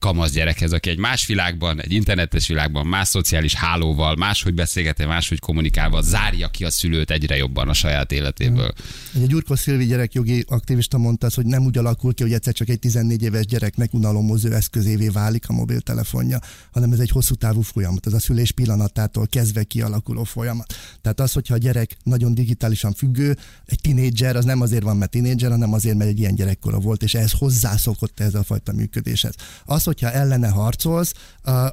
kamasz 0.00 0.32
gyerekhez, 0.32 0.72
aki 0.72 0.90
egy 0.90 0.98
más 0.98 1.26
világban, 1.26 1.80
egy 1.80 1.92
internetes 1.92 2.46
világban, 2.46 2.86
más 2.86 3.08
szociális 3.08 3.54
hálóval, 3.54 4.16
máshogy 4.16 4.54
beszélgetve, 4.54 5.06
máshogy 5.06 5.38
kommunikálva 5.38 6.02
zárja 6.02 6.48
ki 6.48 6.64
a 6.64 6.70
szülőt 6.70 7.10
egyre 7.10 7.36
jobban 7.36 7.68
a 7.68 7.72
saját 7.72 8.12
életéből. 8.12 8.72
Ugye 9.14 9.26
Gyurkó 9.26 9.54
Szilvi 9.54 9.86
gyerekjogi 9.86 10.44
aktivista 10.48 10.98
mondta 10.98 11.28
hogy 11.34 11.46
nem 11.46 11.64
úgy 11.64 11.78
alakul 11.78 12.14
ki, 12.14 12.22
hogy 12.22 12.32
egyszer 12.32 12.52
csak 12.52 12.68
egy 12.68 12.78
14 12.78 13.22
éves 13.22 13.46
gyereknek 13.46 13.94
unalomozó 13.94 14.50
eszközévé 14.50 15.08
válik 15.08 15.39
a 15.48 15.52
mobiltelefonja, 15.52 16.38
hanem 16.72 16.92
ez 16.92 16.98
egy 16.98 17.10
hosszú 17.10 17.34
távú 17.34 17.60
folyamat, 17.60 18.06
ez 18.06 18.12
a 18.12 18.20
szülés 18.20 18.52
pillanatától 18.52 19.26
kezdve 19.26 19.62
kialakuló 19.62 20.24
folyamat. 20.24 20.74
Tehát 21.02 21.20
az, 21.20 21.32
hogyha 21.32 21.54
a 21.54 21.58
gyerek 21.58 21.96
nagyon 22.02 22.34
digitálisan 22.34 22.92
függő, 22.92 23.36
egy 23.66 23.80
tinédzser, 23.80 24.36
az 24.36 24.44
nem 24.44 24.60
azért 24.60 24.82
van, 24.82 24.96
mert 24.96 25.10
tinédzser, 25.10 25.50
hanem 25.50 25.72
azért, 25.72 25.96
mert 25.96 26.10
egy 26.10 26.18
ilyen 26.18 26.34
gyerekkora 26.34 26.78
volt, 26.78 27.02
és 27.02 27.14
ehhez 27.14 27.32
hozzászokott 27.32 28.20
ez 28.20 28.34
a 28.34 28.42
fajta 28.42 28.72
működéshez. 28.72 29.34
Az, 29.64 29.84
hogyha 29.84 30.10
ellene 30.10 30.48
harcolsz, 30.48 31.12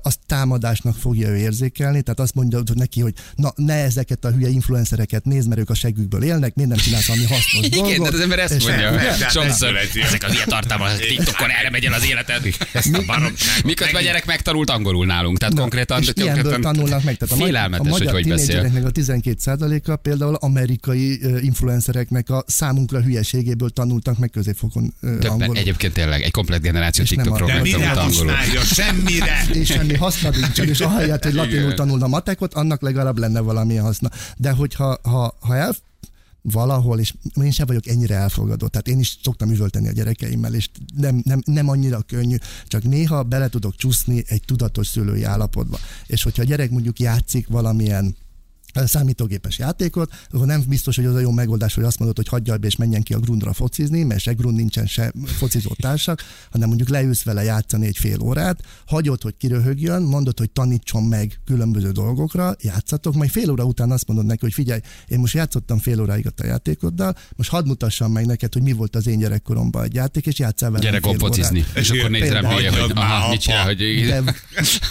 azt 0.02 0.20
támadásnak 0.26 0.96
fogja 0.96 1.30
ő 1.30 1.36
érzékelni, 1.36 2.02
tehát 2.02 2.20
azt 2.20 2.34
mondja 2.34 2.58
hogy 2.58 2.76
neki, 2.76 3.02
hogy 3.02 3.14
na, 3.36 3.54
ne 3.56 3.74
ezeket 3.74 4.26
a 4.26 4.32
hülye 4.32 4.50
influencereket 4.50 5.26
nézd, 5.26 5.48
mert 5.48 5.60
ők 5.60 5.70
a 5.70 5.74
segükből 5.74 6.24
élnek, 6.24 6.56
miért 6.56 6.70
nem 6.70 6.80
csinálsz 6.80 7.08
valami 7.08 7.26
hasznos 7.26 7.66
Igen, 7.66 7.84
dolgot. 7.84 8.10
de 8.10 8.16
az 8.16 8.22
ember 8.22 8.40
ezt 8.40 8.68
mondja. 8.68 9.14
Sokszor 9.30 9.76
ezek 9.76 10.24
az 10.24 10.34
ilyen 10.34 10.48
tartalmak, 10.48 10.98
TikTokon 10.98 11.50
erre 11.50 11.70
megy 11.70 11.86
el 11.86 11.94
az 11.94 12.06
életed. 12.06 12.46
ezt 12.74 12.94
a 12.94 13.06
baromságot. 13.06 13.57
Miközben 13.64 14.02
a 14.02 14.04
gyerek 14.04 14.26
megtanult 14.26 14.70
angolul 14.70 15.06
nálunk, 15.06 15.38
tehát 15.38 15.54
Na, 15.54 15.60
konkrétan, 15.60 16.02
és 16.02 16.12
ilyenből 16.14 16.44
konkrétan 16.44 16.74
tanulnak 16.74 17.04
meg. 17.04 17.18
Tehát 17.18 17.34
a, 17.34 17.44
félelmetes, 17.44 17.88
a 17.88 17.90
hogy 17.92 18.00
magyar 18.00 18.14
hogy 18.14 18.28
beszél. 18.28 18.62
tínédzsereknek 18.62 18.86
a 18.86 18.92
12%-a 18.92 19.96
például 19.96 20.36
amerikai 20.36 21.20
influencereknek 21.42 22.30
a 22.30 22.44
számunkra 22.48 23.02
hülyeségéből 23.02 23.70
tanultak 23.70 24.18
meg 24.18 24.30
középfokon 24.30 24.94
Többen, 25.02 25.32
angolul. 25.32 25.58
egyébként 25.58 25.94
tényleg 25.94 26.22
egy 26.22 26.32
komplet 26.32 26.62
generáció 26.62 27.06
TikTokról 27.06 27.48
megtanult 27.48 27.98
angolul. 27.98 28.34
Semmire! 28.64 29.46
és 29.54 29.68
semmi 29.68 29.96
haszna 29.96 30.30
nincsen, 30.30 30.68
és 30.74 30.80
ahelyett, 30.80 31.24
hogy 31.24 31.34
latinul 31.34 31.74
tanulna 31.74 32.08
matekot, 32.08 32.54
annak 32.54 32.82
legalább 32.82 33.18
lenne 33.18 33.40
valami 33.40 33.76
haszna. 33.76 34.10
De 34.38 34.52
hogyha 34.52 35.00
ha, 35.04 35.38
ha 35.40 35.56
el, 35.56 35.76
valahol, 36.52 37.00
és 37.00 37.14
én 37.42 37.52
sem 37.52 37.66
vagyok 37.66 37.88
ennyire 37.88 38.16
elfogadott, 38.16 38.72
tehát 38.72 38.88
én 38.88 39.00
is 39.00 39.18
szoktam 39.24 39.52
üvölteni 39.52 39.88
a 39.88 39.92
gyerekeimmel, 39.92 40.54
és 40.54 40.70
nem, 40.96 41.22
nem, 41.24 41.42
nem 41.46 41.70
annyira 41.70 42.02
könnyű, 42.02 42.36
csak 42.66 42.84
néha 42.84 43.24
bele 43.24 43.48
tudok 43.48 43.76
csúszni 43.76 44.24
egy 44.28 44.42
tudatos 44.46 44.88
szülői 44.88 45.24
állapotba. 45.24 45.80
És 46.06 46.24
hogyha 46.24 46.42
a 46.42 46.46
gyerek 46.46 46.70
mondjuk 46.70 47.00
játszik 47.00 47.48
valamilyen 47.48 48.16
számítógépes 48.74 49.58
játékot, 49.58 50.14
akkor 50.32 50.46
nem 50.46 50.64
biztos, 50.68 50.96
hogy 50.96 51.06
az 51.06 51.16
a 51.16 51.20
jó 51.20 51.32
megoldás, 51.32 51.74
hogy 51.74 51.84
azt 51.84 51.98
mondod, 51.98 52.18
hogy 52.18 52.28
hagyjál 52.28 52.58
be 52.58 52.68
és 52.68 52.76
menjen 52.76 53.04
ki 53.04 53.14
a 53.14 53.20
grundra 53.20 53.54
focizni, 53.54 54.04
mert 54.04 54.20
se 54.20 54.34
grund 54.34 54.56
nincsen, 54.56 54.86
se 54.86 55.14
focizó 55.26 55.76
társak, 55.82 56.22
hanem 56.52 56.68
mondjuk 56.68 56.90
leülsz 56.90 57.24
vele 57.24 57.44
játszani 57.44 57.86
egy 57.86 57.98
fél 57.98 58.22
órát, 58.22 58.60
hagyod, 58.86 59.22
hogy 59.22 59.38
kiröhögjön, 59.38 60.02
mondod, 60.02 60.38
hogy 60.38 60.50
tanítson 60.50 61.04
meg 61.04 61.40
különböző 61.46 61.92
dolgokra, 61.92 62.56
játszatok, 62.62 63.14
majd 63.14 63.30
fél 63.30 63.50
óra 63.50 63.64
után 63.64 63.92
azt 63.92 64.08
mondod 64.08 64.26
neki, 64.26 64.40
hogy 64.42 64.54
figyelj, 64.54 64.80
én 65.08 65.20
most 65.20 65.34
játszottam 65.34 65.78
fél 65.78 66.02
óráig 66.02 66.28
a 66.28 66.30
te 66.30 66.46
játékoddal, 66.46 67.16
most 67.36 67.50
hadd 67.50 67.66
mutassam 67.66 68.12
meg 68.12 68.26
neked, 68.26 68.54
hogy 68.54 68.62
mi 68.62 68.72
volt 68.72 68.96
az 68.96 69.08
én 69.08 69.20
gyerekkoromban 69.20 69.84
egy 69.84 69.94
játék, 69.94 70.26
és 70.26 70.40
játszál 70.40 70.72
vele. 70.72 70.84
Gyerek 70.84 71.04
focizni. 71.18 71.66
És 71.76 71.90
akkor 71.90 72.10
nézd 72.10 72.32
rám 72.32 72.46
hülye, 72.46 72.82
hogy 72.82 72.92
aha, 72.96 73.30
mit 73.30 73.40
csinál, 73.40 73.66
hogy... 73.66 73.78
De 74.08 74.24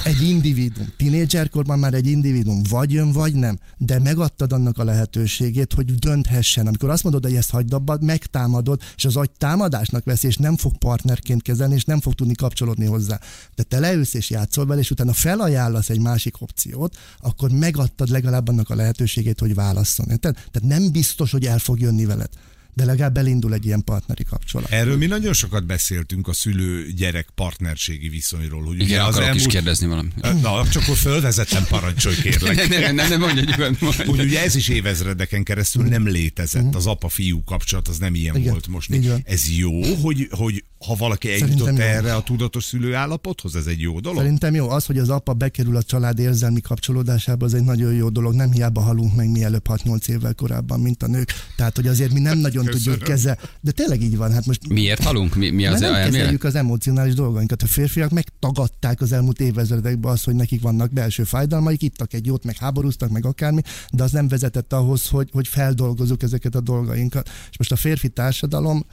egy 0.05 0.23
individuum, 0.23 0.93
tinédzserkorban 0.97 1.79
már 1.79 1.95
egy 1.95 2.07
individuum, 2.07 2.63
vagy 2.69 2.93
jön, 2.93 3.13
vagy 3.13 3.35
nem 3.35 3.59
de 3.77 3.99
megadtad 3.99 4.53
annak 4.53 4.79
a 4.79 4.85
lehetőségét, 4.85 5.73
hogy 5.73 5.95
dönthessen. 5.95 6.67
Amikor 6.67 6.91
azt 6.91 7.03
mondod, 7.03 7.25
hogy 7.25 7.35
ezt 7.35 7.51
hagyd 7.51 7.73
abba, 7.73 7.99
megtámadod, 8.01 8.81
és 8.97 9.05
az 9.05 9.17
agy 9.17 9.31
támadásnak 9.31 10.05
veszi, 10.05 10.27
és 10.27 10.37
nem 10.37 10.57
fog 10.57 10.79
partnerként 10.79 11.43
kezelni, 11.43 11.75
és 11.75 11.85
nem 11.85 12.01
fog 12.01 12.15
tudni 12.15 12.35
kapcsolódni 12.35 12.85
hozzá. 12.85 13.21
De 13.55 13.63
te 13.63 13.79
leülsz 13.79 14.15
és 14.15 14.31
játszol 14.31 14.67
vele, 14.67 14.81
és 14.81 14.91
utána 14.91 15.13
felajánlasz 15.13 15.91
egy 15.91 16.01
másik 16.01 16.43
opciót, 16.43 16.97
akkor 17.19 17.51
megadtad 17.51 18.09
legalább 18.09 18.49
annak 18.49 18.71
a 18.71 18.75
lehetőségét, 18.75 19.41
hogy 19.41 19.55
válasszon. 19.55 20.07
Tehát 20.07 20.63
nem 20.63 20.91
biztos, 20.93 21.31
hogy 21.31 21.45
el 21.45 21.59
fog 21.59 21.81
jönni 21.81 22.05
veled 22.05 22.31
de 22.77 22.85
legalább 22.85 23.17
elindul 23.17 23.55
egy 23.55 23.65
ilyen 23.65 23.85
partneri 23.85 24.25
kapcsolat. 24.25 24.71
Erről 24.71 24.97
mi 24.97 25.07
nagyon 25.07 25.33
sokat 25.33 25.67
beszéltünk 25.67 26.29
a 26.29 26.33
szülő-gyerek 26.33 27.29
partnerségi 27.35 28.09
viszonyról. 28.09 28.65
Hogy 28.65 28.81
Igen, 28.81 29.01
az 29.01 29.07
akarok 29.07 29.29
elmúlt... 29.29 29.47
is 29.47 29.53
kérdezni 29.53 29.87
valami. 29.87 30.09
Na, 30.43 30.69
csak 30.69 30.83
akkor 30.83 30.97
fölvezettem, 30.97 31.65
parancsolj 31.69 32.17
kérlek. 32.17 32.57
nem, 32.69 32.81
nem, 32.81 32.95
nem, 32.95 33.09
nem 33.09 33.21
mondja 33.21 33.43
nyugodtan. 33.43 34.09
Úgy, 34.09 34.21
ugye 34.21 34.43
ez 34.43 34.55
is 34.55 34.69
évezredeken 34.69 35.43
keresztül 35.43 35.85
nem 35.85 36.09
létezett. 36.09 36.63
Mhm. 36.63 36.77
Az 36.77 36.87
apa-fiú 36.87 37.45
kapcsolat 37.45 37.89
az 37.89 37.99
nem 37.99 38.15
ilyen 38.15 38.37
Igen, 38.37 38.51
volt 38.51 38.67
most. 38.67 38.91
Ez 39.25 39.57
jó, 39.57 39.95
hogy, 39.95 40.29
hogy 40.31 40.65
ha 40.79 40.95
valaki 40.95 41.31
eljutott 41.31 41.79
erre 41.79 42.15
a 42.15 42.23
tudatos 42.23 42.65
szülőállapothoz, 42.65 43.57
ez 43.57 43.67
egy 43.67 43.81
jó 43.81 44.01
dolog? 44.01 44.19
Szerintem 44.19 44.55
jó. 44.55 44.69
Az, 44.69 44.87
hogy 44.87 44.99
az 44.99 45.09
apa 45.09 45.33
bekerül 45.33 45.77
a 45.77 45.83
család 45.83 46.19
érzelmi 46.19 46.61
kapcsolódásába, 46.61 47.45
az 47.45 47.55
egy 47.55 47.65
nagyon 47.65 47.95
jó 47.95 48.09
dolog. 48.09 48.35
Nem 48.35 48.53
hiába 48.53 48.81
halunk 48.81 49.15
meg 49.15 49.31
mielőbb 49.31 49.67
6-8 49.69 50.09
évvel 50.09 50.35
korábban, 50.35 50.81
mint 50.81 51.03
a 51.03 51.07
nők. 51.07 51.33
Tehát, 51.57 51.77
hogy 51.77 51.87
azért 51.87 52.13
mi 52.13 52.21
nem 52.21 52.39
nagyon 52.39 52.65
Köszönöm. 52.65 52.99
tudjuk 52.99 53.09
kezel. 53.09 53.39
De 53.61 53.71
tényleg 53.71 54.03
így 54.03 54.17
van. 54.17 54.33
Hát 54.33 54.47
most 54.47 54.69
Miért 54.69 55.03
halunk? 55.03 55.35
Mi, 55.35 55.51
mi 55.51 55.67
az 55.67 55.81
nem 55.81 55.95
kezeljük 55.95 56.45
az 56.45 56.55
emocionális 56.55 57.15
dolgainkat. 57.15 57.63
A 57.63 57.67
férfiak 57.67 58.11
megtagadták 58.11 59.01
az 59.01 59.13
elmúlt 59.13 59.41
évezredekben 59.41 60.13
azt, 60.13 60.25
hogy 60.25 60.35
nekik 60.35 60.63
vannak 60.63 60.93
belső 60.93 61.25
fájdalmaik, 61.25 61.83
ittak 61.83 62.13
egy 62.13 62.27
jót, 62.27 62.45
meg 62.45 62.57
háborúztak, 62.57 63.11
meg 63.11 63.27
akármi, 63.27 63.61
de 63.93 64.03
az 64.03 64.13
nem 64.13 64.29
vezetett 64.29 64.73
ahhoz, 64.73 65.09
hogy, 65.09 65.29
hogy 65.33 65.49
feldolgozunk 65.49 66.23
ezeket 66.23 66.55
a 66.55 66.61
dolgainkat. 66.61 67.31
És 67.51 67.59
most 67.59 67.73
a 67.73 67.77
férfi 67.77 68.09
társadalom 68.09 68.87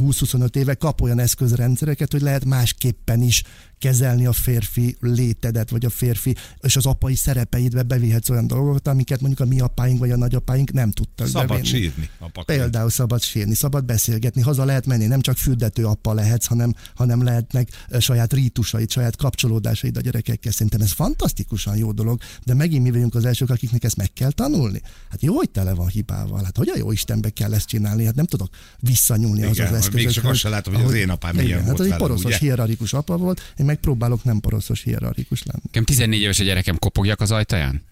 20-25 0.00 0.56
éve 0.56 0.74
kap 0.74 1.00
olyan 1.00 1.18
eszközrendszereket, 1.18 2.12
hogy 2.12 2.20
lehet 2.22 2.44
másképpen 2.44 3.22
is 3.22 3.42
kezelni 3.82 4.26
a 4.26 4.32
férfi 4.32 4.96
létedet, 5.00 5.70
vagy 5.70 5.84
a 5.84 5.90
férfi 5.90 6.36
és 6.60 6.76
az 6.76 6.86
apai 6.86 7.14
szerepeidbe 7.14 7.82
bevihetsz 7.82 8.28
olyan 8.28 8.46
dolgokat, 8.46 8.88
amiket 8.88 9.20
mondjuk 9.20 9.40
a 9.40 9.44
mi 9.54 9.60
apáink 9.60 9.98
vagy 9.98 10.10
a 10.10 10.16
nagyapáink 10.16 10.72
nem 10.72 10.90
tudtak 10.90 11.26
Szabad 11.26 11.48
bevenni. 11.48 11.66
sírni. 11.66 12.10
Például 12.46 12.90
szabad 12.90 13.22
sírni, 13.22 13.54
szabad 13.54 13.84
beszélgetni, 13.84 14.42
haza 14.42 14.64
lehet 14.64 14.86
menni, 14.86 15.06
nem 15.06 15.20
csak 15.20 15.36
fürdető 15.36 15.86
apa 15.86 16.14
lehetsz, 16.14 16.46
hanem, 16.46 16.74
hanem 16.94 17.22
lehetnek 17.22 17.68
saját 17.98 18.32
rítusaid, 18.32 18.90
saját 18.90 19.16
kapcsolódásaid 19.16 19.96
a 19.96 20.00
gyerekekkel. 20.00 20.52
Szerintem 20.52 20.80
ez 20.80 20.92
fantasztikusan 20.92 21.76
jó 21.76 21.92
dolog, 21.92 22.20
de 22.44 22.54
megint 22.54 22.82
mi 22.82 22.90
vagyunk 22.90 23.14
az 23.14 23.24
elsők, 23.24 23.50
akiknek 23.50 23.84
ezt 23.84 23.96
meg 23.96 24.12
kell 24.12 24.30
tanulni. 24.30 24.82
Hát 25.10 25.22
jó, 25.22 25.34
hogy 25.34 25.50
tele 25.50 25.74
van 25.74 25.86
hibával. 25.86 26.44
Hát 26.44 26.56
hogy 26.56 26.68
a 26.68 26.76
jó 26.76 26.92
Istenbe 26.92 27.30
kell 27.30 27.54
ezt 27.54 27.68
csinálni? 27.68 28.04
Hát 28.04 28.14
nem 28.14 28.26
tudok 28.26 28.48
visszanyúlni 28.78 29.42
az 29.42 29.50
az 29.50 29.58
eszközökre. 29.58 29.98
Még 29.98 30.10
csak 30.10 30.24
azt 30.24 30.38
sem 30.38 30.50
látom, 30.50 30.74
hogy 30.74 30.84
az 30.84 30.94
én 30.94 31.10
apám 31.10 31.34
igen, 31.34 31.46
ilyen 31.46 31.64
hát 31.64 31.76
volt 31.76 31.90
egy 31.90 31.96
poroszos 31.96 32.38
hierarchikus 32.38 32.92
apa 32.92 33.16
volt, 33.16 33.40
én 33.56 33.66
megpróbálok 33.72 34.24
nem 34.24 34.40
poroszos 34.40 34.82
hierarchikus 34.82 35.42
lenni. 35.42 35.62
Nekem 35.64 35.84
14 35.84 36.20
éves 36.20 36.38
a 36.40 36.44
gyerekem, 36.44 36.78
kopogjak 36.78 37.20
az 37.20 37.30
ajtaján? 37.30 37.82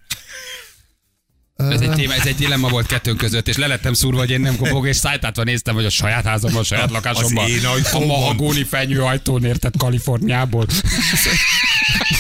Ez 1.57 1.81
egy, 1.81 1.91
téma, 1.91 2.15
ez 2.15 2.27
egy 2.27 2.35
dilemma 2.35 2.69
volt 2.69 2.87
kettőnk 2.87 3.19
között, 3.19 3.49
és 3.49 3.57
lelettem 3.57 3.93
szúrva, 3.93 4.19
hogy 4.19 4.31
én 4.31 4.41
nem 4.41 4.57
kopog, 4.57 4.87
és 4.87 4.97
szájtátva 4.97 5.43
néztem, 5.43 5.75
hogy 5.75 5.85
a 5.85 5.91
saját 5.91 6.25
házamban, 6.25 6.61
a 6.61 6.65
saját 6.65 6.91
lakásomban, 6.91 7.51
a 7.93 7.99
mahagóni 7.99 8.65
fenyő 8.65 9.03
ajtón 9.03 9.45
érted 9.45 9.77
Kaliforniából. 9.77 10.67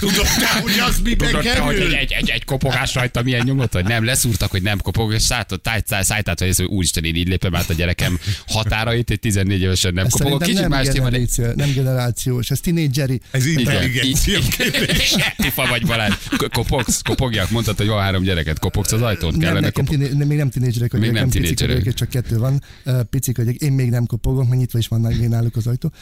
Tudod 0.00 0.26
te, 0.38 0.60
hogy 0.60 0.78
az 0.88 1.00
mibe 1.04 1.26
Tudod 1.26 1.42
kerül? 1.42 1.62
hogy 1.62 1.76
egy, 1.76 2.12
egy, 2.12 2.30
egy, 2.30 2.44
kopogás 2.44 2.94
rajta 2.94 3.22
milyen 3.22 3.42
nyomot, 3.44 3.72
hogy 3.72 3.84
nem, 3.84 4.04
leszúrtak, 4.04 4.50
hogy 4.50 4.62
nem 4.62 4.78
kopog, 4.78 5.12
és 5.12 5.22
szálltott, 5.22 5.68
szájtát, 5.86 6.38
hogy 6.38 6.48
ez, 6.48 6.56
hogy 6.56 6.66
úristen, 6.66 7.04
én 7.04 7.14
így 7.14 7.28
lépem 7.28 7.54
át 7.54 7.70
a 7.70 7.72
gyerekem 7.72 8.18
határait, 8.46 9.10
egy 9.10 9.20
14 9.20 9.60
évesen 9.60 9.94
nem 9.94 10.08
kopog. 10.08 10.42
Kicsit 10.42 10.60
nem 10.60 10.70
más 10.70 10.88
generáció, 10.88 11.44
nem 11.56 11.72
generációs, 11.74 12.50
ez 12.50 12.60
tinédzseri. 12.60 13.20
Ez 13.30 13.46
intelligencia 13.46 14.38
Tifa 15.36 15.66
vagy 15.66 15.86
Balázs. 15.86 16.14
Kopogsz, 16.52 17.02
kopogjak, 17.02 17.50
mondtad, 17.50 17.76
hogy 17.76 17.86
van 17.86 18.02
három 18.02 18.22
gyereket, 18.22 18.58
kopogsz 18.58 18.92
az 18.92 19.02
ajtón, 19.02 19.38
kellene 19.38 19.70
tiné, 19.70 20.08
nem, 20.08 20.26
még 20.26 20.38
nem 20.38 20.50
tinédzserek 20.50 20.92
még 20.92 21.10
nem 21.10 21.28
tinédzserek. 21.28 21.94
csak 21.94 22.08
kettő 22.08 22.38
van. 22.38 22.62
Picik 23.10 23.36
vagyok, 23.36 23.54
én 23.54 23.72
még 23.72 23.90
nem 23.90 24.06
kopogok, 24.06 24.48
mert 24.48 24.58
nyitva 24.58 24.78
is 24.78 24.88
van 24.88 25.00
még 25.00 25.28
náluk 25.28 25.56
az 25.56 25.66
ajtó. 25.66 25.92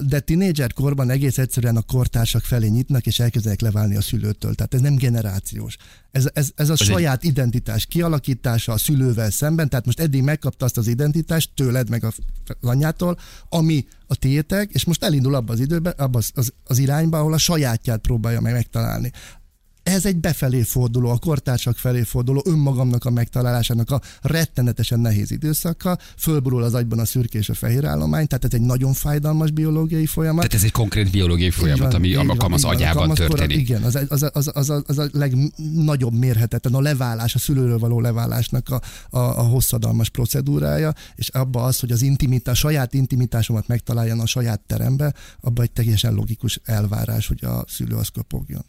De 0.00 0.20
tinédzser 0.20 0.72
korban 0.72 1.10
egész 1.10 1.38
egyszerűen 1.38 1.76
a 1.76 1.82
kortársak 1.82 2.41
felé 2.44 2.68
nyitnak, 2.68 3.06
és 3.06 3.18
elkezdenek 3.18 3.60
leválni 3.60 3.96
a 3.96 4.00
szülőtől. 4.00 4.54
Tehát 4.54 4.74
ez 4.74 4.80
nem 4.80 4.94
generációs. 4.94 5.76
Ez, 6.10 6.30
ez, 6.32 6.50
ez 6.54 6.68
a 6.68 6.72
ez 6.72 6.82
saját 6.82 7.22
egy... 7.22 7.28
identitás 7.28 7.86
kialakítása 7.86 8.72
a 8.72 8.78
szülővel 8.78 9.30
szemben, 9.30 9.68
tehát 9.68 9.86
most 9.86 10.00
eddig 10.00 10.22
megkapta 10.22 10.64
azt 10.64 10.76
az 10.76 10.86
identitást 10.86 11.50
tőled, 11.54 11.88
meg 11.88 12.04
az 12.04 12.14
anyától, 12.60 13.18
ami 13.48 13.86
a 14.06 14.14
tiétek, 14.14 14.70
és 14.72 14.84
most 14.84 15.04
elindul 15.04 15.34
abba 15.34 15.52
az 15.52 15.60
időbe, 15.60 15.90
abba 15.90 16.18
az, 16.18 16.30
az, 16.34 16.52
az 16.64 16.78
irányba, 16.78 17.18
ahol 17.18 17.32
a 17.32 17.38
sajátját 17.38 18.00
próbálja 18.00 18.40
meg 18.40 18.52
megtalálni 18.52 19.12
ez 19.82 20.06
egy 20.06 20.16
befelé 20.16 20.62
forduló, 20.62 21.10
a 21.10 21.18
kortársak 21.18 21.76
felé 21.76 22.02
forduló, 22.02 22.42
önmagamnak 22.46 23.04
a 23.04 23.10
megtalálásának 23.10 23.90
a 23.90 24.00
rettenetesen 24.20 25.00
nehéz 25.00 25.30
időszaka, 25.30 25.98
fölborul 26.18 26.62
az 26.62 26.74
agyban 26.74 26.98
a 26.98 27.04
szürke 27.04 27.38
és 27.38 27.48
a 27.48 27.54
fehér 27.54 27.84
állomány, 27.84 28.26
tehát 28.26 28.44
ez 28.44 28.52
egy 28.52 28.60
nagyon 28.60 28.92
fájdalmas 28.92 29.50
biológiai 29.50 30.06
folyamat. 30.06 30.40
Tehát 30.40 30.54
ez 30.54 30.64
egy 30.64 30.72
konkrét 30.72 31.10
biológiai 31.10 31.50
folyamat, 31.50 31.92
van, 31.92 31.94
ami 31.94 32.14
a 32.14 32.48
az 32.50 32.64
agyában 32.64 33.14
történik. 33.14 33.58
Igen, 33.58 33.82
az, 33.82 33.98
az, 34.08 34.22
az, 34.32 34.50
az, 34.54 34.70
az, 34.70 34.82
az 34.86 34.98
a 34.98 35.08
legnagyobb 35.12 36.12
mérhetetlen, 36.12 36.74
a 36.74 36.80
leválás, 36.80 37.34
a 37.34 37.38
szülőről 37.38 37.78
való 37.78 38.00
leválásnak 38.00 38.68
a, 38.68 38.80
a, 39.16 39.18
a 39.18 39.42
hosszadalmas 39.42 40.08
procedúrája, 40.08 40.94
és 41.14 41.28
abba 41.28 41.62
az, 41.62 41.80
hogy 41.80 41.92
az 41.92 42.02
intimitás, 42.02 42.58
saját 42.58 42.94
intimitásomat 42.94 43.66
megtaláljon 43.66 44.20
a 44.20 44.26
saját 44.26 44.60
terembe, 44.60 45.14
abba 45.40 45.62
egy 45.62 45.70
teljesen 45.70 46.14
logikus 46.14 46.60
elvárás, 46.64 47.26
hogy 47.26 47.44
a 47.44 47.64
szülő 47.68 47.94
az 47.94 48.08
köpogjon. 48.08 48.64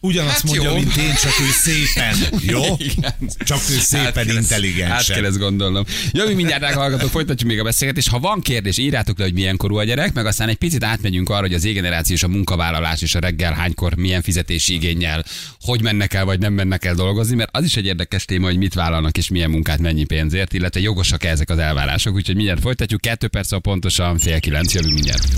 Ugyan 0.00 0.29
azt 0.30 0.40
hát 0.40 0.44
mondja, 0.44 0.72
mint 0.72 0.96
én, 0.96 1.14
csak 1.14 1.32
ő 1.40 1.50
szépen. 1.50 2.16
Jó? 2.40 2.62
Igen. 2.96 3.14
Csak 3.44 3.58
ő 3.70 3.78
szépen 3.78 4.28
át 4.28 4.32
intelligens. 4.32 4.90
Át 4.90 5.16
kell 5.16 5.24
ezt 5.24 5.38
gondolnom. 5.38 5.84
Jó, 6.12 6.26
mi 6.26 6.34
mindjárt 6.34 6.74
hallgatók, 6.74 7.10
folytatjuk 7.10 7.48
még 7.48 7.58
a 7.58 7.62
beszélgetést. 7.62 8.08
Ha 8.08 8.18
van 8.18 8.40
kérdés, 8.40 8.78
írjátok 8.78 9.18
le, 9.18 9.24
hogy 9.24 9.34
milyen 9.34 9.56
korú 9.56 9.76
a 9.76 9.84
gyerek, 9.84 10.12
meg 10.12 10.26
aztán 10.26 10.48
egy 10.48 10.56
picit 10.56 10.84
átmegyünk 10.84 11.28
arra, 11.28 11.40
hogy 11.40 11.54
az 11.54 11.64
égeneráció 11.64 12.14
és 12.14 12.22
a 12.22 12.28
munkavállalás 12.28 13.02
és 13.02 13.14
a 13.14 13.18
reggel 13.18 13.52
hánykor 13.52 13.94
milyen 13.94 14.22
fizetési 14.22 14.74
igényel, 14.74 15.24
hogy 15.60 15.82
mennek 15.82 16.14
el, 16.14 16.24
vagy 16.24 16.38
nem 16.38 16.52
mennek 16.52 16.84
el 16.84 16.94
dolgozni, 16.94 17.36
mert 17.36 17.56
az 17.56 17.64
is 17.64 17.76
egy 17.76 17.86
érdekes 17.86 18.24
téma, 18.24 18.46
hogy 18.46 18.56
mit 18.56 18.74
vállalnak 18.74 19.16
és 19.16 19.28
milyen 19.28 19.50
munkát 19.50 19.78
mennyi 19.78 20.04
pénzért, 20.04 20.52
illetve 20.52 20.80
jogosak 20.80 21.24
ezek 21.24 21.50
az 21.50 21.58
elvárások. 21.58 22.14
Úgyhogy 22.14 22.34
mindjárt 22.34 22.60
folytatjuk. 22.60 23.00
Kettő 23.00 23.28
perc 23.28 23.52
a 23.52 23.58
pontosan 23.58 24.18
fél 24.18 24.40
kilenc 24.40 24.74
jövünk 24.74 24.94
mindjárt. 24.94 25.28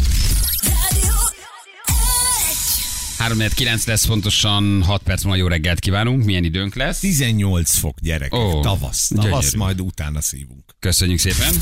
3-9 3.29 3.87
lesz 3.87 4.07
pontosan, 4.07 4.83
6 4.83 5.03
perc 5.03 5.23
múlva 5.23 5.39
jó 5.39 5.47
reggelt 5.47 5.79
kívánunk. 5.79 6.25
Milyen 6.25 6.45
időnk 6.45 6.75
lesz? 6.75 6.99
18 6.99 7.79
fok 7.79 8.01
gyerek. 8.01 8.35
Oh, 8.35 8.63
tavasz. 8.63 9.09
Tavasz, 9.15 9.31
gyönyörű. 9.31 9.57
majd 9.57 9.81
utána 9.81 10.21
szívunk. 10.21 10.65
Köszönjük 10.79 11.19
szépen. 11.19 11.55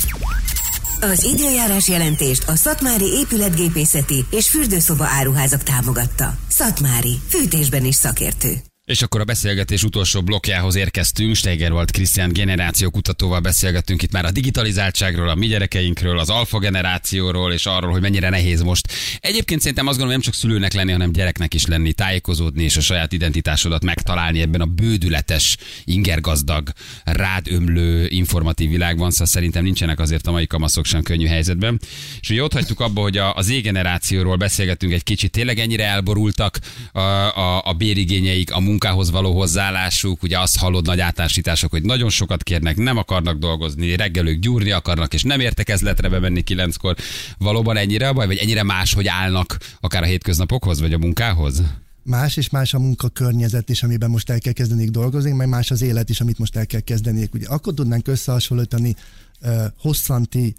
Az 1.01 1.23
időjárás 1.23 1.87
jelentést 1.87 2.43
a 2.43 2.55
Szatmári 2.55 3.05
épületgépészeti 3.05 4.25
és 4.31 4.49
fürdőszoba 4.49 5.05
áruházak 5.05 5.63
támogatta. 5.63 6.35
Szatmári, 6.47 7.19
fűtésben 7.29 7.85
is 7.85 7.95
szakértő. 7.95 8.70
És 8.85 9.01
akkor 9.01 9.21
a 9.21 9.23
beszélgetés 9.23 9.83
utolsó 9.83 10.21
blokkjához 10.21 10.75
érkeztünk. 10.75 11.35
Steiger 11.35 11.71
volt 11.71 11.91
Krisztián 11.91 12.33
generációkutatóval 12.33 13.39
beszélgettünk 13.39 14.01
itt 14.01 14.11
már 14.11 14.25
a 14.25 14.31
digitalizáltságról, 14.31 15.29
a 15.29 15.35
mi 15.35 15.47
gyerekeinkről, 15.47 16.19
az 16.19 16.29
alfa 16.29 16.59
generációról, 16.59 17.53
és 17.53 17.65
arról, 17.65 17.91
hogy 17.91 18.01
mennyire 18.01 18.29
nehéz 18.29 18.61
most. 18.61 18.87
Egyébként 19.19 19.61
szerintem 19.61 19.87
azt 19.87 19.97
gondolom, 19.97 20.21
nem 20.21 20.31
csak 20.31 20.41
szülőnek 20.41 20.73
lenni, 20.73 20.91
hanem 20.91 21.11
gyereknek 21.11 21.53
is 21.53 21.65
lenni, 21.65 21.93
tájékozódni 21.93 22.63
és 22.63 22.77
a 22.77 22.81
saját 22.81 23.11
identitásodat 23.11 23.83
megtalálni 23.83 24.41
ebben 24.41 24.61
a 24.61 24.65
bődületes, 24.65 25.57
ingergazdag, 25.83 26.69
rád 27.03 27.51
ömlő 27.51 28.07
informatív 28.07 28.69
világban. 28.69 29.11
Szóval 29.11 29.27
szerintem 29.27 29.63
nincsenek 29.63 29.99
azért 29.99 30.27
a 30.27 30.31
mai 30.31 30.47
kamaszok 30.47 30.85
sem 30.85 31.01
könnyű 31.01 31.25
helyzetben. 31.25 31.79
És 32.19 32.29
ugye 32.29 32.43
ott 32.43 32.53
hagytuk 32.53 32.79
abba, 32.79 33.01
hogy 33.01 33.17
a, 33.17 33.33
az 33.33 33.45
Z-generációról 33.45 34.35
beszélgettünk 34.35 34.93
egy 34.93 35.03
kicsit, 35.03 35.31
tényleg 35.31 35.59
ennyire 35.59 35.85
elborultak 35.85 36.59
a, 36.91 36.99
a, 36.99 37.61
a 37.65 37.73
bérigényeik, 37.73 38.51
a 38.51 38.59
munkához 38.71 39.11
való 39.11 39.33
hozzáállásuk, 39.33 40.23
ugye 40.23 40.39
azt 40.39 40.57
hallod 40.57 40.85
nagy 40.85 40.99
általánosítások, 40.99 41.71
hogy 41.71 41.83
nagyon 41.83 42.09
sokat 42.09 42.43
kérnek, 42.43 42.77
nem 42.77 42.97
akarnak 42.97 43.37
dolgozni, 43.37 43.95
reggelők 43.95 44.39
gyúrni 44.39 44.71
akarnak, 44.71 45.13
és 45.13 45.23
nem 45.23 45.39
értekezletre 45.39 46.09
bemenni 46.09 46.41
kilenckor. 46.41 46.95
Valóban 47.37 47.77
ennyire 47.77 48.07
a 48.07 48.13
baj, 48.13 48.25
vagy 48.25 48.37
ennyire 48.37 48.63
más, 48.63 48.93
hogy 48.93 49.07
állnak 49.07 49.57
akár 49.79 50.03
a 50.03 50.05
hétköznapokhoz, 50.05 50.79
vagy 50.79 50.93
a 50.93 50.97
munkához? 50.97 51.61
Más 52.03 52.37
és 52.37 52.49
más 52.49 52.73
a 52.73 52.79
munkakörnyezet 52.79 53.69
is, 53.69 53.83
amiben 53.83 54.09
most 54.09 54.29
el 54.29 54.39
kell 54.39 54.53
kezdeni 54.53 54.89
dolgozni, 54.89 55.31
meg 55.31 55.47
más 55.47 55.71
az 55.71 55.81
élet 55.81 56.09
is, 56.09 56.21
amit 56.21 56.37
most 56.37 56.55
el 56.55 56.65
kell 56.65 56.79
kezdeni. 56.79 57.29
Ugye 57.33 57.47
akkor 57.47 57.73
tudnánk 57.73 58.07
összehasonlítani 58.07 58.95
uh, 59.41 59.63
hosszanti 59.77 60.55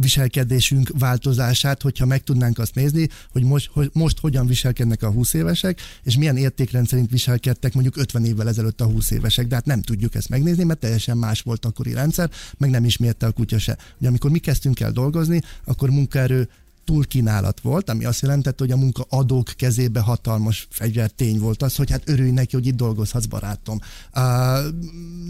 viselkedésünk 0.00 0.90
változását, 0.98 1.82
hogyha 1.82 2.06
meg 2.06 2.22
tudnánk 2.22 2.58
azt 2.58 2.74
nézni, 2.74 3.08
hogy 3.32 3.44
most, 3.44 3.70
hogy 3.72 3.90
most 3.92 4.18
hogyan 4.18 4.46
viselkednek 4.46 5.02
a 5.02 5.10
20 5.10 5.34
évesek, 5.34 5.80
és 6.02 6.16
milyen 6.16 6.36
értékrend 6.36 6.88
szerint 6.88 7.10
viselkedtek 7.10 7.74
mondjuk 7.74 7.96
50 7.96 8.24
évvel 8.24 8.48
ezelőtt 8.48 8.80
a 8.80 8.84
20 8.84 9.10
évesek. 9.10 9.46
De 9.46 9.54
hát 9.54 9.66
nem 9.66 9.82
tudjuk 9.82 10.14
ezt 10.14 10.28
megnézni, 10.28 10.64
mert 10.64 10.80
teljesen 10.80 11.16
más 11.16 11.40
volt 11.40 11.64
akkori 11.64 11.92
rendszer, 11.92 12.30
meg 12.58 12.70
nem 12.70 12.84
ismerte 12.84 13.26
a 13.26 13.32
kutya 13.32 13.58
se. 13.58 13.78
Ugye 13.98 14.08
amikor 14.08 14.30
mi 14.30 14.38
kezdtünk 14.38 14.80
el 14.80 14.92
dolgozni, 14.92 15.40
akkor 15.64 15.90
munkaerő 15.90 16.48
túlkínálat 16.84 17.60
volt, 17.60 17.90
ami 17.90 18.04
azt 18.04 18.22
jelentette, 18.22 18.64
hogy 18.64 18.72
a 18.72 18.76
munkaadók 18.76 19.52
kezébe 19.56 20.00
hatalmas 20.00 20.66
fegyvertény 20.70 21.38
volt 21.38 21.62
az, 21.62 21.76
hogy 21.76 21.90
hát 21.90 22.08
örülj 22.08 22.30
neki, 22.30 22.56
hogy 22.56 22.66
itt 22.66 22.76
dolgozhatsz, 22.76 23.26
barátom. 23.26 23.78
Uh, 24.14 24.22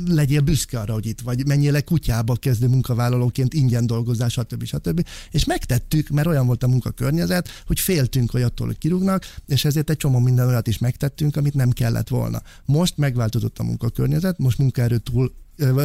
legyél 0.06 0.40
büszke 0.40 0.80
arra, 0.80 0.92
hogy 0.92 1.06
itt 1.06 1.20
vagy, 1.20 1.46
menjél 1.46 1.72
le 1.72 1.80
kutyába 1.80 2.34
kezdő 2.34 2.68
munkavállalóként, 2.68 3.54
ingyen 3.54 3.86
dolgozás, 3.86 4.32
stb. 4.32 4.64
stb. 4.64 5.06
És 5.30 5.44
megtettük, 5.44 6.08
mert 6.08 6.26
olyan 6.26 6.46
volt 6.46 6.62
a 6.62 6.68
munkakörnyezet, 6.68 7.48
hogy 7.66 7.80
féltünk, 7.80 8.30
hogy 8.30 8.42
attól, 8.42 8.66
hogy 8.66 8.78
kirúgnak, 8.78 9.34
és 9.46 9.64
ezért 9.64 9.90
egy 9.90 9.96
csomó 9.96 10.18
minden 10.18 10.46
olyat 10.46 10.66
is 10.66 10.78
megtettünk, 10.78 11.36
amit 11.36 11.54
nem 11.54 11.70
kellett 11.70 12.08
volna. 12.08 12.42
Most 12.64 12.96
megváltozott 12.96 13.58
a 13.58 13.62
munkakörnyezet, 13.62 14.38
most 14.38 14.58
munkaerő 14.58 14.98
túl 14.98 15.32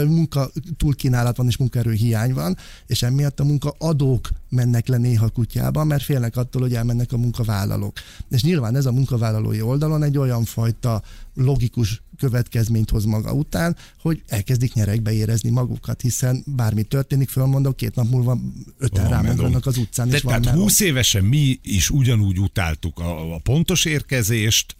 munka 0.07 0.51
túlkínálat 0.77 1.37
van 1.37 1.47
és 1.47 1.57
munkaerő 1.57 1.91
hiány 1.91 2.33
van, 2.33 2.57
és 2.87 3.01
emiatt 3.01 3.39
a 3.39 3.43
munkaadók 3.43 4.29
mennek 4.49 4.87
le 4.87 4.97
néha 4.97 5.29
kutyába, 5.29 5.83
mert 5.83 6.03
félnek 6.03 6.37
attól, 6.37 6.61
hogy 6.61 6.73
elmennek 6.73 7.11
a 7.11 7.17
munkavállalók. 7.17 7.97
És 8.29 8.43
nyilván 8.43 8.75
ez 8.75 8.85
a 8.85 8.91
munkavállalói 8.91 9.61
oldalon 9.61 10.03
egy 10.03 10.17
olyan 10.17 10.43
fajta 10.43 11.01
logikus 11.33 12.01
következményt 12.19 12.89
hoz 12.89 13.05
maga 13.05 13.33
után, 13.33 13.75
hogy 14.01 14.23
elkezdik 14.27 14.73
nyerekbe 14.73 15.13
érezni 15.13 15.49
magukat, 15.49 16.01
hiszen 16.01 16.43
bármi 16.45 16.83
történik, 16.83 17.29
fölmondok, 17.29 17.75
két 17.75 17.95
nap 17.95 18.09
múlva 18.09 18.37
öten 18.77 19.09
rámennek 19.09 19.65
az 19.65 19.77
utcán. 19.77 20.09
De 20.09 20.15
és 20.15 20.21
tehát 20.21 20.45
van 20.45 20.53
20 20.53 20.79
évesen 20.79 21.23
mi 21.23 21.59
is 21.63 21.89
ugyanúgy 21.89 22.39
utáltuk 22.39 22.99
a, 22.99 23.33
a 23.33 23.39
pontos 23.39 23.85
érkezést, 23.85 24.75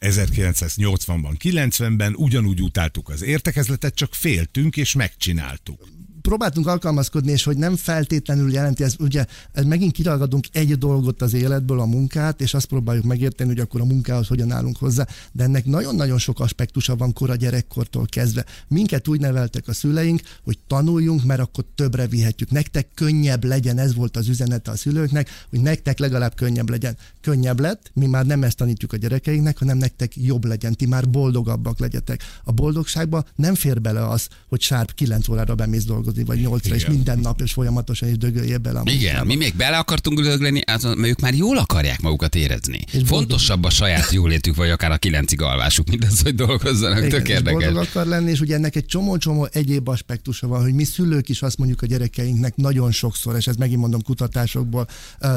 1980-ban, 0.00 1.34
90-ben 1.44 2.14
ugyanúgy 2.16 2.62
utáltuk 2.62 3.08
az 3.08 3.22
értekezletet, 3.22 3.94
csak 3.94 4.14
féltünk 4.14 4.76
és 4.76 4.94
megcsináltuk 4.94 5.88
próbáltunk 6.28 6.66
alkalmazkodni, 6.66 7.30
és 7.30 7.44
hogy 7.44 7.56
nem 7.56 7.76
feltétlenül 7.76 8.52
jelenti, 8.52 8.82
ez 8.82 8.94
ugye 8.98 9.24
megint 9.66 9.92
kiragadunk 9.92 10.46
egy 10.52 10.78
dolgot 10.78 11.22
az 11.22 11.34
életből, 11.34 11.80
a 11.80 11.86
munkát, 11.86 12.40
és 12.40 12.54
azt 12.54 12.66
próbáljuk 12.66 13.04
megérteni, 13.04 13.50
hogy 13.50 13.60
akkor 13.60 13.80
a 13.80 13.84
munkához 13.84 14.26
hogyan 14.26 14.50
állunk 14.50 14.76
hozzá, 14.76 15.06
de 15.32 15.44
ennek 15.44 15.64
nagyon-nagyon 15.64 16.18
sok 16.18 16.40
aspektusa 16.40 16.96
van 16.96 17.12
kora 17.12 17.34
gyerekkortól 17.34 18.06
kezdve. 18.06 18.44
Minket 18.68 19.08
úgy 19.08 19.20
neveltek 19.20 19.68
a 19.68 19.72
szüleink, 19.72 20.20
hogy 20.44 20.58
tanuljunk, 20.66 21.24
mert 21.24 21.40
akkor 21.40 21.64
többre 21.74 22.06
vihetjük. 22.06 22.50
Nektek 22.50 22.88
könnyebb 22.94 23.44
legyen, 23.44 23.78
ez 23.78 23.94
volt 23.94 24.16
az 24.16 24.28
üzenete 24.28 24.70
a 24.70 24.76
szülőknek, 24.76 25.28
hogy 25.50 25.60
nektek 25.60 25.98
legalább 25.98 26.34
könnyebb 26.34 26.70
legyen. 26.70 26.96
Könnyebb 27.20 27.60
lett, 27.60 27.90
mi 27.94 28.06
már 28.06 28.26
nem 28.26 28.42
ezt 28.42 28.56
tanítjuk 28.56 28.92
a 28.92 28.96
gyerekeinknek, 28.96 29.58
hanem 29.58 29.78
nektek 29.78 30.16
jobb 30.16 30.44
legyen, 30.44 30.74
ti 30.74 30.86
már 30.86 31.10
boldogabbak 31.10 31.78
legyetek. 31.78 32.22
A 32.44 32.52
boldogságba 32.52 33.24
nem 33.36 33.54
fér 33.54 33.80
bele 33.80 34.08
az, 34.08 34.28
hogy 34.48 34.60
sárp 34.60 34.94
9 34.94 35.28
órára 35.28 35.54
bemész 35.54 35.84
dolgozni 35.84 36.16
dolgozni, 36.18 36.24
vagy 36.24 36.50
nyolcra, 36.50 36.74
és 36.74 36.96
minden 36.96 37.18
nap, 37.18 37.40
és 37.40 37.52
folyamatosan 37.52 38.08
is 38.08 38.16
dögöljél 38.16 38.58
bele. 38.58 38.78
A 38.78 38.82
Igen, 38.84 39.26
mi 39.26 39.34
még 39.34 39.54
bele 39.56 39.76
akartunk 39.76 40.20
dögleni, 40.20 40.62
mert 40.66 40.84
ők 40.84 41.20
már 41.20 41.34
jól 41.34 41.58
akarják 41.58 42.00
magukat 42.00 42.34
érezni. 42.34 42.80
És 42.92 43.02
Fontosabb 43.04 43.64
a 43.64 43.70
saját 43.70 44.12
jólétük, 44.12 44.54
vagy 44.56 44.70
akár 44.70 44.90
a 44.90 44.96
kilencig 44.96 45.42
alvásuk, 45.42 45.88
mint 45.88 46.04
az, 46.04 46.20
hogy 46.20 46.34
dolgozzanak. 46.34 46.98
Igen, 46.98 47.10
Tök 47.10 47.28
érdekes. 47.28 47.64
Boldog 47.64 47.82
akar 47.82 48.06
lenni, 48.06 48.30
és 48.30 48.40
ugye 48.40 48.54
ennek 48.54 48.76
egy 48.76 48.86
csomó-csomó 48.86 49.48
egyéb 49.52 49.88
aspektusa 49.88 50.46
van, 50.46 50.62
hogy 50.62 50.74
mi 50.74 50.84
szülők 50.84 51.28
is 51.28 51.42
azt 51.42 51.58
mondjuk 51.58 51.82
a 51.82 51.86
gyerekeinknek 51.86 52.56
nagyon 52.56 52.90
sokszor, 52.90 53.36
és 53.36 53.46
ez 53.46 53.56
megint 53.56 53.80
mondom 53.80 54.02
kutatásokból 54.02 54.88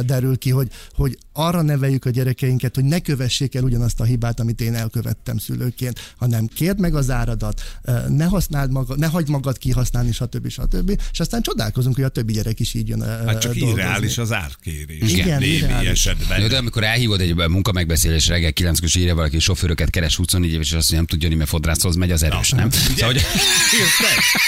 derül 0.06 0.38
ki, 0.38 0.50
hogy, 0.50 0.68
hogy 0.96 1.18
arra 1.34 1.62
neveljük 1.62 2.06
a 2.06 2.10
gyerekeinket, 2.10 2.76
hogy 2.76 2.84
ne 2.84 3.00
kövessék 3.00 3.56
el 3.56 3.64
ugyanazt 3.64 4.00
a 4.00 4.04
hibát, 4.04 4.40
amit 4.40 4.62
én 4.62 4.76
elkövettem 4.76 5.38
szülőként, 5.38 6.14
hanem 6.18 6.48
kérd 6.48 6.80
meg 6.80 6.96
az 6.96 7.10
áradat, 7.10 7.62
ne 8.08 8.26
használd 8.26 8.72
magad, 8.72 9.00
ne 9.00 9.08
hagyd 9.08 9.30
magad 9.30 9.58
kihasználni, 9.58 10.12
stb. 10.12 10.48
stb 10.50 10.71
stb. 10.72 11.00
És 11.12 11.20
aztán 11.20 11.42
csodálkozunk, 11.42 11.96
hogy 11.96 12.04
a 12.04 12.10
többi 12.10 12.34
gyerek 12.34 12.60
is 12.60 12.74
így 12.74 12.88
jön 12.88 13.02
Hát 13.02 13.40
csak 13.40 13.54
dolgozni. 13.54 13.82
irreális 13.82 14.18
az 14.18 14.32
árkérés. 14.34 15.12
Igen, 15.12 15.40
némi 15.40 15.54
irreális. 15.54 15.90
esetben. 15.90 16.48
De 16.50 16.58
amikor 16.58 16.84
elhívod 16.84 17.22
egy 17.22 17.36
munka 17.36 17.72
megbeszélés 17.72 18.28
reggel 18.28 18.52
9 18.52 18.80
kor 18.80 18.90
írja 18.96 19.16
valaki 19.16 19.40
sofőröket 19.40 19.90
keres 19.90 20.16
24 20.16 20.52
éves, 20.52 20.66
és 20.66 20.74
azt 20.74 20.92
mondja, 20.92 20.98
nem 20.98 21.06
tudja, 21.06 21.28
hogy 21.28 21.38
mert 21.38 21.50
fodrászhoz 21.50 21.96
megy, 21.96 22.12
az 22.12 22.24
erős, 22.24 22.50
nem? 22.50 22.70
Szóval, 22.72 23.06
hogy... 23.06 23.22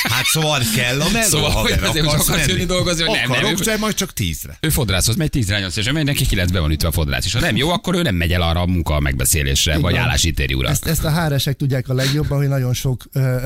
hát 0.04 0.26
szóval 0.26 0.62
kell 0.76 1.02
a 1.02 1.10
meló, 1.12 1.28
szóval, 1.28 1.52
hogy 1.52 1.72
azért, 1.72 2.06
hogy 2.06 2.20
akarsz 2.20 2.48
jönni 2.48 2.66
dolgozni, 2.66 3.04
hogy 3.04 3.18
nem, 3.20 3.30
nem. 3.30 3.46
Akarok, 3.46 3.80
majd 3.80 3.96
csak 3.96 4.14
tízre. 4.14 4.58
Ő 4.60 4.70
fodrászhoz 4.70 5.16
megy 5.16 5.30
tízre, 5.30 5.60
nyolc, 5.60 5.76
és 5.76 5.92
neki 5.94 6.26
kilencbe 6.26 6.60
van 6.60 6.72
ütve 6.72 6.88
a 6.88 6.92
fodrász. 6.92 7.26
És 7.26 7.34
ha 7.34 7.40
nem 7.40 7.56
jó, 7.56 7.70
akkor 7.70 7.96
ő 7.96 8.02
nem 8.02 8.16
megy 8.16 8.32
el 8.32 8.42
arra 8.42 8.60
a 8.60 8.66
munka 8.66 9.00
megbeszélésre, 9.00 9.78
vagy 9.78 9.96
állásinterjúra. 9.96 10.70
Ezt, 10.70 10.86
ezt 10.86 11.04
a 11.04 11.10
háresek 11.10 11.56
tudják 11.56 11.90
a 11.90 11.94
legjobban, 11.94 12.38
hogy 12.38 12.48
nagyon 12.48 12.74
sok 12.74 13.04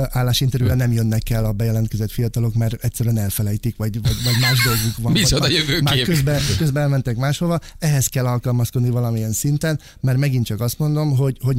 állásinterjúra 0.09 0.75
nem 0.75 0.91
jönnek 0.91 1.30
el 1.30 1.45
a 1.45 1.51
bejelentkezett 1.51 2.11
fiatalok, 2.11 2.53
mert 2.57 2.83
egyszerűen 2.83 3.17
elfelejtik 3.17 3.77
vagy, 3.77 4.01
vagy, 4.01 4.23
vagy 4.23 4.39
más 4.41 4.63
dolguk 4.63 4.97
van. 4.97 5.11
Micsoda 5.21 5.47
jövőkép. 5.47 5.81
Már 5.81 6.01
közben, 6.01 6.41
közben 6.57 6.83
elmentek 6.83 7.17
máshova. 7.17 7.59
Ehhez 7.79 8.07
kell 8.07 8.25
alkalmazkodni 8.25 8.89
valamilyen 8.89 9.31
szinten, 9.31 9.79
mert 10.01 10.17
megint 10.17 10.45
csak 10.45 10.61
azt 10.61 10.79
mondom, 10.79 11.15
hogy, 11.15 11.37
hogy 11.41 11.57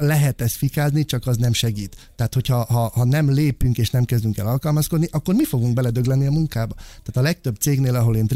lehet 0.00 0.40
ezt 0.40 0.56
fikázni, 0.56 1.04
csak 1.04 1.26
az 1.26 1.36
nem 1.36 1.52
segít. 1.52 2.10
Tehát, 2.16 2.34
hogyha 2.34 2.64
ha, 2.64 2.90
ha 2.94 3.04
nem 3.04 3.30
lépünk 3.30 3.78
és 3.78 3.90
nem 3.90 4.04
kezdünk 4.04 4.38
el 4.38 4.46
alkalmazkodni, 4.46 5.08
akkor 5.10 5.34
mi 5.34 5.44
fogunk 5.44 5.74
beledögleni 5.74 6.26
a 6.26 6.30
munkába. 6.30 6.74
Tehát 6.74 7.16
a 7.16 7.20
legtöbb 7.20 7.56
cégnél, 7.56 7.94
ahol 7.94 8.16
én 8.16 8.26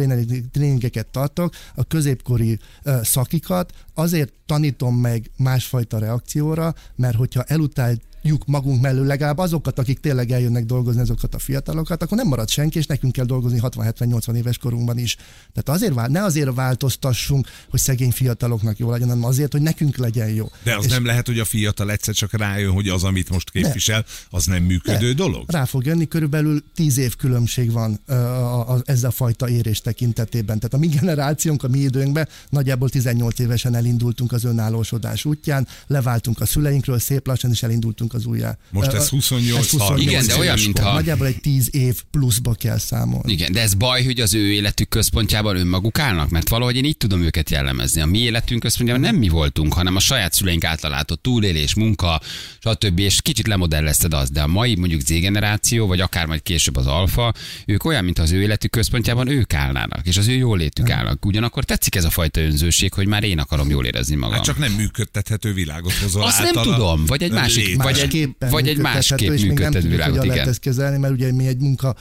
tréningeket 0.52 1.06
tartok, 1.06 1.54
a 1.74 1.84
középkori 1.84 2.58
uh, 2.84 3.02
szakikat 3.02 3.72
azért 3.94 4.32
tanítom 4.46 4.96
meg 4.96 5.30
másfajta 5.36 5.98
reakcióra, 5.98 6.74
mert 6.96 7.16
hogyha 7.16 7.42
elutált 7.42 8.00
juk 8.27 8.47
magunk 8.47 8.81
mellől 8.81 9.07
legalább 9.07 9.39
azokat, 9.39 9.79
akik 9.79 10.01
tényleg 10.01 10.31
eljönnek 10.31 10.64
dolgozni, 10.64 11.01
azokat 11.01 11.35
a 11.35 11.39
fiatalokat, 11.39 12.03
akkor 12.03 12.16
nem 12.16 12.27
marad 12.27 12.49
senki, 12.49 12.79
és 12.79 12.87
nekünk 12.87 13.12
kell 13.12 13.25
dolgozni 13.25 13.59
60-70-80 13.62 14.35
éves 14.35 14.59
korunkban 14.59 14.99
is. 14.99 15.16
Tehát 15.53 15.81
azért, 15.81 16.09
ne 16.09 16.22
azért 16.22 16.55
változtassunk, 16.55 17.49
hogy 17.70 17.81
szegény 17.81 18.11
fiataloknak 18.11 18.79
jó 18.79 18.91
legyen, 18.91 19.09
hanem 19.09 19.25
azért, 19.25 19.53
hogy 19.53 19.62
nekünk 19.62 19.97
legyen 19.97 20.29
jó. 20.29 20.47
De 20.62 20.77
az 20.77 20.85
és 20.85 20.91
nem 20.91 21.05
lehet, 21.05 21.27
hogy 21.27 21.39
a 21.39 21.45
fiatal 21.45 21.91
egyszer 21.91 22.14
csak 22.14 22.33
rájön, 22.33 22.72
hogy 22.72 22.89
az, 22.89 23.05
amit 23.05 23.31
most 23.31 23.51
képvisel, 23.51 23.99
ne. 23.99 24.39
az 24.39 24.45
nem 24.45 24.62
működő 24.62 25.09
ne. 25.09 25.14
dolog? 25.14 25.51
Rá 25.51 25.64
fog 25.64 25.85
jönni, 25.85 26.09
körülbelül 26.09 26.62
10 26.75 26.99
év 26.99 27.16
különbség 27.16 27.72
van 27.72 28.01
a, 28.07 28.12
a, 28.12 28.83
ez 28.85 29.05
a 29.05 29.11
fajta 29.11 29.49
érés 29.49 29.81
tekintetében. 29.81 30.59
Tehát 30.59 30.75
a 30.75 30.79
mi 30.79 30.87
generációnk, 30.87 31.62
a 31.62 31.68
mi 31.68 31.79
időnkben 31.79 32.29
nagyjából 32.51 32.89
18 32.89 33.39
évesen 33.39 33.75
elindultunk 33.75 34.33
az 34.33 34.45
önállósodás 34.45 35.25
útján, 35.25 35.66
leváltunk 35.87 36.41
a 36.41 36.47
szüleinkről, 36.47 36.99
szép 36.99 37.27
lassan 37.27 37.51
is 37.51 37.62
elindultunk 37.62 38.13
vagyunk 38.14 38.24
az 38.24 38.26
újjá. 38.26 38.56
Most 38.70 38.92
ez 38.92 39.08
28 39.08 39.72
Igen, 40.00 40.26
de 40.26 40.36
olyan, 40.38 40.58
mintha-. 40.58 40.92
Nagyjából 40.92 41.26
egy 41.26 41.40
10 41.40 41.68
év 41.72 42.02
pluszba 42.10 42.54
kell 42.54 42.78
számolni. 42.78 43.32
Igen, 43.32 43.52
de 43.52 43.60
ez 43.60 43.74
baj, 43.74 44.04
hogy 44.04 44.20
az 44.20 44.34
ő 44.34 44.52
életük 44.52 44.88
központjában 44.88 45.56
önmaguk 45.56 45.98
állnak, 45.98 46.28
mert 46.30 46.48
valahogy 46.48 46.76
én 46.76 46.84
így 46.84 46.96
tudom 46.96 47.22
őket 47.22 47.50
jellemezni. 47.50 48.00
A 48.00 48.06
mi 48.06 48.18
életünk 48.18 48.60
központjában 48.60 49.02
nem 49.02 49.16
mi 49.16 49.28
voltunk, 49.28 49.72
hanem 49.72 49.96
a 49.96 50.00
saját 50.00 50.32
szüleink 50.32 50.64
által 50.64 50.90
látott 50.90 51.22
túlélés, 51.22 51.74
munka, 51.74 52.20
stb. 52.60 52.98
És 52.98 53.22
kicsit 53.22 53.46
lemodellezted 53.46 54.12
azt, 54.14 54.32
de 54.32 54.42
a 54.42 54.46
mai 54.46 54.74
mondjuk 54.74 55.00
Z 55.00 55.08
generáció, 55.08 55.86
vagy 55.86 56.00
akár 56.00 56.26
majd 56.26 56.42
később 56.42 56.76
az 56.76 56.86
alfa, 56.86 57.32
ők 57.66 57.84
olyan, 57.84 58.04
mint 58.04 58.18
az 58.18 58.30
ő 58.32 58.42
életük 58.42 58.70
központjában 58.70 59.28
ők 59.28 59.54
állnának, 59.54 60.06
és 60.06 60.16
az 60.16 60.28
ő 60.28 60.32
jólétük 60.32 60.90
állnak. 60.90 61.24
Ugyanakkor 61.24 61.64
tetszik 61.64 61.94
ez 61.94 62.04
a 62.04 62.10
fajta 62.10 62.40
önzőség, 62.40 62.92
hogy 62.92 63.06
már 63.06 63.22
én 63.24 63.38
akarom 63.38 63.70
jól 63.70 63.84
érezni 63.86 64.14
magam. 64.14 64.34
Hát 64.34 64.44
csak 64.44 64.58
nem 64.58 64.72
működtethető 64.72 65.52
világot 65.52 65.92
hozol 65.92 66.22
Azt 66.22 66.38
nem 66.38 66.46
általa. 66.46 66.74
tudom, 66.76 67.04
vagy 67.06 67.22
egy 67.22 67.30
másik- 67.32 67.66
Lét- 67.66 67.82
vagy 67.82 67.98
másképpen 68.05 68.50
vagy 68.50 68.68
egy 68.68 68.78
másképp 68.78 69.30
és 69.30 69.40
még 69.40 69.59
nem 69.59 69.72
tudjuk, 69.72 69.90
világot, 69.90 70.16
hogyan 70.18 70.34
lehet 70.34 70.48
ezt 70.48 70.61
kezelni, 70.61 70.98
mert 70.98 71.12
ugye 71.12 71.32
mi 71.32 71.46
egy 71.46 71.59
munka 71.59 71.96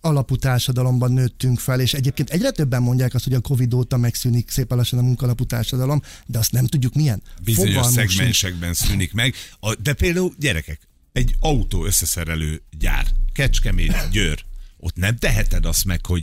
alapú 0.00 0.36
társadalomban 0.36 1.12
nőttünk 1.12 1.58
fel, 1.58 1.80
és 1.80 1.94
egyébként 1.94 2.30
egyre 2.30 2.50
többen 2.50 2.82
mondják 2.82 3.14
azt, 3.14 3.24
hogy 3.24 3.34
a 3.34 3.40
Covid 3.40 3.74
óta 3.74 3.96
megszűnik 3.96 4.50
szépen 4.50 4.76
lassan 4.76 4.98
a 4.98 5.02
munkalapú 5.02 5.44
társadalom, 5.44 6.02
de 6.26 6.38
azt 6.38 6.52
nem 6.52 6.66
tudjuk 6.66 6.94
milyen. 6.94 7.22
bizonyos 7.44 7.74
Fogalmunk 7.74 7.98
sincs. 7.98 8.12
szegmensekben 8.12 8.74
szűnik 8.74 9.12
meg. 9.12 9.34
A, 9.60 9.74
de 9.74 9.92
például 9.92 10.34
gyerekek, 10.38 10.80
egy 11.12 11.34
autó 11.40 11.84
összeszerelő 11.84 12.62
gyár, 12.78 13.06
Kecskemét, 13.32 14.08
Győr, 14.10 14.44
ott 14.76 14.96
nem 14.96 15.16
teheted 15.16 15.66
azt 15.66 15.84
meg, 15.84 16.06
hogy 16.06 16.22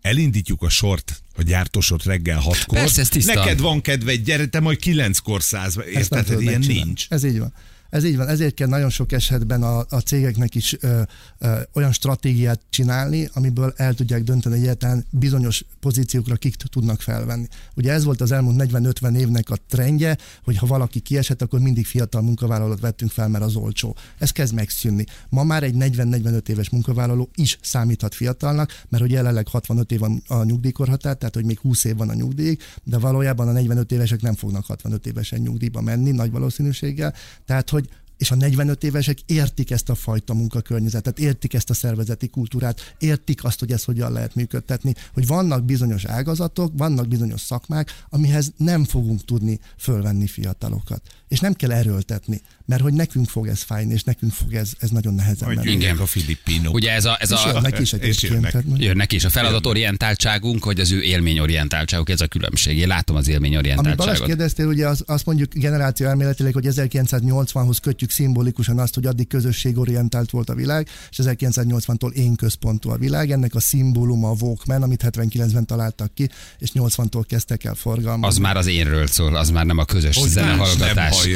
elindítjuk 0.00 0.62
a 0.62 0.68
sort, 0.68 1.22
a 1.36 1.42
gyártósort 1.42 2.04
reggel 2.04 2.38
hatkor. 2.38 2.78
Persze, 2.78 3.00
ez 3.00 3.08
tiszta. 3.08 3.34
Neked 3.34 3.60
van 3.60 3.80
kedved, 3.80 4.24
gyere, 4.24 4.46
te 4.46 4.60
majd 4.60 4.78
kilenckor 4.78 5.42
száz. 5.42 5.78
Érted, 5.92 6.40
ilyen 6.40 6.60
nincs. 6.66 7.06
Ez 7.08 7.24
így 7.24 7.38
van. 7.38 7.54
Ez 7.90 8.04
így 8.04 8.16
van. 8.16 8.28
Ezért 8.28 8.54
kell 8.54 8.68
nagyon 8.68 8.90
sok 8.90 9.12
esetben 9.12 9.62
a, 9.62 9.78
a 9.88 10.00
cégeknek 10.00 10.54
is 10.54 10.76
ö, 10.80 11.02
ö, 11.38 11.58
olyan 11.74 11.92
stratégiát 11.92 12.60
csinálni, 12.70 13.28
amiből 13.32 13.72
el 13.76 13.94
tudják 13.94 14.22
dönteni 14.22 14.54
egyáltalán 14.56 15.04
bizonyos 15.10 15.64
pozíciókra 15.80 16.34
kik 16.34 16.54
tudnak 16.54 17.00
felvenni. 17.00 17.46
Ugye 17.74 17.92
ez 17.92 18.04
volt 18.04 18.20
az 18.20 18.32
elmúlt 18.32 18.70
40-50 18.72 19.16
évnek 19.16 19.50
a 19.50 19.56
trendje, 19.68 20.16
hogy 20.44 20.56
ha 20.56 20.66
valaki 20.66 21.00
kiesett, 21.00 21.42
akkor 21.42 21.60
mindig 21.60 21.86
fiatal 21.86 22.22
munkavállalót 22.22 22.80
vettünk 22.80 23.10
fel, 23.10 23.28
mert 23.28 23.44
az 23.44 23.54
olcsó. 23.54 23.96
Ez 24.18 24.30
kezd 24.30 24.54
megszűnni. 24.54 25.04
Ma 25.28 25.44
már 25.44 25.62
egy 25.62 25.74
40-45 25.78 26.48
éves 26.48 26.70
munkavállaló 26.70 27.30
is 27.34 27.58
számíthat 27.62 28.14
fiatalnak, 28.14 28.82
mert 28.88 29.02
hogy 29.02 29.12
jelenleg 29.12 29.48
65 29.48 29.92
év 29.92 30.02
a 30.26 30.44
nyugdíjkorhatár, 30.44 31.16
tehát 31.16 31.34
hogy 31.34 31.44
még 31.44 31.58
20 31.58 31.84
év 31.84 31.96
van 31.96 32.08
a 32.08 32.14
nyugdíj, 32.14 32.56
de 32.84 32.98
valójában 32.98 33.48
a 33.48 33.52
45 33.52 33.92
évesek 33.92 34.20
nem 34.20 34.34
fognak 34.34 34.66
65 34.66 35.06
évesen 35.06 35.40
nyugdíjba 35.40 35.80
menni 35.80 36.10
nagy 36.10 36.30
valószínűséggel. 36.30 37.14
Tehát, 37.44 37.70
hogy 37.70 37.85
és 38.16 38.30
a 38.30 38.34
45 38.34 38.84
évesek 38.84 39.18
értik 39.26 39.70
ezt 39.70 39.88
a 39.88 39.94
fajta 39.94 40.34
munkakörnyezetet, 40.34 41.18
értik 41.18 41.54
ezt 41.54 41.70
a 41.70 41.74
szervezeti 41.74 42.28
kultúrát, 42.28 42.94
értik 42.98 43.44
azt, 43.44 43.58
hogy 43.58 43.72
ezt 43.72 43.84
hogyan 43.84 44.12
lehet 44.12 44.34
működtetni, 44.34 44.94
hogy 45.12 45.26
vannak 45.26 45.64
bizonyos 45.64 46.04
ágazatok, 46.04 46.72
vannak 46.76 47.08
bizonyos 47.08 47.40
szakmák, 47.40 48.04
amihez 48.08 48.52
nem 48.56 48.84
fogunk 48.84 49.24
tudni 49.24 49.60
fölvenni 49.78 50.26
fiatalokat. 50.26 51.02
És 51.28 51.40
nem 51.40 51.54
kell 51.54 51.72
erőltetni, 51.72 52.40
mert 52.66 52.82
hogy 52.82 52.92
nekünk 52.92 53.28
fog 53.28 53.46
ez 53.46 53.62
fájni, 53.62 53.92
és 53.92 54.02
nekünk 54.02 54.32
fog 54.32 54.54
ez, 54.54 54.70
ez 54.78 54.90
nagyon 54.90 55.14
nehezen 55.14 55.48
menni. 55.54 55.70
jönnek 55.70 56.00
a 56.00 56.06
filippinok. 56.06 56.74
Ugye 56.74 56.92
ez 56.92 57.04
a, 57.04 57.16
ez 57.20 57.30
És 57.32 57.44
a, 57.44 57.48
jönnek 57.52 57.78
is 57.78 57.92
és 57.92 57.92
egyébként. 57.92 58.32
jönnek. 58.32 58.50
tehát 58.50 58.66
jönnek 58.76 59.12
is 59.12 59.24
a 59.24 59.30
feladatorientáltságunk, 59.30 60.64
vagy 60.64 60.80
az 60.80 60.92
ő 60.92 61.02
élményorientáltságuk, 61.02 62.10
ez 62.10 62.20
a 62.20 62.26
különbség. 62.26 62.78
Én 62.78 62.88
látom 62.88 63.16
az 63.16 63.28
Amit 63.28 63.40
Balázs 63.40 63.52
élményorientáltságot. 63.52 64.26
kérdeztél, 64.26 64.66
ugye 64.66 64.88
az, 64.88 65.02
azt 65.06 65.26
mondjuk 65.26 65.54
generáció 65.54 66.06
elméletileg, 66.06 66.52
hogy 66.52 66.66
1980-hoz 66.68 67.78
kötjük 67.78 68.10
szimbolikusan 68.10 68.78
azt, 68.78 68.94
hogy 68.94 69.06
addig 69.06 69.28
közösségorientált 69.28 70.30
volt 70.30 70.50
a 70.50 70.54
világ, 70.54 70.88
és 71.10 71.18
1980-tól 71.22 72.12
én 72.12 72.34
központú 72.34 72.90
a 72.90 72.96
világ. 72.96 73.30
Ennek 73.30 73.54
a 73.54 73.60
szimbóluma 73.60 74.30
a 74.30 74.34
Walkman, 74.40 74.82
amit 74.82 75.04
79-ben 75.06 75.66
találtak 75.66 76.14
ki, 76.14 76.28
és 76.58 76.70
80-tól 76.74 77.24
kezdtek 77.28 77.64
el 77.64 77.74
forgalmazni. 77.74 78.26
Az 78.26 78.36
már 78.36 78.56
az 78.56 78.66
énről 78.66 79.06
szól, 79.06 79.36
az 79.36 79.50
már 79.50 79.66
nem 79.66 79.78
a 79.78 79.84
közös 79.84 80.16
Hogy 80.16 80.28
zenehallgatás. 80.28 81.26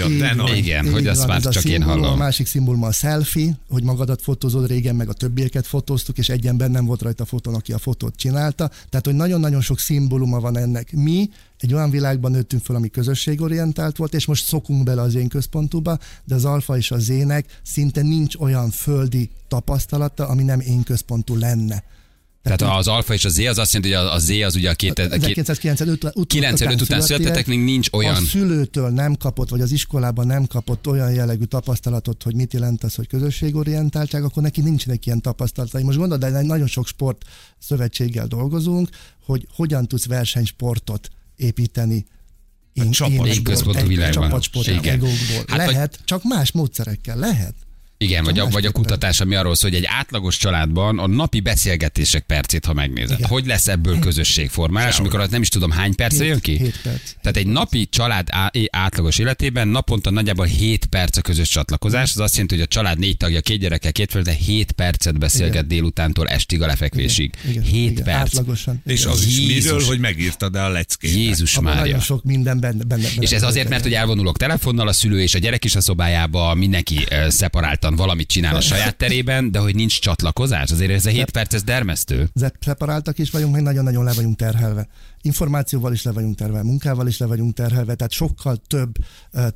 Igen, 0.54 0.90
hogy 0.92 1.06
azt 1.06 1.19
van, 1.20 1.28
már 1.28 1.38
ez 1.38 1.46
a 1.46 1.50
csak 1.50 1.64
én 1.64 1.70
szimbólum, 1.70 2.02
hallom. 2.02 2.20
A 2.20 2.22
másik 2.22 2.46
szimbólum 2.46 2.82
a 2.82 2.92
selfie, 2.92 3.58
hogy 3.68 3.82
magadat 3.82 4.22
fotózod 4.22 4.66
régen, 4.66 4.94
meg 4.94 5.08
a 5.08 5.12
többieket 5.12 5.66
fotóztuk, 5.66 6.18
és 6.18 6.28
egy 6.28 6.46
ember 6.46 6.70
nem 6.70 6.84
volt 6.84 7.02
rajta 7.02 7.22
a 7.22 7.26
fotón, 7.26 7.54
aki 7.54 7.72
a 7.72 7.78
fotót 7.78 8.16
csinálta. 8.16 8.70
Tehát, 8.88 9.06
hogy 9.06 9.14
nagyon-nagyon 9.14 9.60
sok 9.60 9.78
szimbóluma 9.78 10.40
van 10.40 10.58
ennek. 10.58 10.92
Mi 10.92 11.30
egy 11.58 11.74
olyan 11.74 11.90
világban 11.90 12.30
nőttünk 12.30 12.62
fel, 12.62 12.76
ami 12.76 12.88
közösségorientált 12.88 13.96
volt, 13.96 14.14
és 14.14 14.26
most 14.26 14.44
szokunk 14.44 14.84
bele 14.84 15.02
az 15.02 15.14
én 15.14 15.28
központúba, 15.28 15.98
de 16.24 16.34
az 16.34 16.44
alfa 16.44 16.76
és 16.76 16.90
az 16.90 17.08
ének 17.08 17.60
szinte 17.62 18.02
nincs 18.02 18.36
olyan 18.36 18.70
földi 18.70 19.30
tapasztalata, 19.48 20.28
ami 20.28 20.42
nem 20.42 20.60
én 20.60 20.82
központú 20.82 21.36
lenne. 21.36 21.84
Tehát 22.42 22.62
az 22.78 22.86
alfa 22.88 23.14
és 23.14 23.24
a 23.24 23.28
Z 23.28 23.38
az 23.38 23.58
azt 23.58 23.72
jelenti, 23.72 23.94
hogy 23.94 24.06
a- 24.06 24.12
a 24.14 24.18
Z 24.18 24.28
az 24.30 24.56
ugye 24.56 24.70
a 24.70 24.74
két, 24.74 24.98
a 24.98 25.08
két 25.08 25.38
1995 25.38 26.16
ut- 26.16 26.28
95 26.32 26.80
után 26.80 27.00
születtetek, 27.00 27.46
még 27.46 27.58
nincs 27.58 27.88
a 27.90 27.96
olyan. 27.96 28.24
szülőtől 28.24 28.88
nem 28.90 29.14
kapott, 29.16 29.48
vagy 29.48 29.60
az 29.60 29.72
iskolában 29.72 30.26
nem 30.26 30.46
kapott 30.46 30.86
olyan 30.86 31.12
jellegű 31.12 31.44
tapasztalatot, 31.44 32.22
hogy 32.22 32.34
mit 32.34 32.52
jelent 32.52 32.84
az, 32.84 32.94
hogy 32.94 33.06
közösségorientáltság, 33.06 34.24
akkor 34.24 34.42
neki 34.42 34.60
nincsenek 34.60 35.06
ilyen 35.06 35.20
tapasztalatai. 35.20 35.82
Most 35.82 35.98
gondolod, 35.98 36.32
de 36.32 36.42
nagyon 36.42 36.66
sok 36.66 36.86
sport 36.86 37.24
szövetséggel 37.58 38.26
dolgozunk, 38.26 38.88
hogy 39.24 39.46
hogyan 39.54 39.86
tudsz 39.88 40.06
versenysportot 40.06 41.08
építeni 41.36 42.04
én, 42.72 42.90
csapat- 42.90 43.12
énekből, 43.12 43.34
én 43.34 43.42
központú 43.42 43.78
egy 43.78 43.86
világban. 43.86 44.22
Csapatsport 44.28 44.66
Igen. 44.66 44.84
egókból. 44.94 45.44
Hát 45.46 45.56
vagy- 45.64 45.66
lehet, 45.74 45.98
csak 46.04 46.22
más 46.24 46.52
módszerekkel 46.52 47.16
lehet. 47.16 47.54
Igen, 48.02 48.24
vagy 48.24 48.38
a, 48.38 48.48
vagy 48.48 48.66
a 48.66 48.70
kutatás, 48.70 49.20
ami 49.20 49.34
arról 49.34 49.54
szól, 49.54 49.70
hogy 49.70 49.78
egy 49.78 49.86
átlagos 49.88 50.36
családban 50.36 50.98
a 50.98 51.06
napi 51.06 51.40
beszélgetések 51.40 52.22
percét, 52.22 52.64
ha 52.64 52.72
megnézed, 52.72 53.18
Igen. 53.18 53.30
hogy 53.30 53.46
lesz 53.46 53.68
ebből 53.68 53.98
közösségformálás, 53.98 54.98
amikor 54.98 55.20
azt 55.20 55.30
nem 55.30 55.40
is 55.42 55.48
tudom 55.48 55.70
hány 55.70 55.94
percre 55.94 56.24
jön 56.24 56.40
ki? 56.40 56.56
Hét 56.56 56.80
perc. 56.82 57.12
Tehát 57.22 57.36
egy 57.36 57.46
napi 57.46 57.88
család 57.90 58.28
átlagos 58.70 59.18
életében 59.18 59.68
naponta 59.68 60.10
nagyjából 60.10 60.46
7 60.46 60.86
perc 60.86 61.16
a 61.16 61.20
közös 61.20 61.48
csatlakozás. 61.48 62.10
Az 62.10 62.18
azt 62.18 62.32
jelenti, 62.32 62.54
hogy 62.54 62.64
a 62.64 62.66
család 62.66 62.98
négy 62.98 63.16
tagja, 63.16 63.40
két 63.40 63.58
gyereke, 63.58 63.90
két 63.90 64.10
földe 64.10 64.32
7 64.32 64.72
percet 64.72 65.18
beszélget 65.18 65.54
Igen. 65.54 65.68
délutántól 65.68 66.28
estig 66.28 66.62
a 66.62 66.66
lefekvésig. 66.66 67.32
Igen, 67.48 67.62
7 67.62 67.90
igen, 67.90 68.04
perc. 68.04 68.20
Átlagosan. 68.20 68.82
És 68.86 69.04
az 69.04 69.26
is 69.26 69.38
Jézus. 69.38 69.64
miről, 69.64 69.84
hogy 69.84 69.98
megírtad 69.98 70.56
el 70.56 70.64
a 70.64 70.68
leckét. 70.68 71.14
Jézus 71.14 71.56
Abban 71.56 71.72
Mária. 71.72 71.84
nagyon 71.84 72.00
sok 72.00 72.24
minden 72.24 72.60
benne. 72.60 72.84
benne, 72.84 73.02
benne 73.02 73.22
És 73.22 73.30
ez 73.30 73.42
azért, 73.42 73.68
mert 73.68 73.82
hogy 73.82 73.94
elvonulok 73.94 74.36
telefonnal, 74.36 74.88
a 74.88 74.92
szülő 74.92 75.20
és 75.20 75.34
a 75.34 75.38
gyerek 75.38 75.64
is 75.64 75.74
a 75.76 75.80
szobájába, 75.80 76.54
mindenki 76.54 77.04
eh, 77.08 77.30
szeparáltan 77.90 77.96
valamit 77.96 78.28
csinál 78.28 78.56
a 78.56 78.60
saját 78.60 78.96
terében, 78.96 79.50
de 79.50 79.58
hogy 79.58 79.74
nincs 79.74 80.00
csatlakozás, 80.00 80.70
azért 80.70 80.90
ez 80.90 81.06
a 81.06 81.10
7 81.10 81.30
perc, 81.30 81.54
ez 81.54 81.62
dermesztő. 81.62 82.28
Ze- 82.34 82.54
szeparáltak 82.60 83.18
is 83.18 83.30
vagyunk, 83.30 83.52
meg 83.52 83.62
nagyon-nagyon 83.62 84.04
le 84.04 84.12
vagyunk 84.12 84.36
terhelve. 84.36 84.88
Információval 85.22 85.92
is 85.92 86.02
le 86.02 86.12
vagyunk 86.12 86.36
terhelve, 86.36 86.62
munkával 86.62 87.06
is 87.06 87.18
le 87.18 87.26
vagyunk 87.26 87.54
terhelve, 87.54 87.94
tehát 87.94 88.12
sokkal 88.12 88.56
több 88.56 88.94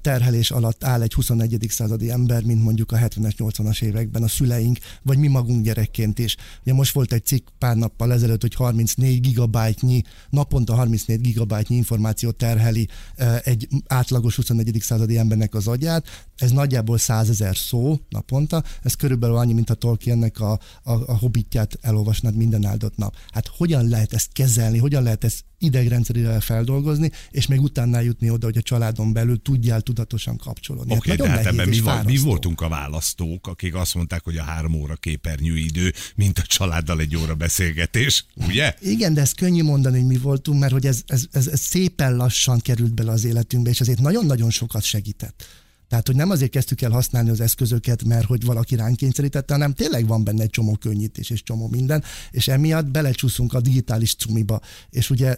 terhelés 0.00 0.50
alatt 0.50 0.84
áll 0.84 1.02
egy 1.02 1.12
21. 1.12 1.66
századi 1.68 2.10
ember, 2.10 2.42
mint 2.42 2.62
mondjuk 2.62 2.92
a 2.92 2.96
70-es, 2.96 3.32
80-as 3.36 3.82
években 3.82 4.22
a 4.22 4.28
szüleink, 4.28 4.78
vagy 5.02 5.18
mi 5.18 5.28
magunk 5.28 5.64
gyerekként 5.64 6.18
is. 6.18 6.36
Ugye 6.62 6.72
most 6.72 6.94
volt 6.94 7.12
egy 7.12 7.24
cikk 7.24 7.48
pár 7.58 7.76
nappal 7.76 8.12
ezelőtt, 8.12 8.40
hogy 8.40 8.54
34 8.54 9.20
gigabájtnyi, 9.20 10.02
naponta 10.30 10.74
34 10.74 11.20
gigabájtnyi 11.20 11.76
információ 11.76 12.30
terheli 12.30 12.88
egy 13.42 13.68
átlagos 13.86 14.36
21. 14.36 14.76
századi 14.80 15.18
embernek 15.18 15.54
az 15.54 15.68
agyát. 15.68 16.06
Ez 16.36 16.50
nagyjából 16.50 16.98
100 16.98 17.28
ezer 17.28 17.56
szó 17.56 17.98
naponta, 18.08 18.62
ez 18.82 18.94
körülbelül 18.94 19.36
annyi, 19.36 19.52
mint 19.52 19.70
a 19.70 19.74
Tolkiennek 19.74 20.40
a, 20.40 20.52
a, 20.82 20.92
a 20.92 21.18
hobbitját 21.18 21.78
elolvasnád 21.80 22.36
minden 22.36 22.64
áldott 22.64 22.96
nap. 22.96 23.14
Hát 23.30 23.46
hogyan 23.46 23.88
lehet 23.88 24.12
ezt 24.12 24.32
kezelni, 24.32 24.78
hogyan 24.78 25.02
lehet 25.02 25.24
ezt 25.24 25.44
idegrendszerileg 25.58 26.42
feldolgozni, 26.42 27.10
és 27.30 27.46
még 27.46 27.60
utána 27.60 28.00
jutni 28.00 28.30
oda, 28.30 28.46
hogy 28.46 28.56
a 28.56 28.62
családon 28.62 29.12
belül 29.12 29.42
tudjál 29.42 29.80
tudatosan 29.80 30.36
kapcsolódni. 30.36 30.96
Oké, 30.96 31.12
okay, 31.12 31.16
de 31.16 31.22
nagyon 31.22 31.44
hát 31.44 31.52
ebben 31.52 31.68
mi, 31.68 31.80
van, 31.80 32.04
mi 32.04 32.16
voltunk 32.16 32.60
a 32.60 32.68
választók, 32.68 33.46
akik 33.46 33.74
azt 33.74 33.94
mondták, 33.94 34.24
hogy 34.24 34.36
a 34.36 34.42
három 34.42 34.74
óra 34.74 34.94
képernyő 34.94 35.56
idő, 35.56 35.92
mint 36.14 36.38
a 36.38 36.42
családdal 36.42 37.00
egy 37.00 37.16
óra 37.16 37.34
beszélgetés, 37.34 38.26
ugye? 38.34 38.74
Igen, 38.80 39.14
de 39.14 39.20
ez 39.20 39.32
könnyű 39.32 39.62
mondani, 39.62 39.98
hogy 39.98 40.06
mi 40.08 40.16
voltunk, 40.16 40.60
mert 40.60 40.72
hogy 40.72 40.86
ez, 40.86 41.02
ez, 41.06 41.24
ez, 41.30 41.46
ez 41.46 41.60
szépen 41.60 42.16
lassan 42.16 42.58
került 42.60 42.94
bele 42.94 43.10
az 43.10 43.24
életünkbe, 43.24 43.70
és 43.70 43.80
ezért 43.80 44.00
nagyon-nagyon 44.00 44.50
sokat 44.50 44.82
segített. 44.82 45.63
Tehát, 45.94 46.08
hogy 46.08 46.18
nem 46.18 46.30
azért 46.30 46.50
kezdtük 46.50 46.80
el 46.80 46.90
használni 46.90 47.30
az 47.30 47.40
eszközöket, 47.40 48.04
mert 48.04 48.24
hogy 48.24 48.44
valaki 48.44 48.76
ránk 48.76 48.96
kényszerítette, 48.96 49.52
hanem 49.52 49.72
tényleg 49.72 50.06
van 50.06 50.24
benne 50.24 50.42
egy 50.42 50.50
csomó 50.50 50.76
könnyítés 50.80 51.30
és 51.30 51.42
csomó 51.42 51.68
minden, 51.68 52.04
és 52.30 52.48
emiatt 52.48 52.86
belecsúszunk 52.86 53.52
a 53.52 53.60
digitális 53.60 54.14
cumiba. 54.14 54.60
És 54.90 55.10
ugye 55.10 55.36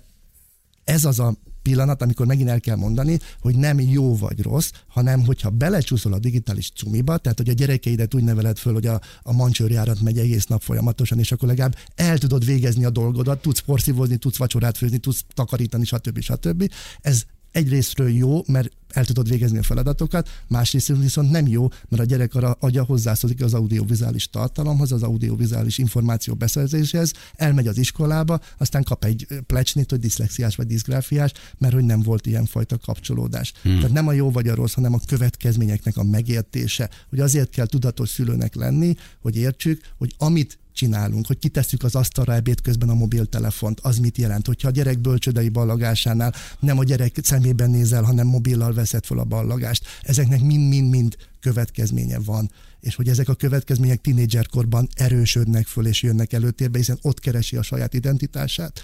ez 0.84 1.04
az 1.04 1.20
a 1.20 1.34
pillanat, 1.62 2.02
amikor 2.02 2.26
megint 2.26 2.48
el 2.48 2.60
kell 2.60 2.76
mondani, 2.76 3.18
hogy 3.40 3.56
nem 3.56 3.80
jó 3.80 4.16
vagy 4.16 4.42
rossz, 4.42 4.70
hanem 4.86 5.24
hogyha 5.24 5.50
belecsúszol 5.50 6.12
a 6.12 6.18
digitális 6.18 6.70
cumiba, 6.70 7.16
tehát 7.16 7.38
hogy 7.38 7.48
a 7.48 7.52
gyerekeidet 7.52 8.14
úgy 8.14 8.24
neveled 8.24 8.58
föl, 8.58 8.72
hogy 8.72 8.86
a, 8.86 9.00
a 9.22 9.32
mancsőrjárat 9.32 10.00
megy 10.00 10.18
egész 10.18 10.46
nap 10.46 10.62
folyamatosan, 10.62 11.18
és 11.18 11.32
akkor 11.32 11.48
legalább 11.48 11.76
el 11.94 12.18
tudod 12.18 12.44
végezni 12.44 12.84
a 12.84 12.90
dolgodat, 12.90 13.42
tudsz 13.42 13.60
porszívozni, 13.60 14.16
tudsz 14.16 14.36
vacsorát 14.36 14.76
főzni, 14.76 14.98
tudsz 14.98 15.24
takarítani, 15.34 15.84
stb. 15.84 16.20
stb. 16.20 16.70
Ez 17.00 17.22
egyrésztről 17.56 18.10
jó, 18.10 18.42
mert 18.46 18.70
el 18.88 19.04
tudod 19.04 19.28
végezni 19.28 19.58
a 19.58 19.62
feladatokat, 19.62 20.28
másrészt 20.48 20.86
viszont 20.86 21.30
nem 21.30 21.46
jó, 21.46 21.68
mert 21.88 22.02
a 22.02 22.04
gyerek 22.04 22.34
arra 22.34 22.56
agya 22.60 22.84
hozzászódik 22.84 23.42
az 23.42 23.54
audiovizuális 23.54 24.28
tartalomhoz, 24.30 24.92
az 24.92 25.02
audiovizuális 25.02 25.78
információ 25.78 26.34
beszerzéshez, 26.34 27.12
elmegy 27.36 27.66
az 27.66 27.78
iskolába, 27.78 28.40
aztán 28.58 28.82
kap 28.82 29.04
egy 29.04 29.26
plecsnit, 29.46 29.90
hogy 29.90 29.98
diszlexiás 29.98 30.56
vagy 30.56 30.66
diszgráfiás, 30.66 31.32
mert 31.58 31.74
hogy 31.74 31.84
nem 31.84 32.02
volt 32.02 32.26
ilyenfajta 32.26 32.78
kapcsolódás. 32.78 33.52
Hmm. 33.62 33.76
Tehát 33.76 33.92
nem 33.92 34.08
a 34.08 34.12
jó 34.12 34.30
vagy 34.30 34.48
a 34.48 34.54
rossz, 34.54 34.74
hanem 34.74 34.94
a 34.94 35.00
következményeknek 35.06 35.96
a 35.96 36.02
megértése, 36.02 36.90
hogy 37.08 37.20
azért 37.20 37.50
kell 37.50 37.66
tudatos 37.66 38.08
szülőnek 38.08 38.54
lenni, 38.54 38.94
hogy 39.20 39.36
értsük, 39.36 39.80
hogy 39.98 40.14
amit 40.18 40.58
csinálunk, 40.76 41.26
hogy 41.26 41.38
kitesszük 41.38 41.82
az 41.82 41.94
asztalra 41.94 42.34
ebéd 42.34 42.60
közben 42.60 42.88
a 42.88 42.94
mobiltelefont, 42.94 43.80
az 43.80 43.98
mit 43.98 44.18
jelent, 44.18 44.46
hogyha 44.46 44.68
a 44.68 44.70
gyerek 44.70 44.98
bölcsödei 44.98 45.48
ballagásánál 45.48 46.34
nem 46.60 46.78
a 46.78 46.84
gyerek 46.84 47.18
szemében 47.22 47.70
nézel, 47.70 48.02
hanem 48.02 48.26
mobillal 48.26 48.72
veszed 48.72 49.04
fel 49.04 49.18
a 49.18 49.24
ballagást. 49.24 49.84
Ezeknek 50.02 50.40
mind-mind-mind 50.42 51.16
következménye 51.40 52.18
van, 52.18 52.50
és 52.80 52.94
hogy 52.94 53.08
ezek 53.08 53.28
a 53.28 53.34
következmények 53.34 54.00
tinédzserkorban 54.00 54.88
erősödnek 54.94 55.66
föl 55.66 55.86
és 55.86 56.02
jönnek 56.02 56.32
előtérbe, 56.32 56.78
hiszen 56.78 56.98
ott 57.02 57.20
keresi 57.20 57.56
a 57.56 57.62
saját 57.62 57.94
identitását, 57.94 58.82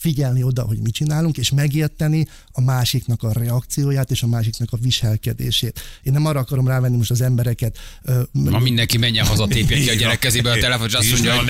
figyelni 0.00 0.42
oda, 0.42 0.62
hogy 0.62 0.78
mit 0.78 0.94
csinálunk, 0.94 1.36
és 1.36 1.50
megérteni 1.50 2.26
a 2.52 2.60
másiknak 2.60 3.22
a 3.22 3.32
reakcióját 3.32 4.10
és 4.10 4.22
a 4.22 4.26
másiknak 4.26 4.72
a 4.72 4.76
viselkedését. 4.76 5.80
Én 6.02 6.12
nem 6.12 6.26
arra 6.26 6.40
akarom 6.40 6.66
rávenni 6.66 6.96
most 6.96 7.10
az 7.10 7.20
embereket. 7.20 7.78
Ma 8.32 8.58
mindenki 8.58 8.98
menjen 8.98 9.26
haza, 9.26 9.46
tépje 9.46 9.76
ki 9.76 9.90
a 9.90 9.94
gyerek 10.00 10.18
kezébe 10.18 10.50
a 10.50 10.58
telefon, 10.58 10.86
és 10.86 10.94
azt 10.94 11.10
mondja, 11.10 11.34
hogy 11.34 11.44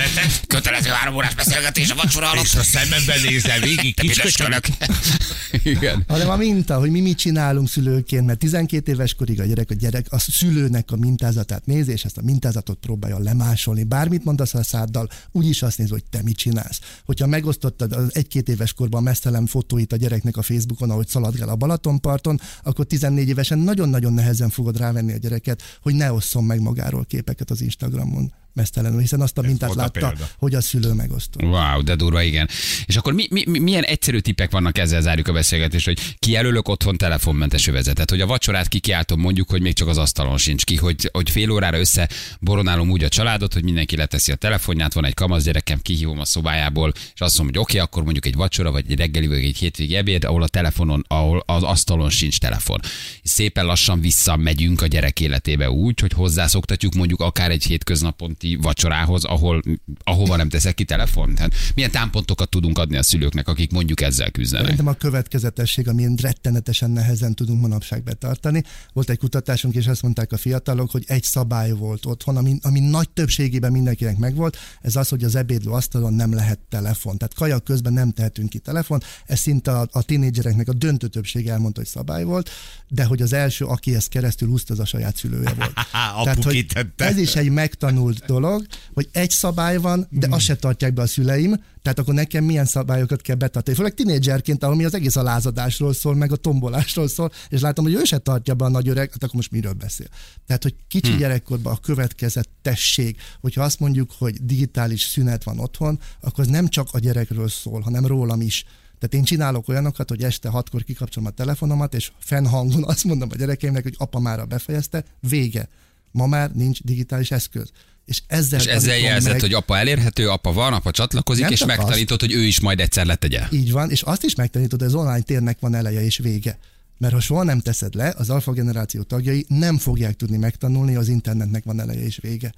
kötelező 0.46 0.88
három 0.88 1.14
órás 1.14 1.34
beszélgetés 1.34 1.90
a 1.90 1.94
vacsora 1.94 2.30
alatt. 2.30 2.44
És 2.44 2.54
a 2.54 2.62
szememben 2.62 3.20
nézel 3.20 3.60
végig, 3.60 3.94
kisköcsönök. 3.94 4.66
Igen. 5.62 6.04
Hanem 6.08 6.30
a 6.30 6.36
minta, 6.36 6.78
hogy 6.78 6.90
mi 6.90 7.00
mit 7.00 7.18
csinálunk 7.18 7.68
szülőként, 7.68 8.26
mert 8.26 8.38
12 8.38 8.92
éves 8.92 9.14
korig 9.14 9.40
a 9.40 9.44
gyerek, 9.44 9.70
a 9.70 9.74
gyerek 9.74 10.06
a 10.08 10.18
szülőnek 10.18 10.90
a 10.90 10.96
mintázatát 10.96 11.66
nézi, 11.66 11.92
és 11.92 12.04
ezt 12.04 12.16
a 12.16 12.22
mintázatot 12.22 12.78
próbálja 12.78 13.18
lemásolni. 13.18 13.82
Bármit 13.82 14.24
mondasz 14.24 14.54
a 14.54 14.62
száddal, 14.62 15.08
úgyis 15.32 15.62
azt 15.62 15.78
néz, 15.78 15.90
hogy 15.90 16.04
te 16.10 16.22
mit 16.22 16.36
csinálsz. 16.36 16.80
Hogyha 17.04 17.26
megosztottad 17.26 17.92
az 17.92 18.10
egy 18.14 18.26
két 18.40 18.54
éves 18.54 18.72
korban 18.72 19.02
mesztelen 19.02 19.46
fotóit 19.46 19.92
a 19.92 19.96
gyereknek 19.96 20.36
a 20.36 20.42
Facebookon, 20.42 20.90
ahogy 20.90 21.08
szaladgál 21.08 21.48
a 21.48 21.56
Balatonparton, 21.56 22.40
akkor 22.62 22.84
14 22.84 23.28
évesen 23.28 23.58
nagyon-nagyon 23.58 24.12
nehezen 24.12 24.48
fogod 24.48 24.78
rávenni 24.78 25.12
a 25.12 25.16
gyereket, 25.16 25.62
hogy 25.82 25.94
ne 25.94 26.12
osszon 26.12 26.44
meg 26.44 26.60
magáról 26.60 27.04
képeket 27.04 27.50
az 27.50 27.60
Instagramon 27.60 28.32
mesztelenül, 28.52 29.00
hiszen 29.00 29.20
azt 29.20 29.38
a 29.38 29.42
mintát 29.42 29.74
látta, 29.74 30.06
a 30.06 30.14
hogy 30.38 30.54
a 30.54 30.60
szülő 30.60 30.92
megosztó. 30.92 31.46
Wow, 31.46 31.82
de 31.82 31.94
durva, 31.94 32.22
igen. 32.22 32.48
És 32.86 32.96
akkor 32.96 33.12
mi, 33.12 33.26
mi, 33.30 33.58
milyen 33.58 33.82
egyszerű 33.82 34.18
tippek 34.18 34.50
vannak 34.50 34.78
ezzel 34.78 35.00
zárjuk 35.00 35.28
a 35.28 35.32
beszélgetést, 35.32 35.84
hogy 35.84 36.16
kijelölök 36.18 36.68
otthon 36.68 36.96
telefonmentes 36.96 37.66
övezetet, 37.66 38.10
hogy 38.10 38.20
a 38.20 38.26
vacsorát 38.26 38.68
kikiáltom 38.68 39.20
mondjuk, 39.20 39.50
hogy 39.50 39.60
még 39.60 39.74
csak 39.74 39.88
az 39.88 39.98
asztalon 39.98 40.38
sincs 40.38 40.64
ki, 40.64 40.76
hogy, 40.76 41.08
hogy 41.12 41.30
fél 41.30 41.50
órára 41.50 41.78
össze 41.78 42.08
boronálom 42.40 42.90
úgy 42.90 43.04
a 43.04 43.08
családot, 43.08 43.52
hogy 43.52 43.64
mindenki 43.64 43.96
leteszi 43.96 44.32
a 44.32 44.34
telefonját, 44.34 44.92
van 44.92 45.04
egy 45.04 45.14
kamasz 45.14 45.44
gyerekem, 45.44 45.80
kihívom 45.82 46.18
a 46.18 46.24
szobájából, 46.24 46.92
és 47.14 47.20
azt 47.20 47.38
mondom, 47.38 47.54
hogy 47.54 47.64
oké, 47.64 47.72
okay, 47.72 47.86
akkor 47.86 48.02
mondjuk 48.02 48.26
egy 48.26 48.34
vacsora, 48.34 48.70
vagy 48.70 48.84
egy 48.88 48.98
reggeli, 48.98 49.26
vagy 49.26 49.44
egy 49.44 49.56
hétvégi 49.56 49.96
ebéd, 49.96 50.24
ahol 50.24 50.42
a 50.42 50.48
telefonon, 50.48 51.04
ahol 51.08 51.42
az 51.46 51.62
asztalon 51.62 52.10
sincs 52.10 52.38
telefon. 52.38 52.80
Szépen 53.22 53.64
lassan 53.64 54.00
visszamegyünk 54.00 54.82
a 54.82 54.86
gyerek 54.86 55.20
életébe 55.20 55.70
úgy, 55.70 56.00
hogy 56.00 56.12
hozzászoktatjuk 56.12 56.94
mondjuk 56.94 57.20
akár 57.20 57.50
egy 57.50 57.64
hétköznapon 57.64 58.36
napi 58.40 58.58
vacsorához, 58.62 59.24
ahol, 59.24 59.62
ahova 60.04 60.36
nem 60.36 60.48
teszek 60.48 60.74
ki 60.74 60.84
telefont? 60.84 61.38
Hát 61.38 61.52
milyen 61.74 61.90
támpontokat 61.90 62.48
tudunk 62.48 62.78
adni 62.78 62.96
a 62.96 63.02
szülőknek, 63.02 63.48
akik 63.48 63.70
mondjuk 63.70 64.00
ezzel 64.00 64.30
küzdenek? 64.30 64.64
Szerintem 64.66 64.86
a 64.86 64.96
következetesség, 64.96 65.88
amin 65.88 66.14
rettenetesen 66.22 66.90
nehezen 66.90 67.34
tudunk 67.34 67.60
manapság 67.60 68.02
betartani. 68.02 68.62
Volt 68.92 69.10
egy 69.10 69.18
kutatásunk, 69.18 69.74
és 69.74 69.86
azt 69.86 70.02
mondták 70.02 70.32
a 70.32 70.36
fiatalok, 70.36 70.90
hogy 70.90 71.04
egy 71.06 71.22
szabály 71.22 71.70
volt 71.70 72.06
otthon, 72.06 72.36
ami, 72.36 72.58
ami 72.62 72.80
nagy 72.80 73.08
többségében 73.10 73.72
mindenkinek 73.72 74.16
megvolt, 74.16 74.56
ez 74.80 74.96
az, 74.96 75.08
hogy 75.08 75.24
az 75.24 75.34
ebédlő 75.34 75.70
asztalon 75.70 76.12
nem 76.12 76.34
lehet 76.34 76.58
telefon. 76.68 77.16
Tehát 77.18 77.34
kaja 77.34 77.58
közben 77.58 77.92
nem 77.92 78.10
tehetünk 78.10 78.48
ki 78.48 78.58
telefon. 78.58 79.02
Ez 79.26 79.38
szinte 79.38 79.70
a, 79.78 79.88
a 79.90 80.02
tinédzsereknek 80.02 80.68
a 80.68 80.72
döntő 80.72 81.06
többség 81.06 81.48
elmondta, 81.48 81.80
hogy 81.80 81.88
szabály 81.88 82.24
volt, 82.24 82.50
de 82.88 83.04
hogy 83.04 83.22
az 83.22 83.32
első, 83.32 83.64
aki 83.64 83.94
ezt 83.94 84.08
keresztül 84.08 84.48
húzta, 84.48 84.72
az 84.72 84.78
a 84.78 84.84
saját 84.84 85.16
szülője 85.16 85.52
volt. 85.56 85.72
Tehát, 86.24 86.44
hogy 86.44 86.66
ez 86.96 87.16
is 87.16 87.36
egy 87.36 87.50
megtanult 87.50 88.29
dolog, 88.30 88.66
hogy 88.94 89.08
egy 89.12 89.30
szabály 89.30 89.76
van, 89.76 90.06
de 90.10 90.26
azt 90.30 90.44
se 90.44 90.56
tartják 90.56 90.94
be 90.94 91.02
a 91.02 91.06
szüleim, 91.06 91.54
tehát 91.82 91.98
akkor 91.98 92.14
nekem 92.14 92.44
milyen 92.44 92.64
szabályokat 92.64 93.20
kell 93.20 93.36
betartani. 93.36 93.76
Főleg 93.76 93.94
tinédzserként, 93.94 94.62
ahol 94.62 94.76
mi 94.76 94.84
az 94.84 94.94
egész 94.94 95.16
a 95.16 95.22
lázadásról 95.22 95.92
szól, 95.92 96.14
meg 96.14 96.32
a 96.32 96.36
tombolásról 96.36 97.08
szól, 97.08 97.30
és 97.48 97.60
látom, 97.60 97.84
hogy 97.84 97.94
ő 97.94 98.04
se 98.04 98.18
tartja 98.18 98.54
be 98.54 98.64
a 98.64 98.68
nagy 98.68 98.88
öreg, 98.88 99.10
hát 99.10 99.22
akkor 99.22 99.34
most 99.34 99.50
miről 99.50 99.72
beszél. 99.72 100.06
Tehát, 100.46 100.62
hogy 100.62 100.74
kicsi 100.88 101.10
hmm. 101.10 101.18
gyerekkorban 101.18 101.72
a 101.72 101.80
következetesség, 101.80 103.16
hogyha 103.40 103.62
azt 103.62 103.80
mondjuk, 103.80 104.10
hogy 104.18 104.44
digitális 104.44 105.02
szünet 105.02 105.44
van 105.44 105.58
otthon, 105.58 106.00
akkor 106.20 106.44
az 106.44 106.50
nem 106.50 106.68
csak 106.68 106.88
a 106.92 106.98
gyerekről 106.98 107.48
szól, 107.48 107.80
hanem 107.80 108.06
rólam 108.06 108.40
is. 108.40 108.64
Tehát 108.98 109.14
én 109.14 109.24
csinálok 109.24 109.68
olyanokat, 109.68 110.08
hogy 110.08 110.22
este 110.22 110.48
hatkor 110.48 110.82
kikapcsolom 110.82 111.28
a 111.28 111.32
telefonomat, 111.32 111.94
és 111.94 112.12
fennhangon 112.18 112.84
azt 112.84 113.04
mondom 113.04 113.28
a 113.32 113.36
gyerekeimnek, 113.36 113.82
hogy 113.82 113.94
apa 113.98 114.18
már 114.18 114.46
befejezte, 114.46 115.04
vége. 115.20 115.68
Ma 116.12 116.26
már 116.26 116.50
nincs 116.52 116.82
digitális 116.82 117.30
eszköz 117.30 117.70
és 118.04 118.22
ezzel, 118.26 118.60
és 118.60 118.66
ezzel 118.66 118.98
jelzett, 118.98 119.32
meg... 119.32 119.40
hogy 119.40 119.52
apa 119.52 119.78
elérhető, 119.78 120.28
apa 120.28 120.52
van, 120.52 120.72
apa 120.72 120.90
csatlakozik, 120.90 121.42
Nem 121.42 121.52
és 121.52 121.64
megtanítod, 121.64 122.22
azt. 122.22 122.32
hogy 122.32 122.40
ő 122.40 122.44
is 122.44 122.60
majd 122.60 122.80
egyszer 122.80 123.06
letegye. 123.06 123.46
Így 123.50 123.72
van, 123.72 123.90
és 123.90 124.02
azt 124.02 124.24
is 124.24 124.34
megtanítod, 124.34 124.78
hogy 124.78 124.88
az 124.88 124.94
online 124.94 125.20
térnek 125.20 125.60
van 125.60 125.74
eleje 125.74 126.04
és 126.04 126.18
vége. 126.18 126.58
Mert 126.98 127.12
ha 127.12 127.20
soha 127.20 127.42
nem 127.42 127.60
teszed 127.60 127.94
le, 127.94 128.14
az 128.16 128.30
alfa 128.30 128.52
generáció 128.52 129.02
tagjai 129.02 129.44
nem 129.48 129.78
fogják 129.78 130.16
tudni 130.16 130.36
megtanulni, 130.36 130.96
az 130.96 131.08
internetnek 131.08 131.64
van 131.64 131.80
eleje 131.80 132.04
és 132.04 132.18
vége 132.22 132.54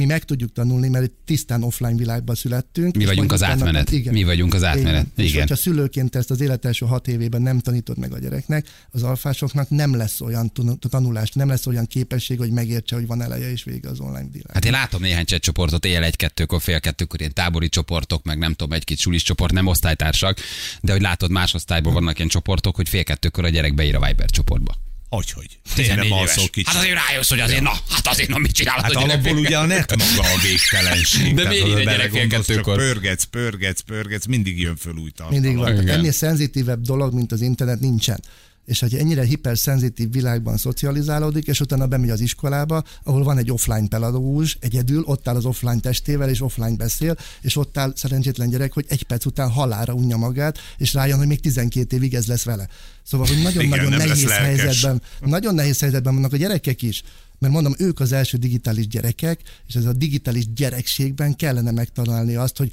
mi 0.00 0.06
meg 0.06 0.24
tudjuk 0.24 0.52
tanulni, 0.52 0.88
mert 0.88 1.10
tisztán 1.24 1.62
offline 1.62 1.96
világban 1.96 2.34
születtünk. 2.34 2.96
Mi 2.96 3.04
vagyunk 3.04 3.32
az 3.32 3.42
átmenet. 3.42 3.90
Igen. 3.90 4.12
Mi 4.12 4.24
vagyunk 4.24 4.54
az 4.54 4.64
átmenet. 4.64 5.06
Igen. 5.14 5.26
És 5.26 5.34
hogyha 5.34 5.56
szülőként 5.56 6.16
ezt 6.16 6.30
az 6.30 6.40
élet 6.40 6.64
első 6.64 6.86
hat 6.86 7.08
évében 7.08 7.42
nem 7.42 7.58
tanítod 7.58 7.98
meg 7.98 8.12
a 8.12 8.18
gyereknek, 8.18 8.66
az 8.90 9.02
alfásoknak 9.02 9.70
nem 9.70 9.96
lesz 9.96 10.20
olyan 10.20 10.52
tanulás, 10.78 11.30
nem 11.30 11.48
lesz 11.48 11.66
olyan 11.66 11.86
képesség, 11.86 12.38
hogy 12.38 12.50
megértse, 12.50 12.94
hogy 12.94 13.06
van 13.06 13.22
eleje 13.22 13.50
és 13.50 13.64
vége 13.64 13.88
az 13.88 14.00
online 14.00 14.28
világ. 14.32 14.52
Hát 14.52 14.64
én 14.64 14.72
látom 14.72 15.00
néhány 15.00 15.24
chat 15.24 15.40
csoportot, 15.40 15.84
éjjel 15.84 16.04
egy-kettőkor, 16.04 16.60
fél 16.60 16.80
kettőkor 16.80 17.20
ilyen 17.20 17.34
tábori 17.34 17.68
csoportok, 17.68 18.24
meg 18.24 18.38
nem 18.38 18.52
tudom, 18.52 18.72
egy-két 18.72 18.98
sulis 18.98 19.22
csoport, 19.22 19.52
nem 19.52 19.66
osztálytársak, 19.66 20.38
de 20.80 20.92
hogy 20.92 21.02
látod, 21.02 21.30
más 21.30 21.54
osztályból 21.54 21.92
vannak 21.92 22.16
ilyen 22.16 22.28
csoportok, 22.28 22.76
hogy 22.76 22.88
fél 22.88 23.04
kettőkor 23.04 23.44
a 23.44 23.48
gyerek 23.48 23.74
beír 23.74 23.94
a 23.94 24.06
Viber 24.06 24.30
csoportba. 24.30 24.74
Hogy, 25.10 25.30
hogy? 25.30 25.58
14 25.74 26.12
éves. 26.12 26.34
Kicsit. 26.34 26.66
Hát 26.66 26.76
azért 26.76 26.98
rájössz, 27.08 27.28
hogy 27.28 27.40
azért, 27.40 27.60
na, 27.60 27.72
hát 27.88 28.06
azért, 28.06 28.28
na, 28.28 28.38
mit 28.38 28.52
csinálod? 28.52 28.82
Hát 28.82 28.94
alapból 28.94 29.36
ugye 29.36 29.58
a 29.58 29.66
net 29.66 29.96
maga 29.96 30.28
a 30.28 30.38
végtelenség. 30.42 31.34
De 31.34 31.48
miért 31.48 31.78
egy 31.78 31.84
gyerek 31.84 32.10
fél 32.10 32.26
kettőkor? 32.26 32.76
Pörgetsz, 32.76 33.24
pörgetsz, 33.24 33.80
pörgetsz, 33.80 34.26
mindig 34.26 34.60
jön 34.60 34.76
föl 34.76 34.94
új 34.94 35.10
tartalom. 35.10 35.42
Mindig 35.42 35.58
van. 35.58 35.88
Ennél 35.88 36.12
szenzitívebb 36.12 36.80
dolog, 36.80 37.14
mint 37.14 37.32
az 37.32 37.40
internet 37.40 37.80
nincsen 37.80 38.20
és 38.70 38.80
hogy 38.80 38.94
ennyire 38.94 39.24
hiperszenzitív 39.24 40.12
világban 40.12 40.56
szocializálódik, 40.56 41.46
és 41.46 41.60
utána 41.60 41.86
bemegy 41.86 42.10
az 42.10 42.20
iskolába, 42.20 42.82
ahol 43.02 43.22
van 43.22 43.38
egy 43.38 43.50
offline 43.50 43.88
pedagógus, 43.88 44.56
egyedül, 44.60 45.02
ott 45.06 45.28
áll 45.28 45.36
az 45.36 45.44
offline 45.44 45.80
testével, 45.80 46.28
és 46.28 46.40
offline 46.40 46.76
beszél, 46.76 47.16
és 47.40 47.56
ott 47.56 47.78
áll 47.78 47.92
szerencsétlen 47.96 48.48
gyerek, 48.48 48.72
hogy 48.72 48.84
egy 48.88 49.02
perc 49.02 49.24
után 49.24 49.50
halára 49.50 49.92
unja 49.92 50.16
magát, 50.16 50.58
és 50.76 50.94
rájön, 50.94 51.18
hogy 51.18 51.26
még 51.26 51.40
12 51.40 51.96
évig 51.96 52.14
ez 52.14 52.26
lesz 52.26 52.42
vele. 52.42 52.68
Szóval, 53.02 53.26
hogy 53.26 53.42
nagyon-nagyon 53.42 53.92
nehéz 53.92 54.30
helyzetben, 54.30 55.02
nagyon 55.20 55.54
nehéz 55.54 55.80
helyzetben 55.80 56.14
vannak 56.14 56.32
a 56.32 56.36
gyerekek 56.36 56.82
is, 56.82 57.02
mert 57.38 57.52
mondom, 57.52 57.74
ők 57.78 58.00
az 58.00 58.12
első 58.12 58.38
digitális 58.38 58.88
gyerekek, 58.88 59.40
és 59.66 59.74
ez 59.74 59.84
a 59.84 59.92
digitális 59.92 60.52
gyerekségben 60.52 61.36
kellene 61.36 61.70
megtalálni 61.70 62.34
azt, 62.34 62.56
hogy 62.56 62.72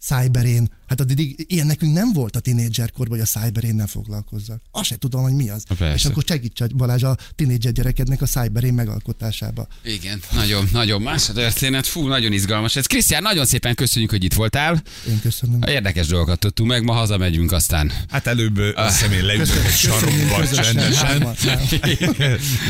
cyberén. 0.00 0.70
Hát 0.86 1.00
addig 1.00 1.44
ilyen 1.48 1.66
nekünk 1.66 1.92
nem 1.92 2.12
volt 2.12 2.36
a 2.36 2.40
tinédzserkorban, 2.40 3.18
hogy 3.18 3.28
a 3.32 3.38
cyberénnel 3.38 3.86
foglalkozzak. 3.86 4.62
Azt 4.70 4.84
se 4.84 4.96
tudom, 4.96 5.22
hogy 5.22 5.32
mi 5.32 5.48
az. 5.48 5.64
Persze. 5.78 5.94
És 5.94 6.04
akkor 6.04 6.22
segíts 6.26 6.64
Balázs 6.74 7.02
a 7.02 7.16
tinédzser 7.34 7.72
gyerekednek 7.72 8.22
a 8.22 8.26
cyberén 8.26 8.74
megalkotásába. 8.74 9.66
Igen, 9.84 10.20
nagyon, 10.32 10.68
nagyon 10.72 11.02
más 11.02 11.28
a 11.28 11.32
történet. 11.32 11.86
Fú, 11.86 12.06
nagyon 12.06 12.32
izgalmas 12.32 12.76
ez. 12.76 12.86
Krisztián, 12.86 13.22
nagyon 13.22 13.46
szépen 13.46 13.74
köszönjük, 13.74 14.10
hogy 14.10 14.24
itt 14.24 14.34
voltál. 14.34 14.82
Én 15.08 15.20
köszönöm. 15.20 15.62
Érdekes 15.66 16.06
dolgokat 16.06 16.38
tudtunk 16.38 16.68
meg, 16.70 16.84
ma 16.84 16.92
hazamegyünk 16.92 17.52
aztán. 17.52 17.92
Hát 18.10 18.26
előbb 18.26 18.58
a 18.74 18.88
személy 18.88 19.20
leülök 19.20 19.64
egy 19.66 19.72
sarokba 19.72 20.48
csendesen. 20.48 21.36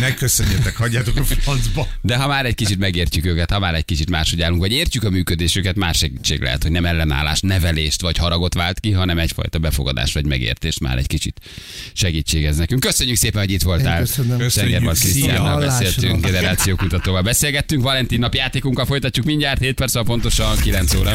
ne 0.01 0.15
köszönjetek, 0.15 0.77
hagyjátok 0.77 1.17
a 1.17 1.25
francba. 1.25 1.89
De 2.01 2.17
ha 2.17 2.27
már 2.27 2.47
egy 2.47 2.55
kicsit 2.55 2.79
megértjük 2.79 3.25
őket, 3.25 3.51
ha 3.51 3.59
már 3.59 3.75
egy 3.75 3.85
kicsit 3.85 4.11
máshogy 4.11 4.43
állunk, 4.43 4.61
vagy 4.61 4.73
értjük 4.73 5.05
a 5.05 5.11
működésüket, 5.11 5.77
más 5.77 5.99
segítség 5.99 6.41
lehet, 6.41 6.63
hogy 6.63 6.73
nem 6.73 6.85
ellenáll 6.85 7.15
ellenállás, 7.15 7.41
nevelést 7.41 8.01
vagy 8.05 8.17
haragot 8.17 8.55
vált 8.55 8.81
ki, 8.81 8.91
hanem 8.91 9.19
egyfajta 9.19 9.59
befogadás 9.59 10.13
vagy 10.13 10.27
megértést 10.27 10.81
már 10.81 10.99
egy 10.99 11.07
kicsit 11.07 11.41
segítségez 11.93 12.57
nekünk. 12.57 12.81
Köszönjük 12.81 13.17
szépen, 13.17 13.41
hogy 13.41 13.51
itt 13.51 13.63
voltál. 13.63 13.99
Köszönöm. 13.99 14.39
Köszönjük. 14.39 14.91
Krisztiánnal 14.91 15.61
beszéltünk, 15.61 16.25
generációkutatóval 16.25 17.23
beszélgettünk. 17.23 17.83
Valentin 17.83 18.19
nap 18.19 18.35
játékunkkal 18.35 18.87
folytatjuk 18.87 19.27
mindjárt, 19.27 19.61
7 19.61 19.75
perc, 19.75 20.05
pontosan 20.05 20.57
9 20.57 20.95
óra. 20.95 21.15